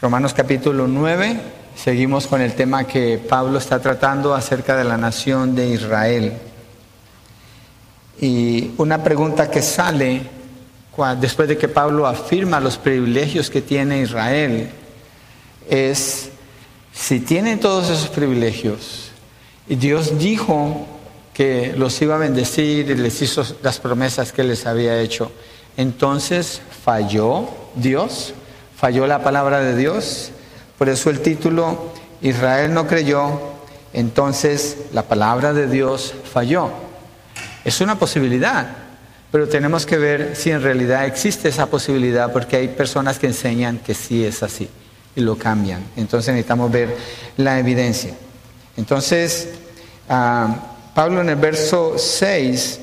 Romanos 0.00 0.32
capítulo 0.32 0.88
9, 0.88 1.38
seguimos 1.76 2.26
con 2.26 2.40
el 2.40 2.54
tema 2.54 2.84
que 2.84 3.18
Pablo 3.18 3.58
está 3.58 3.80
tratando 3.80 4.34
acerca 4.34 4.74
de 4.74 4.84
la 4.84 4.96
nación 4.96 5.54
de 5.54 5.68
Israel. 5.68 6.32
Y 8.18 8.70
una 8.78 9.04
pregunta 9.04 9.50
que 9.50 9.60
sale 9.60 10.22
después 11.20 11.48
de 11.48 11.58
que 11.58 11.68
Pablo 11.68 12.06
afirma 12.06 12.60
los 12.60 12.78
privilegios 12.78 13.50
que 13.50 13.60
tiene 13.60 14.00
Israel 14.00 14.70
es, 15.68 16.30
si 16.94 17.20
tienen 17.20 17.60
todos 17.60 17.90
esos 17.90 18.08
privilegios, 18.08 19.10
y 19.68 19.74
Dios 19.74 20.18
dijo 20.18 20.86
que 21.34 21.74
los 21.76 22.00
iba 22.00 22.14
a 22.14 22.18
bendecir 22.18 22.88
y 22.88 22.94
les 22.94 23.20
hizo 23.20 23.44
las 23.62 23.78
promesas 23.78 24.32
que 24.32 24.44
les 24.44 24.64
había 24.64 24.98
hecho, 24.98 25.30
entonces 25.76 26.62
falló 26.86 27.50
Dios 27.74 28.32
falló 28.80 29.06
la 29.06 29.22
palabra 29.22 29.60
de 29.60 29.76
Dios. 29.76 30.30
Por 30.78 30.88
eso 30.88 31.10
el 31.10 31.20
título, 31.20 31.92
Israel 32.22 32.72
no 32.72 32.86
creyó, 32.86 33.38
entonces 33.92 34.78
la 34.94 35.02
palabra 35.02 35.52
de 35.52 35.66
Dios 35.66 36.14
falló. 36.32 36.70
Es 37.62 37.82
una 37.82 37.98
posibilidad, 37.98 38.66
pero 39.30 39.46
tenemos 39.48 39.84
que 39.84 39.98
ver 39.98 40.34
si 40.34 40.50
en 40.50 40.62
realidad 40.62 41.04
existe 41.04 41.50
esa 41.50 41.66
posibilidad, 41.66 42.32
porque 42.32 42.56
hay 42.56 42.68
personas 42.68 43.18
que 43.18 43.26
enseñan 43.26 43.78
que 43.80 43.92
sí 43.92 44.24
es 44.24 44.42
así 44.42 44.70
y 45.14 45.20
lo 45.20 45.36
cambian. 45.36 45.84
Entonces 45.96 46.32
necesitamos 46.32 46.72
ver 46.72 46.96
la 47.36 47.58
evidencia. 47.58 48.14
Entonces, 48.78 49.50
ah, 50.08 50.56
Pablo 50.94 51.20
en 51.20 51.28
el 51.28 51.36
verso 51.36 51.98
6 51.98 52.80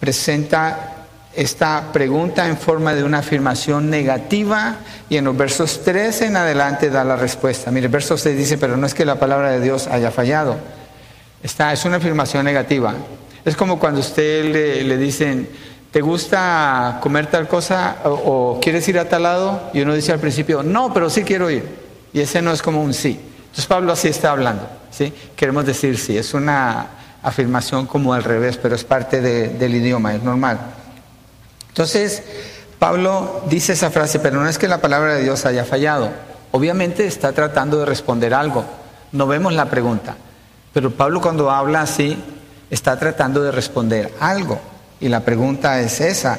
presenta 0.00 0.97
esta 1.34 1.92
pregunta 1.92 2.48
en 2.48 2.56
forma 2.56 2.94
de 2.94 3.04
una 3.04 3.18
afirmación 3.18 3.90
negativa 3.90 4.76
y 5.08 5.16
en 5.16 5.24
los 5.24 5.36
versos 5.36 5.82
13 5.84 6.26
en 6.26 6.36
adelante 6.36 6.90
da 6.90 7.04
la 7.04 7.16
respuesta. 7.16 7.70
Mire, 7.70 7.86
el 7.86 7.92
verso 7.92 8.16
6 8.16 8.36
dice, 8.36 8.58
pero 8.58 8.76
no 8.76 8.86
es 8.86 8.94
que 8.94 9.04
la 9.04 9.20
palabra 9.20 9.50
de 9.50 9.60
Dios 9.60 9.86
haya 9.86 10.10
fallado. 10.10 10.56
Esta 11.42 11.72
es 11.72 11.84
una 11.84 11.98
afirmación 11.98 12.44
negativa. 12.44 12.94
Es 13.44 13.56
como 13.56 13.78
cuando 13.78 14.00
usted 14.00 14.84
le, 14.84 14.96
dicen, 14.96 15.48
¿te 15.92 16.00
gusta 16.00 16.98
comer 17.00 17.26
tal 17.28 17.46
cosa 17.46 17.98
o, 18.04 18.58
quieres 18.60 18.88
ir 18.88 18.98
a 18.98 19.08
tal 19.08 19.22
lado? 19.22 19.70
Y 19.72 19.80
uno 19.80 19.94
dice 19.94 20.12
al 20.12 20.18
principio, 20.18 20.62
no, 20.62 20.92
pero 20.92 21.08
sí 21.08 21.22
quiero 21.22 21.50
ir. 21.50 21.64
Y 22.12 22.20
ese 22.20 22.42
no 22.42 22.52
es 22.52 22.62
como 22.62 22.82
un 22.82 22.92
sí. 22.92 23.20
Entonces 23.40 23.66
Pablo 23.66 23.92
así 23.92 24.08
está 24.08 24.32
hablando. 24.32 24.68
¿sí? 24.90 25.12
Queremos 25.36 25.64
decir 25.64 25.98
sí. 25.98 26.18
Es 26.18 26.34
una 26.34 26.86
afirmación 27.22 27.86
como 27.86 28.12
al 28.12 28.24
revés, 28.24 28.56
pero 28.56 28.74
es 28.74 28.84
parte 28.84 29.20
del 29.20 29.74
idioma, 29.74 30.14
es 30.14 30.22
normal. 30.22 30.58
Entonces, 31.68 32.22
Pablo 32.78 33.42
dice 33.48 33.72
esa 33.72 33.90
frase, 33.90 34.20
pero 34.20 34.40
no 34.40 34.48
es 34.48 34.58
que 34.58 34.68
la 34.68 34.80
palabra 34.80 35.14
de 35.14 35.22
Dios 35.22 35.44
haya 35.46 35.64
fallado. 35.64 36.10
Obviamente 36.52 37.06
está 37.06 37.32
tratando 37.32 37.80
de 37.80 37.86
responder 37.86 38.34
algo. 38.34 38.64
No 39.12 39.26
vemos 39.26 39.52
la 39.52 39.66
pregunta. 39.66 40.16
Pero 40.72 40.90
Pablo 40.90 41.20
cuando 41.20 41.50
habla 41.50 41.82
así, 41.82 42.22
está 42.70 42.98
tratando 42.98 43.42
de 43.42 43.50
responder 43.50 44.12
algo. 44.20 44.60
Y 45.00 45.08
la 45.08 45.20
pregunta 45.20 45.80
es 45.80 46.00
esa. 46.00 46.38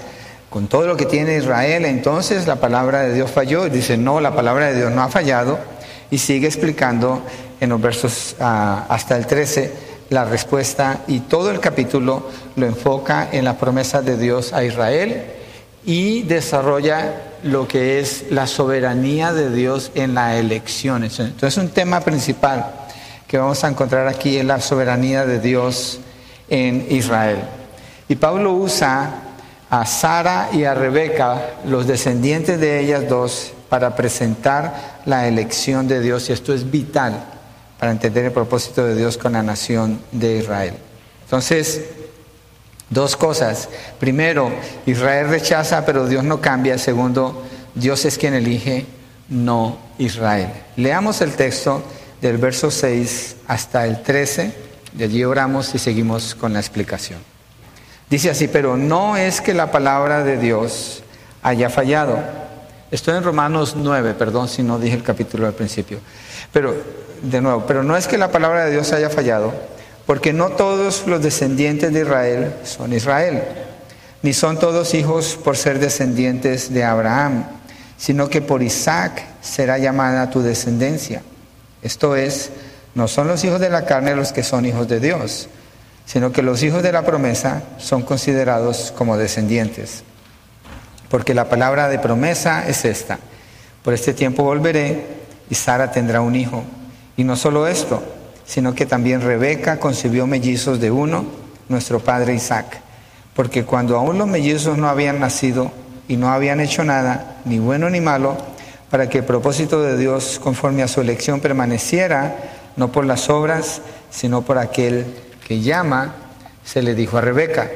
Con 0.49 0.67
todo 0.67 0.87
lo 0.87 0.97
que 0.97 1.05
tiene 1.05 1.37
Israel, 1.37 1.85
entonces 1.85 2.47
la 2.47 2.55
palabra 2.55 3.01
de 3.01 3.13
Dios 3.13 3.29
falló. 3.29 3.67
Y 3.67 3.69
dice, 3.69 3.97
no, 3.97 4.19
la 4.19 4.33
palabra 4.33 4.67
de 4.67 4.75
Dios 4.75 4.91
no 4.91 5.03
ha 5.03 5.09
fallado. 5.09 5.59
Y 6.09 6.17
sigue 6.17 6.47
explicando 6.47 7.21
en 7.59 7.69
los 7.69 7.81
versos 7.81 8.35
ah, 8.39 8.85
hasta 8.89 9.17
el 9.17 9.27
13 9.27 9.88
la 10.09 10.25
respuesta 10.25 11.01
y 11.07 11.21
todo 11.21 11.51
el 11.51 11.59
capítulo 11.59 12.27
lo 12.55 12.65
enfoca 12.65 13.29
en 13.31 13.45
la 13.45 13.57
promesa 13.57 14.01
de 14.01 14.17
Dios 14.17 14.53
a 14.53 14.63
Israel 14.63 15.23
y 15.85 16.23
desarrolla 16.23 17.21
lo 17.43 17.67
que 17.67 17.99
es 17.99 18.25
la 18.31 18.47
soberanía 18.47 19.33
de 19.33 19.51
Dios 19.51 19.91
en 19.95 20.15
la 20.15 20.37
elección. 20.37 21.03
Entonces 21.03 21.57
un 21.57 21.69
tema 21.69 22.01
principal 22.01 22.65
que 23.27 23.37
vamos 23.37 23.63
a 23.63 23.69
encontrar 23.69 24.07
aquí 24.07 24.37
es 24.37 24.45
la 24.45 24.59
soberanía 24.59 25.25
de 25.25 25.39
Dios 25.39 25.99
en 26.49 26.87
Israel. 26.89 27.39
Y 28.07 28.15
Pablo 28.15 28.53
usa 28.53 29.21
a 29.69 29.85
Sara 29.85 30.49
y 30.51 30.63
a 30.63 30.73
Rebeca, 30.73 31.51
los 31.65 31.85
descendientes 31.85 32.59
de 32.59 32.79
ellas 32.79 33.07
dos, 33.07 33.53
para 33.69 33.95
presentar 33.95 35.01
la 35.05 35.27
elección 35.27 35.87
de 35.87 36.01
Dios 36.01 36.27
y 36.29 36.33
esto 36.33 36.53
es 36.55 36.71
vital 36.71 37.38
para 37.79 37.91
entender 37.91 38.25
el 38.25 38.31
propósito 38.31 38.85
de 38.85 38.95
Dios 38.95 39.17
con 39.17 39.33
la 39.33 39.41
nación 39.41 40.01
de 40.11 40.37
Israel. 40.37 40.73
Entonces, 41.23 41.85
dos 42.89 43.15
cosas. 43.15 43.69
Primero, 43.99 44.51
Israel 44.85 45.29
rechaza, 45.29 45.85
pero 45.85 46.07
Dios 46.07 46.23
no 46.23 46.41
cambia. 46.41 46.77
Segundo, 46.77 47.43
Dios 47.75 48.03
es 48.05 48.17
quien 48.17 48.33
elige, 48.33 48.85
no 49.29 49.77
Israel. 49.97 50.49
Leamos 50.75 51.21
el 51.21 51.33
texto 51.33 51.81
del 52.21 52.37
verso 52.37 52.69
6 52.69 53.37
hasta 53.47 53.85
el 53.85 54.03
13. 54.03 54.53
De 54.93 55.05
allí 55.05 55.23
oramos 55.23 55.73
y 55.73 55.79
seguimos 55.79 56.35
con 56.35 56.51
la 56.51 56.59
explicación. 56.59 57.19
Dice 58.09 58.31
así, 58.31 58.47
pero 58.47 58.75
no 58.75 59.15
es 59.15 59.39
que 59.39 59.53
la 59.53 59.71
palabra 59.71 60.23
de 60.23 60.37
Dios 60.37 61.03
haya 61.43 61.69
fallado. 61.69 62.19
Estoy 62.91 63.15
en 63.15 63.23
Romanos 63.23 63.75
9, 63.77 64.15
perdón 64.15 64.49
si 64.49 64.63
no 64.63 64.79
dije 64.79 64.95
el 64.95 65.03
capítulo 65.03 65.45
al 65.45 65.53
principio. 65.53 65.99
Pero 66.51 66.75
de 67.21 67.41
nuevo, 67.41 67.65
pero 67.67 67.83
no 67.83 67.97
es 67.97 68.07
que 68.07 68.17
la 68.17 68.31
palabra 68.31 68.65
de 68.65 68.71
Dios 68.71 68.91
haya 68.91 69.09
fallado, 69.09 69.53
porque 70.05 70.33
no 70.33 70.49
todos 70.49 71.05
los 71.07 71.21
descendientes 71.21 71.93
de 71.93 72.01
Israel 72.01 72.53
son 72.63 72.93
Israel, 72.93 73.43
ni 74.21 74.33
son 74.33 74.59
todos 74.59 74.93
hijos 74.93 75.37
por 75.43 75.55
ser 75.55 75.79
descendientes 75.79 76.73
de 76.73 76.83
Abraham, 76.83 77.45
sino 77.97 78.29
que 78.29 78.41
por 78.41 78.63
Isaac 78.63 79.23
será 79.41 79.77
llamada 79.77 80.29
tu 80.29 80.41
descendencia. 80.41 81.21
Esto 81.81 82.15
es, 82.15 82.49
no 82.95 83.07
son 83.07 83.27
los 83.27 83.43
hijos 83.43 83.59
de 83.59 83.69
la 83.69 83.85
carne 83.85 84.15
los 84.15 84.31
que 84.31 84.43
son 84.43 84.65
hijos 84.65 84.87
de 84.87 84.99
Dios, 84.99 85.47
sino 86.05 86.31
que 86.31 86.41
los 86.41 86.63
hijos 86.63 86.81
de 86.81 86.91
la 86.91 87.05
promesa 87.05 87.63
son 87.77 88.01
considerados 88.01 88.91
como 88.97 89.17
descendientes. 89.17 90.03
Porque 91.09 91.33
la 91.33 91.49
palabra 91.49 91.87
de 91.87 91.99
promesa 91.99 92.67
es 92.67 92.85
esta, 92.85 93.19
por 93.83 93.93
este 93.93 94.13
tiempo 94.13 94.43
volveré 94.43 95.05
y 95.49 95.55
Sara 95.55 95.91
tendrá 95.91 96.21
un 96.21 96.35
hijo. 96.35 96.63
Y 97.19 97.25
no 97.25 97.35
solo 97.35 97.67
esto, 97.67 98.01
sino 98.45 98.73
que 98.73 98.85
también 98.85 99.19
Rebeca 99.19 99.77
concibió 99.77 100.25
mellizos 100.25 100.79
de 100.79 100.89
uno, 100.89 101.25
nuestro 101.67 101.99
padre 101.99 102.33
Isaac. 102.33 102.79
Porque 103.33 103.65
cuando 103.65 103.97
aún 103.97 104.17
los 104.17 104.25
mellizos 104.25 104.77
no 104.77 104.87
habían 104.87 105.19
nacido 105.19 105.69
y 106.07 106.15
no 106.15 106.29
habían 106.29 106.61
hecho 106.61 106.85
nada, 106.85 107.41
ni 107.43 107.59
bueno 107.59 107.89
ni 107.89 107.99
malo, 107.99 108.37
para 108.89 109.09
que 109.09 109.17
el 109.17 109.25
propósito 109.25 109.81
de 109.81 109.97
Dios 109.97 110.39
conforme 110.41 110.81
a 110.81 110.87
su 110.87 111.01
elección 111.01 111.41
permaneciera, 111.41 112.37
no 112.77 112.89
por 112.89 113.05
las 113.05 113.29
obras, 113.29 113.81
sino 114.09 114.43
por 114.43 114.57
aquel 114.57 115.05
que 115.45 115.59
llama, 115.59 116.15
se 116.63 116.81
le 116.81 116.95
dijo 116.95 117.17
a 117.17 117.21
Rebeca, 117.21 117.69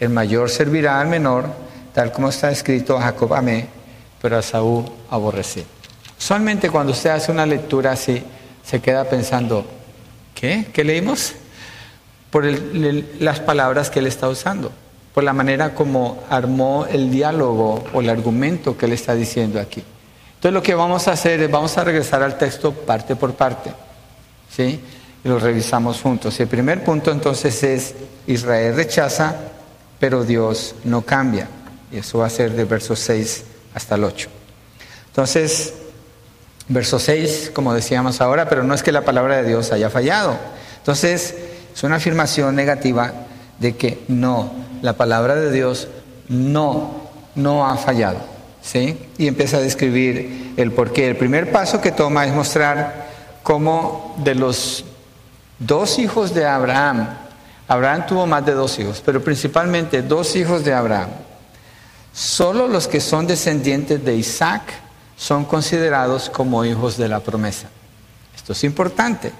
el 0.00 0.08
mayor 0.08 0.50
servirá 0.50 1.00
al 1.00 1.06
menor, 1.06 1.44
tal 1.94 2.10
como 2.10 2.30
está 2.30 2.50
escrito, 2.50 2.98
a 2.98 3.02
Jacob 3.02 3.32
amé, 3.34 3.68
pero 4.20 4.38
a 4.38 4.42
Saúl 4.42 4.86
aborrecí. 5.08 5.64
Solamente 6.18 6.68
cuando 6.68 6.90
usted 6.90 7.10
hace 7.10 7.30
una 7.30 7.46
lectura 7.46 7.92
así, 7.92 8.24
se 8.64 8.80
queda 8.80 9.04
pensando, 9.04 9.64
¿qué? 10.34 10.66
¿Qué 10.72 10.84
leímos? 10.84 11.34
Por 12.30 12.44
las 12.44 13.40
palabras 13.40 13.90
que 13.90 13.98
él 13.98 14.06
está 14.06 14.28
usando, 14.28 14.72
por 15.14 15.24
la 15.24 15.32
manera 15.32 15.74
como 15.74 16.22
armó 16.30 16.86
el 16.86 17.10
diálogo 17.10 17.84
o 17.92 18.00
el 18.00 18.08
argumento 18.08 18.76
que 18.76 18.86
él 18.86 18.92
está 18.92 19.14
diciendo 19.14 19.60
aquí. 19.60 19.82
Entonces 20.34 20.54
lo 20.54 20.62
que 20.62 20.74
vamos 20.74 21.06
a 21.08 21.12
hacer 21.12 21.40
es, 21.40 21.50
vamos 21.50 21.76
a 21.78 21.84
regresar 21.84 22.22
al 22.22 22.38
texto 22.38 22.72
parte 22.72 23.14
por 23.14 23.34
parte, 23.34 23.70
¿sí? 24.50 24.80
Y 25.24 25.28
lo 25.28 25.38
revisamos 25.38 26.00
juntos. 26.00 26.40
el 26.40 26.48
primer 26.48 26.82
punto 26.82 27.12
entonces 27.12 27.62
es, 27.62 27.94
Israel 28.26 28.74
rechaza, 28.74 29.36
pero 30.00 30.24
Dios 30.24 30.74
no 30.84 31.02
cambia. 31.02 31.46
Y 31.92 31.98
eso 31.98 32.18
va 32.18 32.26
a 32.26 32.30
ser 32.30 32.52
de 32.52 32.64
versos 32.64 32.98
6 32.98 33.44
hasta 33.74 33.94
el 33.94 34.04
8. 34.04 34.28
Entonces, 35.08 35.74
Verso 36.68 36.98
6, 36.98 37.50
como 37.52 37.74
decíamos 37.74 38.20
ahora, 38.20 38.48
pero 38.48 38.62
no 38.62 38.74
es 38.74 38.82
que 38.82 38.92
la 38.92 39.02
palabra 39.02 39.36
de 39.36 39.48
Dios 39.48 39.72
haya 39.72 39.90
fallado. 39.90 40.38
Entonces, 40.78 41.34
es 41.74 41.82
una 41.82 41.96
afirmación 41.96 42.54
negativa 42.54 43.12
de 43.58 43.76
que 43.76 44.02
no, 44.08 44.52
la 44.80 44.94
palabra 44.94 45.34
de 45.34 45.50
Dios 45.50 45.88
no, 46.28 47.08
no 47.34 47.66
ha 47.66 47.76
fallado. 47.76 48.18
¿sí? 48.62 48.98
Y 49.18 49.26
empieza 49.26 49.58
a 49.58 49.60
describir 49.60 50.54
el 50.56 50.72
porqué. 50.72 51.08
El 51.08 51.16
primer 51.16 51.50
paso 51.50 51.80
que 51.80 51.92
toma 51.92 52.26
es 52.26 52.32
mostrar 52.32 53.06
cómo 53.42 54.14
de 54.18 54.34
los 54.34 54.84
dos 55.58 55.98
hijos 55.98 56.34
de 56.34 56.46
Abraham, 56.46 57.08
Abraham 57.68 58.06
tuvo 58.06 58.26
más 58.26 58.44
de 58.44 58.52
dos 58.52 58.78
hijos, 58.78 59.02
pero 59.04 59.22
principalmente 59.22 60.02
dos 60.02 60.36
hijos 60.36 60.64
de 60.64 60.74
Abraham, 60.74 61.10
solo 62.12 62.68
los 62.68 62.88
que 62.88 63.00
son 63.00 63.26
descendientes 63.26 64.04
de 64.04 64.16
Isaac 64.16 64.62
son 65.22 65.44
considerados 65.44 66.28
como 66.28 66.64
hijos 66.64 66.96
de 66.96 67.06
la 67.06 67.20
promesa. 67.20 67.68
Esto 68.34 68.54
es 68.54 68.64
importante, 68.64 69.30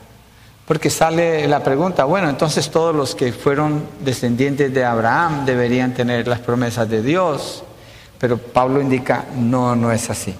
porque 0.64 0.88
sale 0.90 1.48
la 1.48 1.64
pregunta, 1.64 2.04
bueno, 2.04 2.30
entonces 2.30 2.70
todos 2.70 2.94
los 2.94 3.16
que 3.16 3.32
fueron 3.32 3.82
descendientes 3.98 4.72
de 4.72 4.84
Abraham 4.84 5.44
deberían 5.44 5.92
tener 5.92 6.28
las 6.28 6.38
promesas 6.38 6.88
de 6.88 7.02
Dios, 7.02 7.64
pero 8.20 8.38
Pablo 8.38 8.80
indica, 8.80 9.24
no, 9.36 9.74
no 9.74 9.90
es 9.90 10.08
así. 10.08 10.32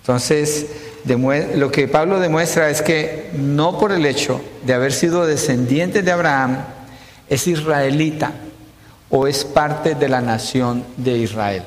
Entonces, 0.00 0.66
lo 1.04 1.70
que 1.70 1.86
Pablo 1.86 2.18
demuestra 2.18 2.70
es 2.70 2.80
que 2.80 3.32
no 3.34 3.78
por 3.78 3.92
el 3.92 4.06
hecho 4.06 4.40
de 4.64 4.72
haber 4.72 4.94
sido 4.94 5.26
descendiente 5.26 6.00
de 6.00 6.10
Abraham, 6.10 6.64
es 7.28 7.46
israelita 7.46 8.32
o 9.10 9.26
es 9.26 9.44
parte 9.44 9.94
de 9.94 10.08
la 10.08 10.22
nación 10.22 10.84
de 10.96 11.18
Israel. 11.18 11.64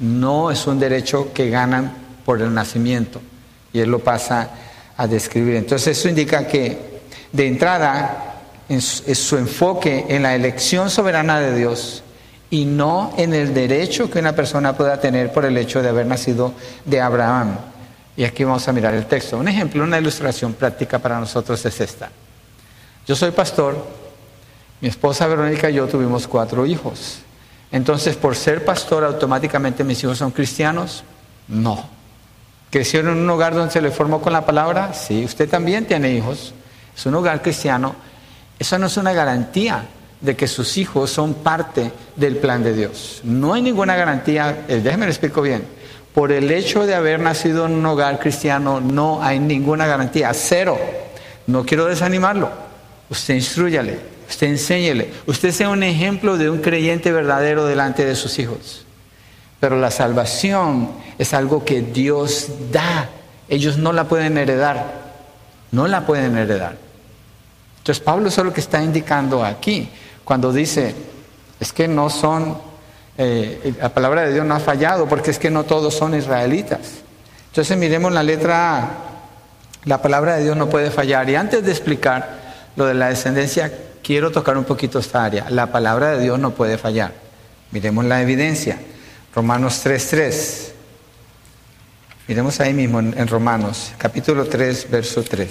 No 0.00 0.50
es 0.50 0.66
un 0.66 0.80
derecho 0.80 1.32
que 1.32 1.48
ganan 1.48 2.01
por 2.24 2.40
el 2.40 2.52
nacimiento. 2.52 3.20
Y 3.72 3.80
él 3.80 3.90
lo 3.90 3.98
pasa 3.98 4.50
a 4.96 5.06
describir. 5.06 5.56
Entonces 5.56 5.98
eso 5.98 6.08
indica 6.08 6.46
que 6.46 7.00
de 7.32 7.46
entrada 7.46 8.34
es 8.68 9.18
su 9.18 9.36
enfoque 9.36 10.06
en 10.08 10.22
la 10.22 10.34
elección 10.34 10.90
soberana 10.90 11.40
de 11.40 11.56
Dios 11.56 12.02
y 12.50 12.64
no 12.64 13.14
en 13.16 13.34
el 13.34 13.54
derecho 13.54 14.10
que 14.10 14.18
una 14.18 14.34
persona 14.34 14.76
pueda 14.76 15.00
tener 15.00 15.32
por 15.32 15.44
el 15.44 15.56
hecho 15.56 15.82
de 15.82 15.88
haber 15.88 16.06
nacido 16.06 16.52
de 16.84 17.00
Abraham. 17.00 17.56
Y 18.14 18.24
aquí 18.24 18.44
vamos 18.44 18.68
a 18.68 18.72
mirar 18.72 18.92
el 18.94 19.06
texto. 19.06 19.38
Un 19.38 19.48
ejemplo, 19.48 19.82
una 19.82 19.98
ilustración 19.98 20.52
práctica 20.52 20.98
para 20.98 21.18
nosotros 21.18 21.64
es 21.64 21.80
esta. 21.80 22.10
Yo 23.06 23.16
soy 23.16 23.30
pastor, 23.30 23.86
mi 24.80 24.88
esposa 24.88 25.26
Verónica 25.26 25.70
y 25.70 25.74
yo 25.74 25.86
tuvimos 25.86 26.28
cuatro 26.28 26.66
hijos. 26.66 27.20
Entonces, 27.70 28.16
por 28.16 28.36
ser 28.36 28.64
pastor, 28.64 29.02
automáticamente 29.02 29.82
mis 29.82 30.04
hijos 30.04 30.18
son 30.18 30.30
cristianos? 30.30 31.04
No. 31.48 31.88
¿Crecieron 32.72 33.18
en 33.18 33.24
un 33.24 33.28
hogar 33.28 33.54
donde 33.54 33.70
se 33.70 33.82
le 33.82 33.90
formó 33.90 34.22
con 34.22 34.32
la 34.32 34.46
palabra? 34.46 34.94
Sí, 34.94 35.26
usted 35.26 35.46
también 35.46 35.84
tiene 35.84 36.10
hijos. 36.10 36.54
Es 36.96 37.04
un 37.04 37.14
hogar 37.14 37.42
cristiano. 37.42 37.94
Eso 38.58 38.78
no 38.78 38.86
es 38.86 38.96
una 38.96 39.12
garantía 39.12 39.84
de 40.22 40.34
que 40.34 40.48
sus 40.48 40.78
hijos 40.78 41.10
son 41.10 41.34
parte 41.34 41.92
del 42.16 42.38
plan 42.38 42.64
de 42.64 42.72
Dios. 42.72 43.20
No 43.24 43.52
hay 43.52 43.60
ninguna 43.60 43.94
garantía, 43.94 44.64
eh, 44.68 44.80
déjeme 44.82 45.04
lo 45.04 45.12
explico 45.12 45.42
bien. 45.42 45.66
Por 46.14 46.32
el 46.32 46.50
hecho 46.50 46.86
de 46.86 46.94
haber 46.94 47.20
nacido 47.20 47.66
en 47.66 47.72
un 47.72 47.84
hogar 47.84 48.18
cristiano, 48.18 48.80
no 48.80 49.22
hay 49.22 49.38
ninguna 49.38 49.86
garantía, 49.86 50.32
cero. 50.32 50.78
No 51.46 51.66
quiero 51.66 51.84
desanimarlo. 51.84 52.50
Usted 53.10 53.34
instruyale, 53.34 53.98
usted 54.30 54.46
enséñele, 54.46 55.12
usted 55.26 55.50
sea 55.50 55.68
un 55.68 55.82
ejemplo 55.82 56.38
de 56.38 56.48
un 56.48 56.62
creyente 56.62 57.12
verdadero 57.12 57.66
delante 57.66 58.06
de 58.06 58.16
sus 58.16 58.38
hijos. 58.38 58.86
Pero 59.60 59.78
la 59.78 59.90
salvación 59.90 60.90
es 61.22 61.34
algo 61.34 61.64
que 61.64 61.80
Dios 61.80 62.48
da. 62.70 63.08
Ellos 63.48 63.78
no 63.78 63.92
la 63.92 64.04
pueden 64.04 64.38
heredar. 64.38 65.02
No 65.70 65.86
la 65.86 66.06
pueden 66.06 66.36
heredar. 66.36 66.76
Entonces 67.78 68.02
Pablo 68.02 68.28
es 68.28 68.38
lo 68.38 68.52
que 68.52 68.60
está 68.60 68.82
indicando 68.82 69.44
aquí, 69.44 69.88
cuando 70.22 70.52
dice, 70.52 70.94
es 71.58 71.72
que 71.72 71.88
no 71.88 72.10
son, 72.10 72.56
eh, 73.18 73.74
la 73.80 73.88
palabra 73.88 74.22
de 74.22 74.32
Dios 74.32 74.46
no 74.46 74.54
ha 74.54 74.60
fallado, 74.60 75.08
porque 75.08 75.32
es 75.32 75.38
que 75.38 75.50
no 75.50 75.64
todos 75.64 75.94
son 75.94 76.14
israelitas. 76.14 76.80
Entonces 77.48 77.76
miremos 77.76 78.12
la 78.12 78.22
letra 78.22 78.78
A, 78.78 78.88
la 79.84 80.00
palabra 80.00 80.36
de 80.36 80.44
Dios 80.44 80.56
no 80.56 80.68
puede 80.68 80.92
fallar. 80.92 81.28
Y 81.28 81.34
antes 81.34 81.64
de 81.64 81.72
explicar 81.72 82.38
lo 82.76 82.86
de 82.86 82.94
la 82.94 83.08
descendencia, 83.08 83.72
quiero 84.02 84.30
tocar 84.30 84.56
un 84.56 84.64
poquito 84.64 85.00
esta 85.00 85.24
área. 85.24 85.50
La 85.50 85.72
palabra 85.72 86.12
de 86.12 86.22
Dios 86.22 86.38
no 86.38 86.52
puede 86.52 86.78
fallar. 86.78 87.12
Miremos 87.72 88.04
la 88.04 88.22
evidencia. 88.22 88.78
Romanos 89.34 89.84
3.3. 89.84 90.72
Miremos 92.32 92.60
ahí 92.60 92.72
mismo 92.72 92.98
en, 92.98 93.28
Romanos, 93.28 93.92
capítulo 93.98 94.46
3, 94.46 94.90
verso 94.90 95.22
3. 95.22 95.50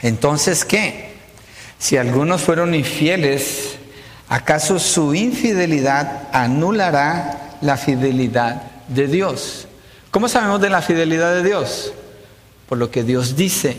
Entonces, 0.00 0.64
¿qué? 0.64 1.12
Si 1.78 1.98
algunos 1.98 2.40
fueron 2.40 2.74
infieles, 2.74 3.74
¿acaso 4.30 4.78
su 4.78 5.14
infidelidad 5.14 6.28
anulará 6.32 7.58
la 7.60 7.76
fidelidad 7.76 8.62
de 8.88 9.06
Dios? 9.06 9.68
¿Cómo 10.10 10.26
sabemos 10.26 10.62
de 10.62 10.70
la 10.70 10.80
fidelidad 10.80 11.34
de 11.34 11.42
Dios? 11.42 11.92
Por 12.66 12.78
lo 12.78 12.90
que 12.90 13.04
Dios 13.04 13.36
dice. 13.36 13.76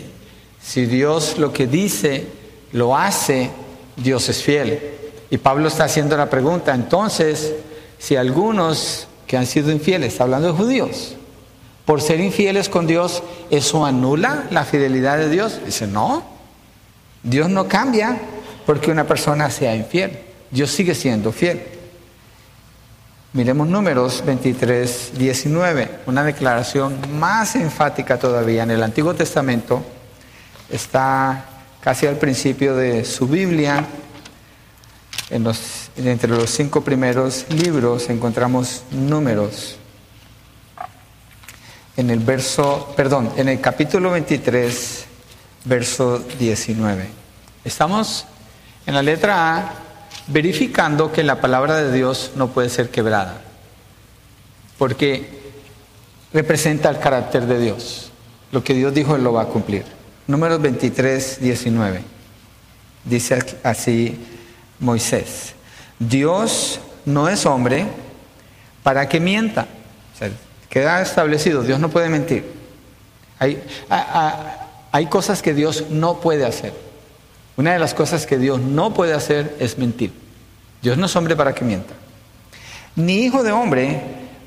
Si 0.62 0.86
Dios 0.86 1.40
lo 1.40 1.52
que 1.52 1.66
dice 1.66 2.28
lo 2.72 2.96
hace, 2.96 3.50
Dios 3.96 4.30
es 4.30 4.44
fiel. 4.44 4.80
Y 5.32 5.40
Pablo 5.40 5.70
está 5.70 5.86
haciendo 5.86 6.16
la 6.18 6.30
pregunta, 6.30 6.76
entonces, 6.76 7.52
si 7.98 8.16
algunos 8.16 9.08
han 9.36 9.46
sido 9.46 9.72
infieles, 9.72 10.20
hablando 10.22 10.48
de 10.48 10.58
judíos, 10.58 11.16
por 11.86 12.02
ser 12.02 12.20
infieles 12.20 12.70
con 12.70 12.88
Dios, 12.88 13.24
¿eso 13.52 13.86
anula 13.86 14.48
la 14.50 14.66
fidelidad 14.66 15.18
de 15.18 15.30
Dios? 15.30 15.60
Dice, 15.66 15.88
no, 15.88 16.24
Dios 17.24 17.50
no 17.50 17.68
cambia 17.68 18.20
porque 18.66 18.92
una 18.92 19.06
persona 19.06 19.50
sea 19.50 19.76
infiel, 19.76 20.20
Dios 20.50 20.72
sigue 20.72 20.96
siendo 20.96 21.32
fiel. 21.32 21.62
Miremos 23.34 23.68
números 23.68 24.24
23, 24.26 25.12
19, 25.18 25.90
una 26.06 26.24
declaración 26.24 26.98
más 27.20 27.56
enfática 27.56 28.18
todavía. 28.18 28.64
En 28.64 28.72
el 28.72 28.82
Antiguo 28.82 29.14
Testamento 29.14 29.84
está 30.70 31.46
casi 31.82 32.08
al 32.08 32.16
principio 32.16 32.76
de 32.76 33.04
su 33.04 33.28
Biblia, 33.28 33.86
entre 35.30 36.30
los 36.30 36.50
cinco 36.50 36.82
primeros 36.82 37.46
libros 37.50 38.10
encontramos 38.10 38.84
números. 38.92 39.78
En 41.98 42.10
el 42.10 42.20
verso, 42.20 42.94
perdón, 42.96 43.32
en 43.38 43.50
el 43.50 43.62
capítulo 43.62 44.12
23, 44.12 45.06
verso 45.64 46.20
19. 46.38 47.08
Estamos 47.64 48.26
en 48.86 48.94
la 48.94 49.02
letra 49.02 49.58
A 49.58 49.74
verificando 50.28 51.12
que 51.12 51.24
la 51.24 51.40
palabra 51.40 51.78
de 51.78 51.92
Dios 51.92 52.32
no 52.36 52.50
puede 52.50 52.70
ser 52.70 52.90
quebrada, 52.90 53.42
porque 54.78 55.42
representa 56.34 56.90
el 56.90 57.00
carácter 57.00 57.46
de 57.46 57.60
Dios. 57.60 58.12
Lo 58.52 58.64
que 58.64 58.74
Dios 58.74 58.94
dijo, 58.94 59.16
Él 59.16 59.24
lo 59.24 59.34
va 59.34 59.44
a 59.44 59.48
cumplir. 59.48 59.86
Números 60.28 60.62
23, 60.62 61.40
19. 61.42 62.02
Dice 63.06 63.60
así 63.64 64.18
Moisés, 64.80 65.54
Dios 66.00 66.80
no 67.06 67.30
es 67.30 67.46
hombre 67.46 67.86
para 68.84 69.08
que 69.08 69.20
mienta. 69.20 69.68
queda 70.70 71.02
establecido, 71.02 71.64
Dios 71.64 71.80
no 71.80 71.90
puede 71.90 72.10
mentir. 72.10 72.46
Hay, 73.40 73.62
hay 74.92 75.06
cosas 75.08 75.42
que 75.42 75.54
Dios 75.54 75.86
no 75.90 76.20
puede 76.20 76.46
hacer. 76.46 76.74
Una 77.58 77.74
de 77.74 77.80
las 77.80 77.94
cosas 77.94 78.26
que 78.26 78.38
Dios 78.38 78.60
no 78.60 78.94
puede 78.94 79.14
hacer 79.14 79.56
es 79.60 79.78
mentir. 79.78 80.12
Dios 80.82 80.98
no 80.98 81.06
es 81.06 81.16
hombre 81.16 81.36
para 81.36 81.54
que 81.54 81.64
mienta. 81.64 81.94
Ni 82.96 83.20
hijo 83.26 83.44
de 83.44 83.52
hombre 83.52 84.02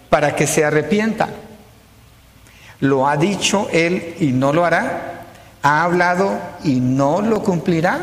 para 0.08 0.36
que 0.36 0.46
se 0.46 0.64
arrepienta. 0.64 1.28
Lo 2.80 3.08
ha 3.08 3.16
dicho 3.16 3.68
él 3.72 4.14
y 4.20 4.26
no 4.26 4.52
lo 4.52 4.64
hará. 4.64 5.24
Ha 5.62 5.82
hablado 5.82 6.38
y 6.64 6.80
no 6.80 7.22
lo 7.22 7.42
cumplirá. 7.42 8.00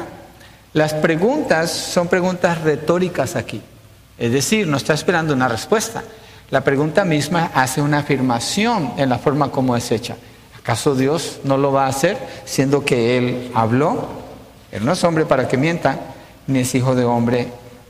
Las 0.76 0.94
preguntas 0.94 1.72
son 1.72 2.10
preguntas 2.10 2.60
retóricas 2.60 3.38
aquí. 3.38 3.62
Es 4.18 4.34
decir, 4.34 4.68
no 4.68 4.76
está 4.76 4.94
esperando 4.94 5.34
una 5.34 5.48
respuesta. 5.48 6.04
La 6.52 6.66
pregunta 6.66 7.06
misma 7.06 7.50
hace 7.54 7.82
una 7.82 8.00
afirmación 8.00 8.92
en 8.98 9.08
la 9.08 9.18
forma 9.18 9.52
como 9.52 9.78
es 9.78 9.90
hecha. 9.94 10.18
¿Acaso 10.60 10.94
Dios 10.94 11.40
no 11.46 11.56
lo 11.56 11.72
va 11.72 11.86
a 11.86 11.88
hacer 11.88 12.18
siendo 12.44 12.84
que 12.84 13.18
Él 13.18 13.52
habló? 13.56 14.06
Él 14.70 14.84
no 14.84 14.92
es 14.92 15.04
hombre 15.06 15.26
para 15.26 15.48
que 15.48 15.56
mienta, 15.56 15.98
ni 16.48 16.60
es 16.60 16.76
hijo 16.76 16.94
de 16.94 17.06
hombre 17.06 17.48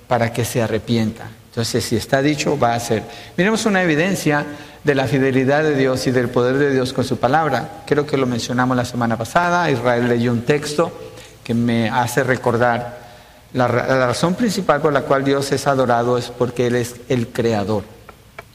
para 0.07 0.31
que 0.31 0.45
se 0.45 0.61
arrepienta. 0.61 1.27
Entonces, 1.49 1.83
si 1.83 1.95
está 1.95 2.21
dicho, 2.21 2.59
va 2.59 2.75
a 2.75 2.79
ser. 2.79 3.01
Miremos 3.35 3.65
una 3.65 3.81
evidencia 3.81 4.45
de 4.83 4.93
la 4.93 5.07
fidelidad 5.07 5.63
de 5.63 5.75
Dios 5.75 6.05
y 6.05 6.11
del 6.11 6.29
poder 6.29 6.59
de 6.59 6.71
Dios 6.71 6.93
con 6.93 7.03
su 7.03 7.17
palabra. 7.17 7.81
Creo 7.87 8.05
que 8.05 8.15
lo 8.15 8.27
mencionamos 8.27 8.77
la 8.77 8.85
semana 8.85 9.17
pasada. 9.17 9.71
Israel 9.71 10.07
leyó 10.07 10.31
un 10.31 10.43
texto 10.43 11.04
que 11.45 11.53
me 11.53 11.89
hace 11.89 12.23
recordar 12.23 13.05
la, 13.53 13.67
razón 13.67 14.33
principal 14.35 14.81
por 14.81 14.91
la 14.91 15.03
cual 15.03 15.23
Dios 15.23 15.49
es 15.53 15.65
adorado 15.67 16.17
es 16.17 16.29
porque 16.29 16.67
Él 16.67 16.75
es 16.75 16.95
el 17.07 17.29
creador. 17.29 17.83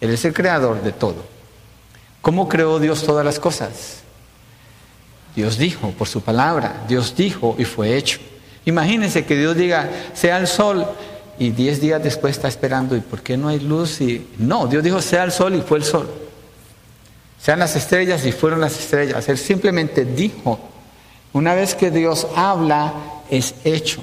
Él 0.01 0.11
es 0.11 0.27
el 0.27 0.35
creador 0.35 0.83
de 0.83 0.93
todo. 0.93 1.25
¿Cómo 2.21 2.49
creó 2.49 2.79
Dios 2.79 3.03
todas 3.05 3.25
las 3.25 3.39
cosas? 3.39 4.01
Dios 5.35 5.57
dijo 5.57 5.93
por 5.93 6.09
su 6.09 6.21
palabra, 6.21 6.85
Dios 6.87 7.15
dijo 7.17 7.55
y 7.59 7.65
fue 7.65 7.97
hecho. 7.97 8.19
Imagínense 8.67 9.25
que 9.25 9.37
Dios 9.37 9.57
diga, 9.57 9.89
sea 10.13 10.37
el 10.37 10.47
sol, 10.47 10.87
y 11.39 11.51
diez 11.51 11.81
días 11.81 12.03
después 12.03 12.37
está 12.37 12.49
esperando, 12.49 12.95
¿y 12.95 13.01
por 13.01 13.23
qué 13.23 13.39
no 13.39 13.49
hay 13.49 13.61
luz? 13.61 14.03
Y 14.03 14.29
no, 14.37 14.67
Dios 14.67 14.85
dijo, 14.85 15.01
sea 15.01 15.25
el 15.25 15.33
sol 15.33 15.55
y 15.55 15.63
fue 15.63 15.79
el 15.79 15.85
sol. 15.85 16.11
Sean 17.41 17.59
las 17.59 17.75
estrellas 17.77 18.27
y 18.27 18.33
fueron 18.33 18.61
las 18.61 18.79
estrellas. 18.79 19.27
Él 19.31 19.39
simplemente 19.39 20.05
dijo 20.05 20.61
una 21.33 21.55
vez 21.55 21.75
que 21.75 21.91
Dios 21.91 22.27
habla, 22.37 22.95
es 23.31 23.55
hecho. 23.65 24.03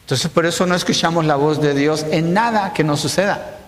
Entonces 0.00 0.30
por 0.30 0.46
eso 0.46 0.66
no 0.66 0.74
escuchamos 0.74 1.24
la 1.24 1.36
voz 1.36 1.60
de 1.60 1.74
Dios 1.74 2.06
en 2.10 2.32
nada 2.32 2.72
que 2.72 2.84
nos 2.84 3.00
suceda, 3.00 3.58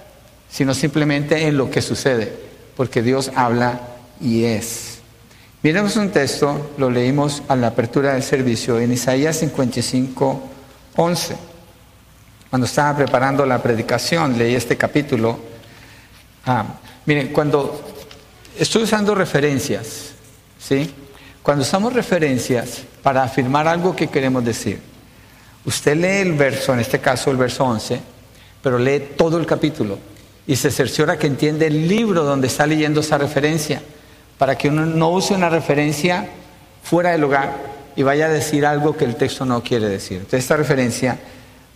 sino 0.50 0.74
simplemente 0.74 1.46
en 1.46 1.56
lo 1.56 1.70
que 1.70 1.82
sucede, 1.82 2.32
porque 2.76 3.02
Dios 3.02 3.30
habla 3.34 3.80
y 4.20 4.44
es. 4.44 4.98
Miremos 5.62 5.96
un 5.96 6.10
texto, 6.10 6.70
lo 6.78 6.90
leímos 6.90 7.42
a 7.48 7.56
la 7.56 7.68
apertura 7.68 8.12
del 8.14 8.22
servicio 8.22 8.78
en 8.78 8.92
Isaías 8.92 9.38
55, 9.38 10.42
11. 10.94 11.36
Cuando 12.50 12.66
estaba 12.66 12.96
preparando 12.96 13.44
la 13.44 13.60
predicación, 13.60 14.38
leí 14.38 14.54
este 14.54 14.76
capítulo. 14.76 15.38
Ah, 16.46 16.64
miren, 17.06 17.32
cuando 17.32 17.82
estoy 18.56 18.84
usando 18.84 19.14
referencias, 19.14 20.12
¿sí? 20.58 20.94
Cuando 21.48 21.62
usamos 21.62 21.94
referencias 21.94 22.82
para 23.02 23.22
afirmar 23.22 23.66
algo 23.66 23.96
que 23.96 24.08
queremos 24.08 24.44
decir, 24.44 24.82
usted 25.64 25.96
lee 25.96 26.20
el 26.28 26.34
verso, 26.34 26.74
en 26.74 26.80
este 26.80 26.98
caso 26.98 27.30
el 27.30 27.38
verso 27.38 27.64
11, 27.64 28.02
pero 28.62 28.78
lee 28.78 29.14
todo 29.16 29.38
el 29.38 29.46
capítulo 29.46 29.98
y 30.46 30.56
se 30.56 30.70
cerciora 30.70 31.18
que 31.18 31.26
entiende 31.26 31.66
el 31.66 31.88
libro 31.88 32.22
donde 32.24 32.48
está 32.48 32.66
leyendo 32.66 33.00
esa 33.00 33.16
referencia, 33.16 33.80
para 34.36 34.58
que 34.58 34.68
uno 34.68 34.84
no 34.84 35.08
use 35.08 35.32
una 35.32 35.48
referencia 35.48 36.28
fuera 36.82 37.12
del 37.12 37.22
lugar 37.22 37.56
y 37.96 38.02
vaya 38.02 38.26
a 38.26 38.28
decir 38.28 38.66
algo 38.66 38.94
que 38.94 39.06
el 39.06 39.16
texto 39.16 39.46
no 39.46 39.62
quiere 39.62 39.88
decir. 39.88 40.18
Entonces 40.18 40.40
esta 40.40 40.58
referencia, 40.58 41.18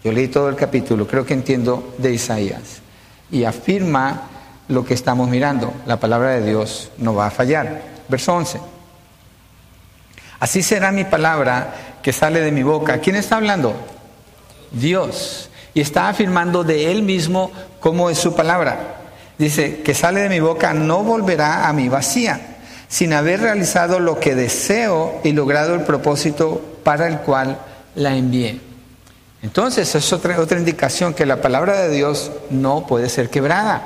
yo 0.05 0.13
leí 0.13 0.29
todo 0.29 0.51
el 0.51 0.55
capítulo, 0.57 1.07
creo 1.07 1.25
que 1.25 1.33
entiendo 1.33 1.95
de 1.97 2.13
Isaías, 2.13 2.83
y 3.31 3.45
afirma 3.45 4.29
lo 4.69 4.85
que 4.85 4.93
estamos 4.93 5.31
mirando, 5.31 5.73
la 5.87 5.99
palabra 5.99 6.33
de 6.33 6.47
Dios 6.47 6.91
no 6.99 7.15
va 7.15 7.29
a 7.29 7.31
fallar. 7.31 7.81
Verso 8.07 8.35
11. 8.35 8.72
Así 10.43 10.65
será 10.65 10.91
mi 10.91 11.05
palabra 11.05 11.73
que 12.03 12.13
sale 12.13 12.41
de 12.41 12.51
mi 12.51 12.65
boca. 12.65 12.99
¿Quién 12.99 13.15
está 13.15 13.37
hablando? 13.37 13.77
Dios 14.73 15.49
y 15.73 15.81
está 15.81 16.09
afirmando 16.09 16.65
de 16.65 16.91
él 16.91 17.05
mismo 17.05 17.53
cómo 17.79 18.11
es 18.11 18.19
su 18.19 18.35
palabra. 18.35 18.97
Dice, 19.39 19.83
que 19.83 19.95
sale 19.95 20.21
de 20.21 20.29
mi 20.29 20.41
boca 20.41 20.75
no 20.75 21.05
volverá 21.05 21.69
a 21.69 21.73
mi 21.73 21.89
vacía, 21.89 22.57
sin 22.89 23.13
haber 23.13 23.41
realizado 23.41 24.01
lo 24.01 24.19
que 24.19 24.35
deseo 24.35 25.21
y 25.23 25.31
logrado 25.31 25.77
el 25.77 25.83
propósito 25.83 26.61
para 26.83 27.07
el 27.07 27.19
cual 27.19 27.59
la 27.95 28.17
envié. 28.17 28.59
Entonces, 29.45 29.95
es 29.95 30.13
otra, 30.13 30.41
otra 30.41 30.59
indicación 30.59 31.15
que 31.15 31.25
la 31.25 31.41
palabra 31.41 31.83
de 31.83 31.95
Dios 31.95 32.33
no 32.51 32.85
puede 32.89 33.09
ser 33.09 33.31
quebrada. 33.31 33.81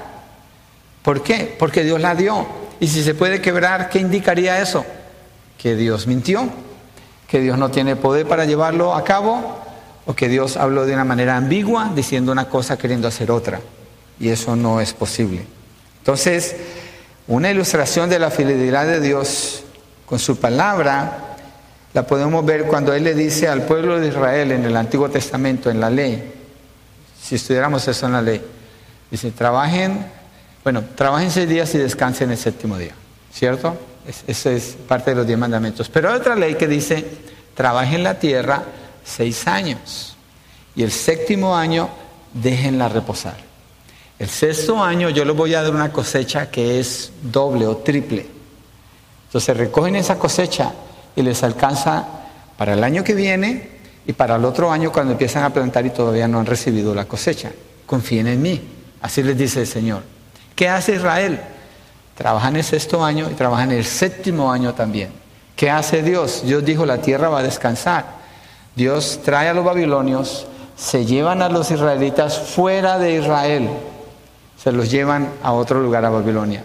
¿Por 1.02 1.22
qué? 1.22 1.54
Porque 1.58 1.84
Dios 1.84 2.00
la 2.00 2.14
dio. 2.14 2.46
Y 2.80 2.88
si 2.88 3.02
se 3.02 3.12
puede 3.14 3.42
quebrar, 3.42 3.90
¿qué 3.90 3.98
indicaría 3.98 4.58
eso? 4.58 4.86
Que 5.58 5.76
Dios 5.76 6.06
mintió, 6.06 6.48
que 7.28 7.40
Dios 7.40 7.58
no 7.58 7.70
tiene 7.70 7.96
poder 7.96 8.26
para 8.26 8.44
llevarlo 8.44 8.94
a 8.94 9.04
cabo, 9.04 9.58
o 10.06 10.14
que 10.14 10.28
Dios 10.28 10.56
habló 10.56 10.86
de 10.86 10.94
una 10.94 11.04
manera 11.04 11.36
ambigua, 11.36 11.90
diciendo 11.94 12.32
una 12.32 12.48
cosa 12.48 12.78
queriendo 12.78 13.08
hacer 13.08 13.30
otra. 13.30 13.60
Y 14.20 14.28
eso 14.28 14.54
no 14.54 14.80
es 14.80 14.94
posible. 14.94 15.44
Entonces, 15.98 16.56
una 17.26 17.50
ilustración 17.50 18.08
de 18.08 18.18
la 18.18 18.30
fidelidad 18.30 18.86
de 18.86 19.00
Dios 19.00 19.64
con 20.06 20.18
su 20.18 20.36
palabra 20.38 21.36
la 21.92 22.06
podemos 22.06 22.44
ver 22.44 22.66
cuando 22.66 22.92
Él 22.92 23.04
le 23.04 23.14
dice 23.14 23.48
al 23.48 23.62
pueblo 23.62 23.98
de 23.98 24.08
Israel 24.08 24.52
en 24.52 24.64
el 24.64 24.76
Antiguo 24.76 25.08
Testamento, 25.08 25.70
en 25.70 25.80
la 25.80 25.90
ley, 25.90 26.32
si 27.20 27.34
estudiáramos 27.34 27.88
eso 27.88 28.06
en 28.06 28.12
la 28.12 28.22
ley, 28.22 28.40
dice, 29.10 29.32
trabajen, 29.32 30.06
bueno, 30.62 30.84
trabajen 30.94 31.30
seis 31.30 31.48
días 31.48 31.74
y 31.74 31.78
descansen 31.78 32.30
el 32.30 32.36
séptimo 32.36 32.78
día, 32.78 32.92
¿cierto? 33.32 33.76
Esa 34.26 34.50
es 34.50 34.76
parte 34.86 35.10
de 35.10 35.16
los 35.16 35.26
diez 35.26 35.38
mandamientos. 35.38 35.88
Pero 35.88 36.10
hay 36.10 36.16
otra 36.16 36.36
ley 36.36 36.54
que 36.54 36.68
dice, 36.68 37.04
trabajen 37.54 38.02
la 38.02 38.18
tierra 38.18 38.64
seis 39.04 39.46
años. 39.46 40.16
Y 40.74 40.82
el 40.82 40.92
séptimo 40.92 41.56
año, 41.56 41.88
déjenla 42.32 42.88
reposar. 42.88 43.36
El 44.18 44.28
sexto 44.28 44.82
año 44.82 45.10
yo 45.10 45.24
les 45.24 45.36
voy 45.36 45.54
a 45.54 45.62
dar 45.62 45.74
una 45.74 45.92
cosecha 45.92 46.50
que 46.50 46.80
es 46.80 47.12
doble 47.22 47.66
o 47.66 47.78
triple. 47.78 48.26
Entonces 49.26 49.56
recogen 49.56 49.96
esa 49.96 50.18
cosecha 50.18 50.72
y 51.14 51.22
les 51.22 51.42
alcanza 51.42 52.06
para 52.56 52.74
el 52.74 52.84
año 52.84 53.04
que 53.04 53.14
viene 53.14 53.70
y 54.06 54.12
para 54.12 54.36
el 54.36 54.44
otro 54.44 54.70
año 54.70 54.92
cuando 54.92 55.12
empiezan 55.12 55.42
a 55.44 55.52
plantar 55.52 55.84
y 55.84 55.90
todavía 55.90 56.28
no 56.28 56.38
han 56.38 56.46
recibido 56.46 56.94
la 56.94 57.06
cosecha. 57.06 57.52
Confíen 57.84 58.26
en 58.28 58.40
mí. 58.40 58.60
Así 59.02 59.22
les 59.22 59.36
dice 59.36 59.60
el 59.60 59.66
Señor. 59.66 60.02
¿Qué 60.54 60.68
hace 60.68 60.94
Israel? 60.94 61.40
Trabaja 62.16 62.48
en 62.48 62.56
el 62.56 62.64
sexto 62.64 63.04
año 63.04 63.28
y 63.30 63.34
trabaja 63.34 63.64
en 63.64 63.72
el 63.72 63.84
séptimo 63.84 64.50
año 64.50 64.74
también. 64.74 65.10
¿Qué 65.54 65.70
hace 65.70 66.02
Dios? 66.02 66.42
Dios 66.44 66.64
dijo, 66.64 66.86
la 66.86 66.98
tierra 66.98 67.28
va 67.28 67.40
a 67.40 67.42
descansar. 67.42 68.04
Dios 68.74 69.20
trae 69.24 69.48
a 69.48 69.54
los 69.54 69.64
babilonios, 69.64 70.46
se 70.76 71.04
llevan 71.04 71.42
a 71.42 71.48
los 71.48 71.70
israelitas 71.70 72.38
fuera 72.38 72.98
de 72.98 73.16
Israel, 73.16 73.70
se 74.62 74.72
los 74.72 74.90
llevan 74.90 75.30
a 75.42 75.52
otro 75.52 75.80
lugar, 75.80 76.04
a 76.04 76.10
Babilonia. 76.10 76.62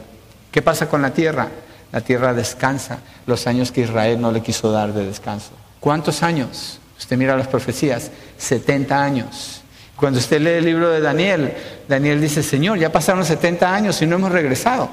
¿Qué 0.52 0.62
pasa 0.62 0.90
con 0.90 1.02
la 1.02 1.12
tierra? 1.12 1.48
La 1.92 2.02
tierra 2.02 2.34
descansa 2.34 3.00
los 3.26 3.48
años 3.48 3.72
que 3.72 3.82
Israel 3.82 4.20
no 4.20 4.32
le 4.32 4.42
quiso 4.42 4.72
dar 4.72 4.94
de 4.94 5.06
descanso. 5.06 5.52
¿Cuántos 5.80 6.24
años? 6.24 6.80
Usted 6.98 7.18
mira 7.18 7.36
las 7.36 7.48
profecías, 7.48 8.12
70 8.38 9.02
años. 9.02 9.62
Cuando 9.96 10.20
usted 10.20 10.42
lee 10.42 10.52
el 10.52 10.66
libro 10.66 10.90
de 10.90 11.02
Daniel, 11.02 11.54
Daniel 11.88 12.22
dice, 12.22 12.44
Señor, 12.44 12.78
ya 12.78 12.92
pasaron 12.92 13.26
70 13.26 13.74
años 13.74 14.02
y 14.02 14.08
no 14.08 14.16
hemos 14.16 14.32
regresado. 14.32 14.90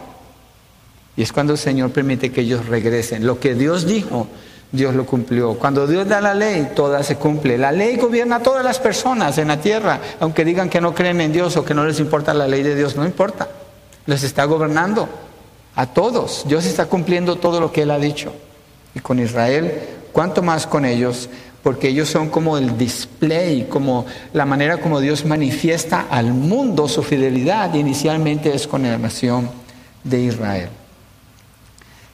Y 1.19 1.23
es 1.23 1.33
cuando 1.33 1.55
el 1.55 1.59
Señor 1.59 1.91
permite 1.91 2.31
que 2.31 2.43
ellos 2.43 2.67
regresen. 2.67 3.27
Lo 3.27 3.41
que 3.41 3.57
Dios 3.57 3.85
dijo, 3.87 4.29
Dios 4.71 4.95
lo 4.95 5.05
cumplió. 5.05 5.55
Cuando 5.55 5.85
Dios 5.89 6.07
da 6.07 6.21
la 6.21 6.33
ley, 6.33 6.71
toda 6.77 7.03
se 7.03 7.17
cumple. 7.17 7.59
La 7.59 7.73
ley 7.73 7.97
gobierna 7.97 8.37
a 8.37 8.41
todas 8.41 8.65
las 8.65 8.79
personas 8.79 9.37
en 9.39 9.49
la 9.49 9.61
tierra, 9.61 10.01
aunque 10.21 10.45
digan 10.45 10.71
que 10.71 10.81
no 10.81 10.95
creen 10.95 11.21
en 11.21 11.33
Dios 11.33 11.57
o 11.57 11.65
que 11.65 11.75
no 11.75 11.85
les 11.85 11.99
importa 11.99 12.33
la 12.33 12.47
ley 12.47 12.63
de 12.63 12.77
Dios, 12.77 12.95
no 12.95 13.05
importa. 13.05 13.49
Les 14.07 14.23
está 14.23 14.45
gobernando 14.45 15.09
a 15.75 15.87
todos. 15.87 16.45
Dios 16.47 16.65
está 16.67 16.87
cumpliendo 16.87 17.35
todo 17.35 17.59
lo 17.59 17.73
que 17.73 17.83
Él 17.83 17.91
ha 17.91 17.99
dicho. 17.99 18.33
Y 18.95 19.01
con 19.01 19.19
Israel, 19.19 19.73
¿cuánto 20.13 20.41
más 20.41 20.69
con 20.69 20.85
ellos? 20.85 21.29
Porque 21.65 21.89
ellos 21.89 22.09
son 22.09 22.29
como 22.29 22.59
el 22.59 22.79
display, 22.79 23.67
como 23.69 24.07
la 24.33 24.45
manera 24.45 24.77
como 24.77 25.01
Dios 25.01 25.25
manifiesta 25.25 26.07
al 26.09 26.33
mundo 26.33 26.87
su 26.87 27.03
fidelidad. 27.03 27.75
inicialmente 27.75 28.55
es 28.55 28.69
con 28.69 28.85
la 28.85 28.97
nación 28.99 29.51
de 30.05 30.21
Israel. 30.21 30.69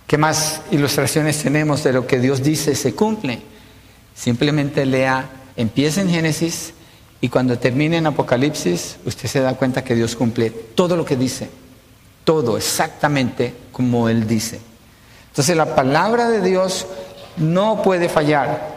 ¿Qué 0.07 0.19
más 0.19 0.61
ilustraciones 0.71 1.43
tenemos 1.43 1.83
de 1.83 1.93
lo 1.93 2.07
que 2.07 2.21
Dios 2.21 2.43
dice 2.43 2.75
se 2.75 2.95
cumple? 2.95 3.41
Simplemente 4.15 4.85
lea, 4.85 5.31
empieza 5.57 6.03
en 6.03 6.11
Génesis 6.11 6.75
y 7.21 7.31
cuando 7.31 7.59
termine 7.59 7.97
en 7.97 8.07
Apocalipsis, 8.07 8.97
usted 9.07 9.29
se 9.29 9.41
da 9.41 9.55
cuenta 9.55 9.83
que 9.83 9.95
Dios 9.95 10.15
cumple 10.15 10.51
todo 10.51 10.95
lo 10.97 11.07
que 11.07 11.17
dice, 11.17 11.49
todo 12.23 12.59
exactamente 12.59 13.55
como 13.73 14.11
Él 14.11 14.27
dice. 14.27 14.61
Entonces 15.29 15.57
la 15.57 15.75
palabra 15.75 16.29
de 16.29 16.43
Dios 16.43 16.87
no 17.39 17.83
puede 17.83 18.11
fallar. 18.11 18.75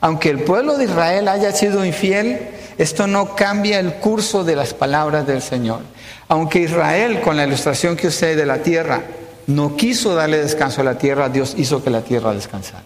Aunque 0.00 0.30
el 0.30 0.44
pueblo 0.44 0.78
de 0.78 0.84
Israel 0.84 1.28
haya 1.28 1.52
sido 1.52 1.84
infiel, 1.84 2.48
esto 2.78 3.06
no 3.06 3.36
cambia 3.36 3.78
el 3.78 3.96
curso 3.96 4.44
de 4.44 4.56
las 4.56 4.72
palabras 4.72 5.26
del 5.26 5.42
Señor. 5.42 5.80
Aunque 6.26 6.60
Israel, 6.60 7.20
con 7.20 7.36
la 7.36 7.46
ilustración 7.46 7.96
que 7.96 8.08
usted 8.08 8.34
de 8.34 8.46
la 8.46 8.62
tierra, 8.62 9.02
no 9.50 9.76
quiso 9.76 10.14
darle 10.14 10.38
descanso 10.38 10.80
a 10.80 10.84
la 10.84 10.96
tierra, 10.98 11.28
Dios 11.28 11.54
hizo 11.56 11.82
que 11.82 11.90
la 11.90 12.02
tierra 12.02 12.32
descansara. 12.32 12.84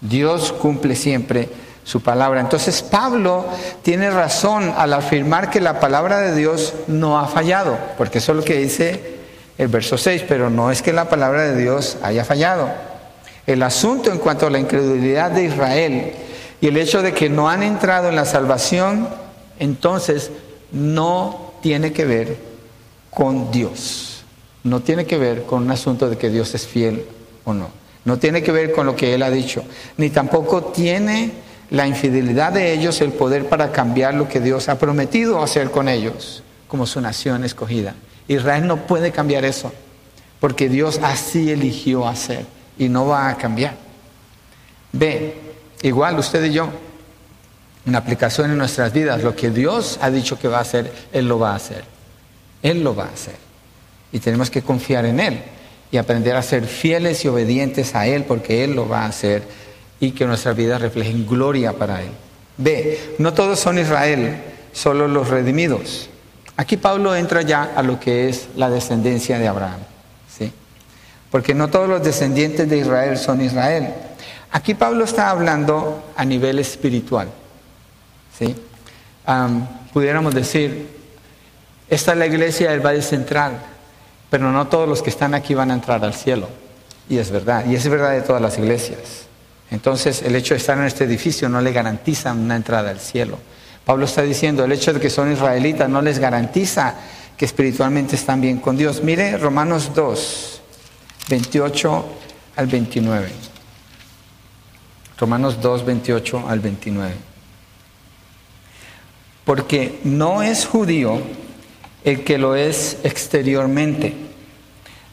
Dios 0.00 0.52
cumple 0.52 0.94
siempre 0.94 1.48
su 1.82 2.00
palabra. 2.00 2.40
Entonces 2.40 2.82
Pablo 2.82 3.44
tiene 3.82 4.10
razón 4.10 4.72
al 4.76 4.92
afirmar 4.92 5.50
que 5.50 5.60
la 5.60 5.80
palabra 5.80 6.20
de 6.20 6.36
Dios 6.36 6.74
no 6.86 7.18
ha 7.18 7.26
fallado, 7.26 7.76
porque 7.96 8.18
eso 8.18 8.32
es 8.32 8.38
lo 8.38 8.44
que 8.44 8.58
dice 8.58 9.18
el 9.58 9.68
verso 9.68 9.98
6, 9.98 10.24
pero 10.28 10.50
no 10.50 10.70
es 10.70 10.82
que 10.82 10.92
la 10.92 11.08
palabra 11.08 11.42
de 11.42 11.60
Dios 11.60 11.98
haya 12.02 12.24
fallado. 12.24 12.70
El 13.46 13.62
asunto 13.62 14.12
en 14.12 14.18
cuanto 14.18 14.46
a 14.46 14.50
la 14.50 14.60
incredulidad 14.60 15.32
de 15.32 15.44
Israel 15.44 16.12
y 16.60 16.68
el 16.68 16.76
hecho 16.76 17.02
de 17.02 17.12
que 17.12 17.28
no 17.28 17.48
han 17.48 17.64
entrado 17.64 18.08
en 18.08 18.14
la 18.14 18.24
salvación, 18.24 19.08
entonces 19.58 20.30
no 20.70 21.54
tiene 21.60 21.92
que 21.92 22.04
ver 22.04 22.36
con 23.10 23.50
Dios 23.50 24.07
no 24.68 24.80
tiene 24.80 25.04
que 25.06 25.18
ver 25.18 25.44
con 25.44 25.64
un 25.64 25.70
asunto 25.70 26.08
de 26.08 26.16
que 26.16 26.30
Dios 26.30 26.54
es 26.54 26.66
fiel 26.66 27.04
o 27.44 27.54
no. 27.54 27.68
No 28.04 28.18
tiene 28.18 28.42
que 28.42 28.52
ver 28.52 28.72
con 28.72 28.86
lo 28.86 28.96
que 28.96 29.14
Él 29.14 29.22
ha 29.22 29.30
dicho. 29.30 29.64
Ni 29.96 30.10
tampoco 30.10 30.64
tiene 30.64 31.32
la 31.70 31.86
infidelidad 31.86 32.52
de 32.52 32.72
ellos 32.72 33.00
el 33.00 33.12
poder 33.12 33.48
para 33.48 33.72
cambiar 33.72 34.14
lo 34.14 34.28
que 34.28 34.40
Dios 34.40 34.68
ha 34.68 34.78
prometido 34.78 35.42
hacer 35.42 35.70
con 35.70 35.88
ellos, 35.88 36.42
como 36.68 36.86
su 36.86 37.00
nación 37.00 37.44
escogida. 37.44 37.94
Israel 38.26 38.66
no 38.66 38.86
puede 38.86 39.12
cambiar 39.12 39.44
eso, 39.44 39.72
porque 40.40 40.68
Dios 40.68 41.00
así 41.02 41.50
eligió 41.50 42.06
hacer 42.06 42.46
y 42.78 42.88
no 42.88 43.06
va 43.06 43.28
a 43.28 43.36
cambiar. 43.36 43.76
Ve, 44.92 45.34
igual 45.82 46.18
usted 46.18 46.44
y 46.44 46.52
yo, 46.52 46.68
una 47.86 47.98
aplicación 47.98 48.50
en 48.50 48.58
nuestras 48.58 48.92
vidas, 48.92 49.22
lo 49.22 49.34
que 49.34 49.50
Dios 49.50 49.98
ha 50.00 50.10
dicho 50.10 50.38
que 50.38 50.48
va 50.48 50.58
a 50.58 50.62
hacer, 50.62 50.92
Él 51.12 51.28
lo 51.28 51.38
va 51.38 51.52
a 51.52 51.56
hacer. 51.56 51.84
Él 52.62 52.82
lo 52.82 52.94
va 52.94 53.04
a 53.04 53.12
hacer. 53.12 53.47
Y 54.12 54.18
tenemos 54.20 54.50
que 54.50 54.62
confiar 54.62 55.04
en 55.04 55.20
Él 55.20 55.42
y 55.90 55.96
aprender 55.96 56.36
a 56.36 56.42
ser 56.42 56.66
fieles 56.66 57.24
y 57.24 57.28
obedientes 57.28 57.94
a 57.94 58.06
Él 58.06 58.24
porque 58.24 58.64
Él 58.64 58.74
lo 58.74 58.88
va 58.88 59.02
a 59.02 59.06
hacer 59.06 59.42
y 60.00 60.12
que 60.12 60.26
nuestras 60.26 60.56
vidas 60.56 60.80
reflejen 60.80 61.26
gloria 61.26 61.72
para 61.72 62.02
Él. 62.02 62.10
B, 62.56 63.14
no 63.18 63.34
todos 63.34 63.58
son 63.58 63.78
Israel, 63.78 64.36
solo 64.72 65.08
los 65.08 65.28
redimidos. 65.28 66.10
Aquí 66.56 66.76
Pablo 66.76 67.14
entra 67.14 67.42
ya 67.42 67.72
a 67.76 67.82
lo 67.82 68.00
que 68.00 68.28
es 68.28 68.48
la 68.56 68.68
descendencia 68.68 69.38
de 69.38 69.46
Abraham, 69.46 69.80
¿sí? 70.28 70.52
Porque 71.30 71.54
no 71.54 71.68
todos 71.68 71.88
los 71.88 72.02
descendientes 72.02 72.68
de 72.68 72.78
Israel 72.78 73.16
son 73.16 73.40
Israel. 73.40 73.94
Aquí 74.50 74.74
Pablo 74.74 75.04
está 75.04 75.30
hablando 75.30 76.02
a 76.16 76.24
nivel 76.24 76.58
espiritual, 76.58 77.28
¿sí? 78.36 78.54
pudiéramos 79.92 80.34
decir, 80.34 80.88
esta 81.90 82.12
es 82.12 82.18
la 82.18 82.26
iglesia 82.26 82.70
del 82.70 82.80
Valle 82.80 83.02
Central, 83.02 83.58
pero 84.30 84.50
no 84.52 84.68
todos 84.68 84.88
los 84.88 85.02
que 85.02 85.10
están 85.10 85.34
aquí 85.34 85.54
van 85.54 85.70
a 85.70 85.74
entrar 85.74 86.04
al 86.04 86.14
cielo. 86.14 86.48
Y 87.08 87.18
es 87.18 87.30
verdad, 87.30 87.64
y 87.66 87.74
es 87.74 87.88
verdad 87.88 88.12
de 88.12 88.20
todas 88.20 88.42
las 88.42 88.58
iglesias. 88.58 89.26
Entonces, 89.70 90.22
el 90.22 90.34
hecho 90.34 90.54
de 90.54 90.58
estar 90.58 90.78
en 90.78 90.84
este 90.84 91.04
edificio 91.04 91.48
no 91.48 91.60
le 91.60 91.72
garantiza 91.72 92.32
una 92.32 92.56
entrada 92.56 92.90
al 92.90 93.00
cielo. 93.00 93.38
Pablo 93.84 94.04
está 94.04 94.22
diciendo, 94.22 94.64
el 94.64 94.72
hecho 94.72 94.92
de 94.92 95.00
que 95.00 95.10
son 95.10 95.32
israelitas 95.32 95.88
no 95.88 96.02
les 96.02 96.18
garantiza 96.18 96.94
que 97.36 97.44
espiritualmente 97.44 98.16
están 98.16 98.40
bien 98.40 98.58
con 98.58 98.76
Dios. 98.76 99.02
Mire 99.02 99.38
Romanos 99.38 99.92
2, 99.94 100.60
28 101.30 102.04
al 102.56 102.66
29. 102.66 103.28
Romanos 105.18 105.60
2, 105.60 105.86
28 105.86 106.48
al 106.48 106.60
29. 106.60 107.14
Porque 109.44 110.00
no 110.04 110.42
es 110.42 110.66
judío 110.66 111.22
el 112.08 112.24
que 112.24 112.38
lo 112.38 112.56
es 112.56 112.96
exteriormente, 113.02 114.14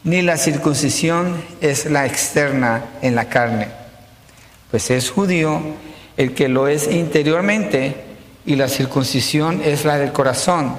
ni 0.04 0.22
la 0.22 0.38
circuncisión 0.38 1.42
es 1.60 1.90
la 1.90 2.06
externa 2.06 2.84
en 3.02 3.14
la 3.14 3.28
carne, 3.28 3.68
pues 4.70 4.90
es 4.90 5.10
judío 5.10 5.60
el 6.16 6.32
que 6.32 6.48
lo 6.48 6.68
es 6.68 6.90
interiormente, 6.90 8.04
y 8.46 8.56
la 8.56 8.68
circuncisión 8.68 9.60
es 9.62 9.84
la 9.84 9.98
del 9.98 10.12
corazón, 10.12 10.74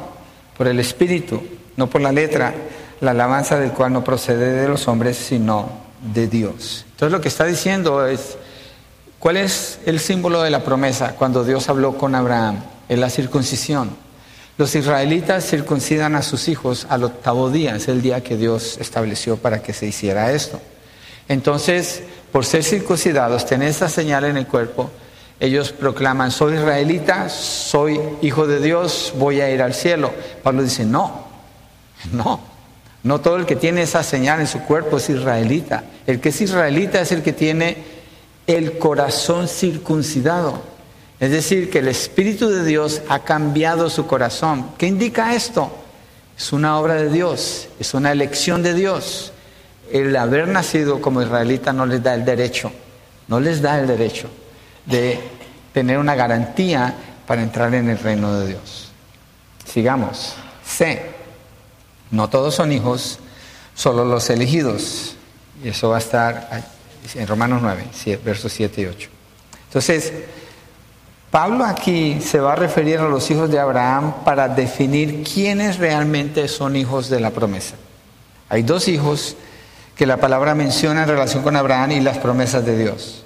por 0.58 0.68
el 0.68 0.80
espíritu, 0.80 1.44
no 1.76 1.88
por 1.88 2.02
la 2.02 2.12
letra, 2.12 2.54
la 3.02 3.12
alabanza 3.12 3.60
del 3.60 3.72
cual 3.72 3.94
no 3.94 4.04
procede 4.04 4.54
de 4.54 4.68
los 4.68 4.88
hombres, 4.88 5.18
sino 5.18 5.70
de 6.02 6.28
Dios. 6.28 6.86
Entonces 6.92 7.12
lo 7.12 7.22
que 7.22 7.28
está 7.28 7.46
diciendo 7.46 8.08
es, 8.08 8.38
¿cuál 9.20 9.38
es 9.38 9.80
el 9.86 10.00
símbolo 10.00 10.42
de 10.42 10.50
la 10.50 10.64
promesa 10.64 11.14
cuando 11.16 11.44
Dios 11.44 11.70
habló 11.70 11.98
con 11.98 12.16
Abraham? 12.16 12.64
Es 12.90 12.98
la 12.98 13.10
circuncisión. 13.12 14.07
Los 14.58 14.74
israelitas 14.74 15.46
circuncidan 15.46 16.16
a 16.16 16.24
sus 16.24 16.48
hijos 16.48 16.88
al 16.90 17.04
octavo 17.04 17.52
día, 17.52 17.76
es 17.76 17.88
el 17.88 18.02
día 18.02 18.24
que 18.24 18.38
Dios 18.38 18.78
estableció 18.80 19.38
para 19.38 19.62
que 19.62 19.72
se 19.72 19.86
hiciera 19.86 20.32
esto. 20.32 20.60
Entonces, 21.28 22.02
por 22.32 22.44
ser 22.44 22.64
circuncidados, 22.64 23.46
tener 23.46 23.70
esa 23.70 23.88
señal 23.88 24.26
en 24.26 24.36
el 24.36 24.48
cuerpo, 24.48 24.90
ellos 25.40 25.72
proclaman, 25.72 26.32
soy 26.32 26.56
israelita, 26.56 27.30
soy 27.30 28.00
hijo 28.24 28.48
de 28.48 28.60
Dios, 28.60 29.14
voy 29.18 29.42
a 29.42 29.52
ir 29.52 29.62
al 29.62 29.76
cielo. 29.76 30.12
Pablo 30.42 30.64
dice, 30.64 30.86
no, 30.86 31.26
no, 32.12 32.40
no 33.04 33.22
todo 33.22 33.36
el 33.36 33.46
que 33.46 33.56
tiene 33.56 33.84
esa 33.84 34.02
señal 34.02 34.40
en 34.40 34.48
su 34.48 34.62
cuerpo 34.62 34.98
es 34.98 35.10
israelita. 35.10 35.84
El 36.08 36.20
que 36.20 36.30
es 36.30 36.42
israelita 36.42 37.00
es 37.00 37.12
el 37.12 37.22
que 37.22 37.34
tiene 37.34 37.78
el 38.48 38.80
corazón 38.80 39.48
circuncidado. 39.48 40.77
Es 41.20 41.32
decir, 41.32 41.70
que 41.70 41.80
el 41.80 41.88
Espíritu 41.88 42.50
de 42.50 42.64
Dios 42.64 43.02
ha 43.10 43.20
cambiado 43.20 43.90
su 43.90 44.06
corazón. 44.06 44.72
¿Qué 44.78 44.86
indica 44.86 45.34
esto? 45.34 45.72
Es 46.38 46.54
una 46.54 46.80
obra 46.80 46.94
de 46.96 47.10
Dios, 47.10 47.68
es 47.80 47.94
una 47.96 48.12
elección 48.12 48.62
de 48.62 48.76
Dios. 48.76 49.32
El 49.92 50.16
haber 50.16 50.48
nacido 50.48 51.02
como 51.02 51.22
israelita 51.22 51.74
no 51.74 51.86
les 51.86 52.04
da 52.04 52.14
el 52.14 52.24
derecho, 52.24 52.72
no 53.28 53.40
les 53.40 53.62
da 53.62 53.80
el 53.80 53.88
derecho 53.88 54.30
de 54.86 55.20
tener 55.74 55.98
una 55.98 56.14
garantía 56.14 56.94
para 57.26 57.42
entrar 57.42 57.74
en 57.74 57.90
el 57.90 57.98
reino 57.98 58.40
de 58.40 58.48
Dios. 58.48 58.90
Sigamos. 59.66 60.36
C. 60.64 61.02
No 62.12 62.30
todos 62.30 62.56
son 62.56 62.72
hijos, 62.72 63.20
solo 63.74 64.06
los 64.06 64.30
elegidos. 64.30 65.16
Y 65.64 65.70
eso 65.70 65.90
va 65.90 65.96
a 65.96 66.00
estar 66.00 66.64
en 67.16 67.28
Romanos 67.28 67.62
9, 67.64 68.20
versos 68.24 68.52
7 68.54 68.82
y 68.82 68.86
8. 68.86 69.10
Entonces, 69.68 70.14
Pablo 71.32 71.66
aquí 71.66 72.20
se 72.22 72.40
va 72.40 72.54
a 72.54 72.56
referir 72.56 73.00
a 73.00 73.08
los 73.08 73.30
hijos 73.30 73.50
de 73.52 73.60
Abraham 73.60 74.14
para 74.24 74.48
definir 74.48 75.24
quiénes 75.24 75.78
realmente 75.78 76.48
son 76.48 76.76
hijos 76.76 77.10
de 77.10 77.20
la 77.20 77.32
promesa. 77.32 77.76
Hay 78.50 78.64
dos 78.64 78.88
hijos 78.88 79.36
que 79.96 80.06
la 80.06 80.18
palabra 80.18 80.56
menciona 80.56 81.04
en 81.04 81.10
relación 81.10 81.44
con 81.44 81.56
Abraham 81.56 81.92
y 81.92 82.00
las 82.00 82.18
promesas 82.20 82.66
de 82.66 82.78
Dios. 82.78 83.26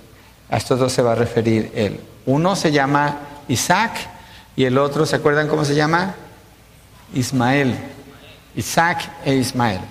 A 0.50 0.58
estos 0.58 0.79
dos 0.79 0.91
se 0.91 1.01
va 1.01 1.12
a 1.12 1.15
referir 1.15 1.72
él. 1.75 2.00
Uno 2.25 2.56
se 2.56 2.71
llama 2.71 3.19
Isaac 3.47 3.91
y 4.56 4.65
el 4.65 4.78
otro, 4.78 5.06
¿se 5.06 5.17
acuerdan 5.17 5.47
cómo 5.47 5.63
se 5.63 5.75
llama? 5.75 6.15
Ismael. 7.13 7.78
Isaac 8.56 9.10
e 9.25 9.36
Ismael. 9.36 9.82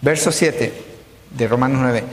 Verso 0.00 0.30
7 0.30 0.84
de 1.30 1.48
Romanos 1.48 1.78
9. 1.82 2.04